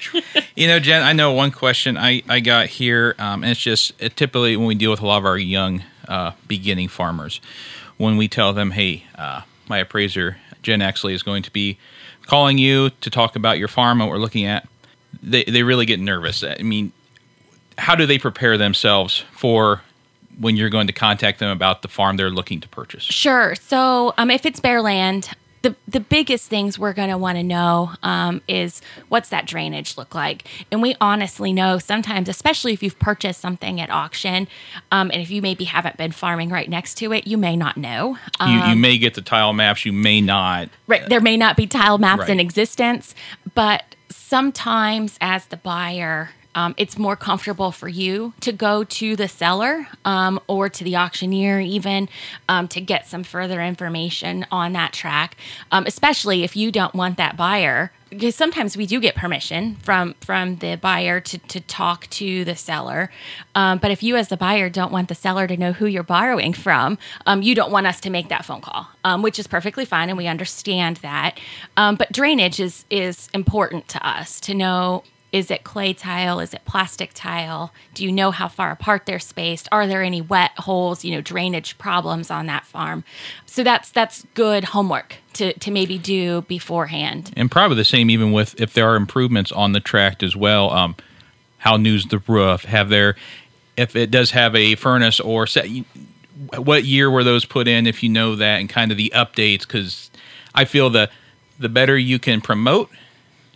You 0.55 0.66
know, 0.66 0.79
Jen, 0.79 1.03
I 1.03 1.12
know 1.12 1.33
one 1.33 1.50
question 1.50 1.96
I, 1.96 2.22
I 2.29 2.40
got 2.40 2.66
here, 2.66 3.14
um, 3.18 3.42
and 3.42 3.53
it's 3.53 3.61
just 3.61 3.92
it, 3.98 4.16
typically 4.16 4.57
when 4.57 4.66
we 4.66 4.74
deal 4.74 4.90
with 4.90 5.00
a 5.00 5.07
lot 5.07 5.18
of 5.18 5.24
our 5.24 5.38
young 5.38 5.83
uh, 6.09 6.33
beginning 6.48 6.88
farmers, 6.88 7.40
when 7.96 8.16
we 8.16 8.29
tell 8.29 8.53
them, 8.53 8.72
hey, 8.72 9.05
uh, 9.16 9.42
my 9.68 9.79
appraiser, 9.79 10.38
Jen 10.62 10.81
Exley, 10.81 11.12
is 11.12 11.22
going 11.22 11.42
to 11.42 11.53
be 11.53 11.79
calling 12.26 12.59
you 12.59 12.90
to 13.00 13.11
talk 13.11 13.37
about 13.37 13.59
your 13.59 13.68
farm 13.68 14.00
and 14.00 14.09
what 14.09 14.14
we're 14.14 14.22
looking 14.22 14.44
at, 14.44 14.68
they, 15.22 15.44
they 15.44 15.62
really 15.62 15.87
get 15.87 16.00
nervous. 16.00 16.44
I 16.44 16.62
mean, 16.62 16.92
how 17.79 17.94
do 17.94 18.07
they 18.07 18.18
prepare 18.18 18.57
themselves 18.57 19.24
for 19.33 19.83
when 20.38 20.57
you're 20.57 20.70
going 20.70 20.87
to 20.87 20.92
contact 20.92 21.38
them 21.40 21.50
about 21.50 21.83
the 21.83 21.88
farm 21.88 22.16
they're 22.16 22.31
looking 22.31 22.61
to 22.61 22.68
purchase? 22.68 23.03
Sure. 23.03 23.55
So, 23.57 24.14
um, 24.16 24.31
if 24.31 24.46
it's 24.46 24.61
bare 24.61 24.81
land, 24.81 25.31
the 25.62 25.77
the 25.87 26.01
biggest 26.01 26.49
things 26.49 26.79
we're 26.79 26.92
going 26.92 27.11
to 27.11 27.18
want 27.18 27.37
to 27.37 27.42
know 27.42 27.92
um, 28.03 28.42
is 28.49 28.81
what's 29.09 29.29
that 29.29 29.46
drainage 29.46 29.96
look 29.96 30.14
like, 30.14 30.46
and 30.70 30.81
we 30.83 30.94
honestly 31.01 31.53
know 31.53 31.79
sometimes, 31.79 32.29
especially 32.29 32.73
if 32.73 32.83
you've 32.83 32.99
purchased 32.99 33.40
something 33.40 33.81
at 33.81 33.90
auction, 33.90 34.49
um, 34.90 35.11
and 35.12 35.20
if 35.20 35.31
you 35.31 35.42
maybe 35.42 35.64
haven't 35.64 35.96
been 35.96 36.12
farming 36.12 36.51
right 36.51 36.68
next 36.68 36.94
to 36.96 37.12
it, 37.12 37.27
you 37.27 37.37
may 37.37 37.57
not 37.57 37.77
know. 37.77 38.18
Um, 38.38 38.51
You, 38.51 38.64
you 38.70 38.77
may 38.77 38.99
get 38.99 39.14
the 39.14 39.23
tile 39.23 39.53
maps, 39.53 39.85
you 39.85 39.92
may 39.92 40.20
not. 40.20 40.68
Right. 40.87 41.09
There 41.09 41.20
may 41.20 41.37
not 41.37 41.57
be 41.57 41.66
tile 41.66 41.99
maps 41.99 42.29
in 42.29 42.40
existence, 42.40 43.14
but 43.55 43.94
sometimes 44.09 45.18
as 45.20 45.46
the 45.46 45.57
buyer, 45.57 46.31
um, 46.54 46.74
it's 46.76 46.98
more 46.98 47.16
comfortable 47.16 47.70
for 47.70 47.88
you 47.88 48.32
to 48.40 48.52
go 48.52 48.84
to 48.84 49.16
the 49.16 49.28
seller 49.28 49.86
um, 50.04 50.40
or 50.48 50.68
to 50.68 50.82
the 50.84 50.96
auctioneer, 50.96 51.60
even 51.60 52.08
um, 52.48 52.66
to 52.68 52.80
get 52.80 53.06
some 53.06 53.22
further 53.22 53.60
information 53.62 54.46
on 54.50 54.72
that 54.72 54.92
track, 54.92 55.36
um, 55.70 55.84
especially 55.86 56.42
if 56.42 56.56
you 56.56 56.72
don't 56.72 56.94
want 56.94 57.16
that 57.18 57.36
buyer. 57.36 57.92
Because 58.08 58.34
sometimes 58.34 58.76
we 58.76 58.86
do 58.86 58.98
get 58.98 59.14
permission 59.14 59.76
from 59.76 60.16
from 60.20 60.56
the 60.56 60.74
buyer 60.74 61.20
to, 61.20 61.38
to 61.38 61.60
talk 61.60 62.08
to 62.10 62.44
the 62.44 62.56
seller, 62.56 63.08
um, 63.54 63.78
but 63.78 63.92
if 63.92 64.02
you 64.02 64.16
as 64.16 64.26
the 64.26 64.36
buyer 64.36 64.68
don't 64.68 64.90
want 64.90 65.08
the 65.08 65.14
seller 65.14 65.46
to 65.46 65.56
know 65.56 65.72
who 65.72 65.86
you're 65.86 66.02
borrowing 66.02 66.52
from, 66.52 66.98
um, 67.26 67.40
you 67.40 67.54
don't 67.54 67.70
want 67.70 67.86
us 67.86 68.00
to 68.00 68.10
make 68.10 68.28
that 68.28 68.44
phone 68.44 68.62
call, 68.62 68.88
which 69.22 69.38
is 69.38 69.46
perfectly 69.46 69.84
fine, 69.84 70.08
and 70.08 70.18
we 70.18 70.26
understand 70.26 70.96
that. 70.98 71.38
But 71.76 72.10
drainage 72.10 72.58
is 72.58 72.84
is 72.90 73.28
important 73.32 73.86
to 73.88 74.04
us 74.04 74.40
to 74.40 74.54
know. 74.54 75.04
Is 75.32 75.50
it 75.50 75.62
clay 75.62 75.92
tile? 75.92 76.40
Is 76.40 76.52
it 76.52 76.62
plastic 76.64 77.12
tile? 77.14 77.72
Do 77.94 78.04
you 78.04 78.10
know 78.10 78.30
how 78.30 78.48
far 78.48 78.72
apart 78.72 79.06
they're 79.06 79.20
spaced? 79.20 79.68
Are 79.70 79.86
there 79.86 80.02
any 80.02 80.20
wet 80.20 80.50
holes, 80.58 81.04
you 81.04 81.12
know, 81.12 81.20
drainage 81.20 81.78
problems 81.78 82.30
on 82.30 82.46
that 82.46 82.66
farm? 82.66 83.04
So 83.46 83.62
that's 83.62 83.90
that's 83.90 84.26
good 84.34 84.64
homework 84.64 85.16
to, 85.34 85.52
to 85.52 85.70
maybe 85.70 85.98
do 85.98 86.42
beforehand. 86.42 87.32
and 87.36 87.50
probably 87.50 87.76
the 87.76 87.84
same 87.84 88.10
even 88.10 88.32
with 88.32 88.60
if 88.60 88.72
there 88.72 88.88
are 88.88 88.96
improvements 88.96 89.52
on 89.52 89.72
the 89.72 89.80
tract 89.80 90.22
as 90.22 90.34
well. 90.34 90.70
Um, 90.70 90.96
how 91.58 91.76
new's 91.76 92.06
the 92.06 92.18
roof? 92.26 92.64
Have 92.64 92.88
there, 92.88 93.16
if 93.76 93.94
it 93.94 94.10
does 94.10 94.32
have 94.32 94.56
a 94.56 94.74
furnace 94.74 95.20
or 95.20 95.46
set, 95.46 95.68
what 96.56 96.84
year 96.84 97.10
were 97.10 97.22
those 97.22 97.44
put 97.44 97.68
in? 97.68 97.86
If 97.86 98.02
you 98.02 98.08
know 98.08 98.34
that, 98.36 98.60
and 98.60 98.68
kind 98.68 98.90
of 98.90 98.96
the 98.96 99.12
updates, 99.14 99.60
because 99.60 100.10
I 100.54 100.64
feel 100.64 100.90
the 100.90 101.10
the 101.58 101.68
better 101.68 101.96
you 101.98 102.18
can 102.18 102.40
promote 102.40 102.90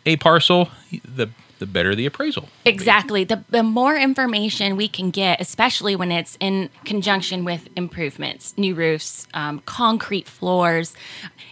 a 0.04 0.16
parcel, 0.16 0.70
the 1.02 1.30
the 1.64 1.72
better 1.72 1.94
the 1.94 2.04
appraisal. 2.04 2.48
Exactly. 2.66 3.24
The, 3.24 3.42
the 3.48 3.62
more 3.62 3.96
information 3.96 4.76
we 4.76 4.86
can 4.86 5.10
get, 5.10 5.40
especially 5.40 5.96
when 5.96 6.12
it's 6.12 6.36
in 6.40 6.68
conjunction 6.84 7.44
with 7.44 7.68
improvements, 7.74 8.52
new 8.58 8.74
roofs, 8.74 9.26
um, 9.32 9.60
concrete 9.64 10.28
floors. 10.28 10.94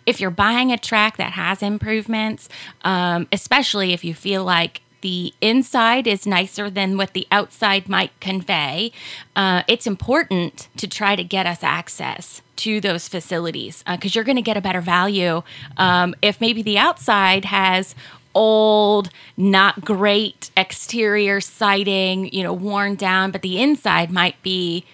If 0.05 0.21
you're 0.21 0.31
buying 0.31 0.71
a 0.71 0.77
track 0.77 1.17
that 1.17 1.33
has 1.33 1.63
improvements, 1.63 2.51
um, 2.85 3.27
especially 3.33 3.95
if 3.95 4.05
you 4.05 4.13
feel 4.13 4.45
like 4.45 4.83
the 5.01 5.33
inside 5.41 6.07
is 6.07 6.27
nicer 6.27 6.71
than 6.71 6.97
what 6.97 7.15
the 7.15 7.27
outside 7.33 7.89
might 7.89 8.13
convey, 8.21 8.93
uh, 9.35 9.63
it's 9.67 9.87
important 9.87 10.69
to 10.77 10.87
try 10.87 11.17
to 11.17 11.25
get 11.25 11.47
us 11.47 11.65
access 11.65 12.43
to 12.57 12.81
those 12.81 13.09
facilities 13.09 13.83
because 13.91 14.15
you're 14.15 14.25
going 14.25 14.37
to 14.37 14.43
get 14.43 14.57
a 14.57 14.61
better 14.61 14.81
value 14.81 15.43
um, 15.79 16.15
if 16.23 16.41
maybe 16.41 16.63
the 16.63 16.79
outside 16.79 17.47
has 17.47 17.95
old, 18.35 19.11
not 19.37 19.85
great 19.85 20.51
exterior 20.57 21.41
siding, 21.41 22.33
you 22.33 22.43
know, 22.43 22.53
worn 22.53 22.95
down, 22.95 23.31
but 23.31 23.43
the 23.43 23.61
inside 23.61 24.11
might 24.11 24.41
be 24.43 24.85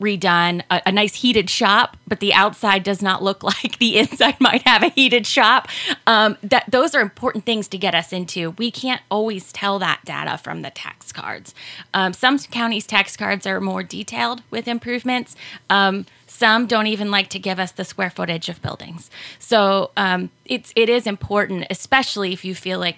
redone, 0.00 0.62
a, 0.70 0.82
a 0.86 0.92
nice 0.92 1.16
heated 1.16 1.50
shop, 1.50 1.96
but 2.06 2.20
the 2.20 2.32
outside 2.32 2.82
does 2.82 3.02
not 3.02 3.22
look 3.22 3.42
like 3.42 3.78
the 3.78 3.98
inside 3.98 4.40
might 4.40 4.62
have 4.66 4.82
a 4.82 4.88
heated 4.88 5.26
shop. 5.26 5.68
Um, 6.06 6.36
that 6.42 6.70
those 6.70 6.94
are 6.94 7.00
important 7.00 7.44
things 7.44 7.68
to 7.68 7.78
get 7.78 7.94
us 7.94 8.12
into. 8.12 8.50
We 8.52 8.70
can't 8.70 9.02
always 9.10 9.52
tell 9.52 9.78
that 9.80 10.00
data 10.04 10.38
from 10.38 10.62
the 10.62 10.70
tax 10.70 11.12
cards. 11.12 11.54
Um, 11.94 12.12
some 12.12 12.38
counties' 12.38 12.86
tax 12.86 13.16
cards 13.16 13.46
are 13.46 13.60
more 13.60 13.82
detailed 13.82 14.42
with 14.50 14.68
improvements. 14.68 15.36
Um, 15.68 16.06
some 16.26 16.66
don't 16.66 16.86
even 16.86 17.10
like 17.10 17.28
to 17.30 17.38
give 17.38 17.58
us 17.58 17.72
the 17.72 17.84
square 17.84 18.10
footage 18.10 18.48
of 18.48 18.60
buildings. 18.62 19.10
So 19.38 19.90
um, 19.96 20.30
it's 20.44 20.72
it 20.76 20.88
is 20.88 21.06
important, 21.06 21.66
especially 21.70 22.32
if 22.32 22.44
you 22.44 22.54
feel 22.54 22.78
like 22.78 22.96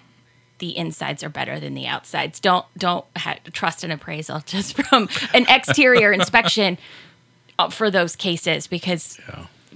the 0.61 0.77
insides 0.77 1.25
are 1.25 1.29
better 1.29 1.59
than 1.59 1.75
the 1.75 1.87
outsides. 1.87 2.39
Don't 2.39 2.65
don't 2.79 3.05
ha- 3.17 3.39
trust 3.53 3.83
an 3.83 3.91
appraisal 3.91 4.41
just 4.47 4.81
from 4.81 5.09
an 5.35 5.45
exterior 5.49 6.13
inspection 6.21 6.79
uh, 7.59 7.69
for 7.69 7.91
those 7.91 8.15
cases 8.15 8.67
because 8.67 9.19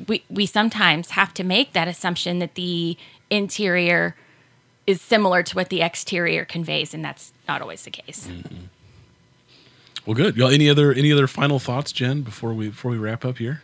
we 0.07 0.23
we 0.31 0.47
sometimes 0.47 1.11
have 1.11 1.35
to 1.35 1.44
make 1.44 1.73
that 1.73 1.88
assumption 1.88 2.38
that 2.38 2.55
the 2.55 2.97
interior 3.31 4.14
is 4.87 5.01
similar 5.01 5.42
to 5.42 5.57
what 5.57 5.70
the 5.70 5.83
exterior 5.83 6.44
conveys, 6.44 6.94
and 6.94 7.05
that's 7.05 7.33
not 7.49 7.62
always 7.62 7.83
the 7.85 7.90
case. 7.90 8.29
Well, 10.07 10.14
good. 10.14 10.37
Y'all, 10.37 10.51
any 10.51 10.68
other 10.68 10.92
any 10.92 11.11
other 11.12 11.27
final 11.27 11.59
thoughts, 11.59 11.90
Jen, 11.92 12.23
before 12.23 12.53
we 12.53 12.68
before 12.68 12.90
we 12.90 12.99
wrap 12.99 13.25
up 13.25 13.38
here? 13.38 13.62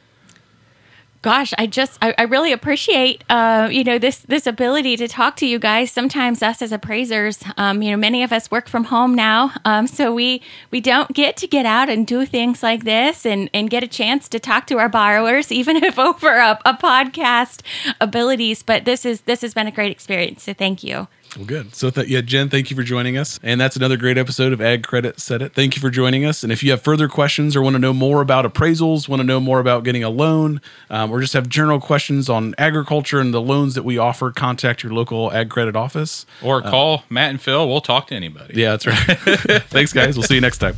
Gosh 1.23 1.53
i 1.59 1.67
just 1.67 1.99
I, 2.03 2.15
I 2.19 2.23
really 2.23 2.53
appreciate 2.53 3.25
uh, 3.29 3.69
you 3.71 3.85
know 3.85 3.99
this 3.99 4.19
this 4.21 4.47
ability 4.47 4.97
to 4.97 5.09
talk 5.09 5.37
to 5.37 5.47
you 5.47 5.59
guys. 5.59 5.91
Sometimes 5.91 6.43
us 6.43 6.63
as 6.63 6.73
appraisers 6.73 7.43
um, 7.57 7.83
you 7.83 7.91
know 7.91 7.97
many 7.97 8.23
of 8.23 8.33
us 8.33 8.51
work 8.51 8.69
from 8.69 8.85
home 8.85 9.15
now 9.15 9.53
um, 9.65 9.87
so 9.87 10.15
we 10.15 10.43
we 10.71 10.81
don't 10.81 11.13
get 11.13 11.37
to 11.39 11.47
get 11.47 11.67
out 11.67 11.89
and 11.89 12.07
do 12.07 12.25
things 12.27 12.63
like 12.63 12.85
this 12.85 13.27
and 13.27 13.51
and 13.53 13.71
get 13.71 13.83
a 13.83 13.89
chance 13.89 14.29
to 14.29 14.39
talk 14.39 14.67
to 14.69 14.79
our 14.79 14.89
borrowers 14.89 15.53
even 15.61 15.77
if 15.77 15.99
over 15.99 16.37
a, 16.39 16.59
a 16.65 16.75
podcast 16.75 17.63
abilities 18.01 18.63
but 18.63 18.85
this 18.85 19.05
is 19.05 19.23
this 19.23 19.43
has 19.43 19.55
been 19.55 19.67
a 19.67 19.73
great 19.73 19.93
experience 19.93 20.43
so 20.43 20.55
thank 20.55 20.83
you 20.83 21.07
Well, 21.37 21.47
good. 21.47 21.75
So, 21.75 21.91
th- 21.91 22.09
yeah, 22.09 22.21
Jen, 22.21 22.49
thank 22.49 22.71
you 22.71 22.77
for 22.77 22.83
joining 22.83 23.17
us. 23.17 23.39
And 23.43 23.61
that's 23.61 23.77
another 23.77 23.97
great 23.97 24.19
episode 24.19 24.53
of 24.53 24.61
Ag 24.61 24.83
Credit 24.83 25.21
Set 25.21 25.43
It. 25.43 25.55
Thank 25.55 25.77
you 25.77 25.81
for 25.81 25.91
joining 25.91 26.25
us. 26.25 26.43
And 26.43 26.53
if 26.53 26.63
you 26.63 26.71
have 26.73 26.83
further 26.83 27.09
questions 27.09 27.55
or 27.57 27.63
want 27.63 27.75
to 27.75 27.79
know 27.79 27.93
more 27.93 28.21
about 28.21 28.45
appraisals, 28.45 29.09
want 29.09 29.21
to 29.21 29.25
know 29.25 29.41
more 29.41 29.61
about 29.61 29.85
getting 29.85 30.03
a 30.03 30.11
loan, 30.11 30.61
um, 30.91 31.11
or 31.11 31.21
just 31.21 31.33
have 31.35 31.49
general 31.49 31.81
questions 31.81 32.29
on 32.29 32.55
agriculture 32.59 33.21
and 33.21 33.33
the 33.33 33.41
loans 33.41 33.75
that 33.75 33.85
we 33.85 33.99
offer, 33.99 34.31
contact 34.31 34.83
your 34.83 34.93
local 34.93 35.33
Ag 35.33 35.51
Credit 35.51 35.77
office. 35.77 36.27
Or 36.43 36.63
call 36.63 37.05
Matt 37.09 37.31
and 37.31 37.41
Phil. 37.41 37.69
We'll 37.69 37.81
talk 37.81 38.09
to 38.09 38.15
anybody. 38.15 38.55
Yeah, 38.61 38.77
that's 38.77 38.87
right. 38.87 38.97
Thanks, 39.69 39.93
guys. 39.93 40.17
We'll 40.17 40.27
see 40.27 40.35
you 40.37 40.41
next 40.41 40.59
time. 40.59 40.75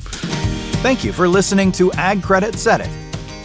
Thank 0.82 1.04
you 1.04 1.12
for 1.12 1.28
listening 1.28 1.72
to 1.72 1.92
Ag 1.92 2.22
Credit 2.22 2.56
Set 2.56 2.80
It. 2.80 2.90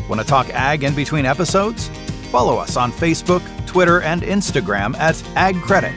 Want 0.09 0.21
to 0.21 0.27
talk 0.27 0.49
ag 0.53 0.83
in 0.83 0.95
between 0.95 1.25
episodes? 1.25 1.89
Follow 2.31 2.57
us 2.57 2.77
on 2.77 2.91
Facebook, 2.91 3.41
Twitter, 3.67 4.01
and 4.01 4.21
Instagram 4.21 4.95
at 4.97 5.21
Ag 5.35 5.55
Credit. 5.61 5.93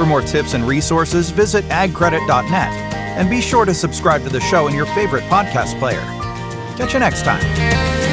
For 0.00 0.06
more 0.06 0.22
tips 0.22 0.54
and 0.54 0.66
resources, 0.66 1.28
visit 1.28 1.62
agcredit.net 1.66 2.72
and 3.18 3.28
be 3.28 3.42
sure 3.42 3.66
to 3.66 3.74
subscribe 3.74 4.22
to 4.22 4.30
the 4.30 4.40
show 4.40 4.66
in 4.66 4.74
your 4.74 4.86
favorite 4.86 5.24
podcast 5.24 5.78
player. 5.78 6.00
Catch 6.78 6.94
you 6.94 7.00
next 7.00 7.22
time. 7.22 8.09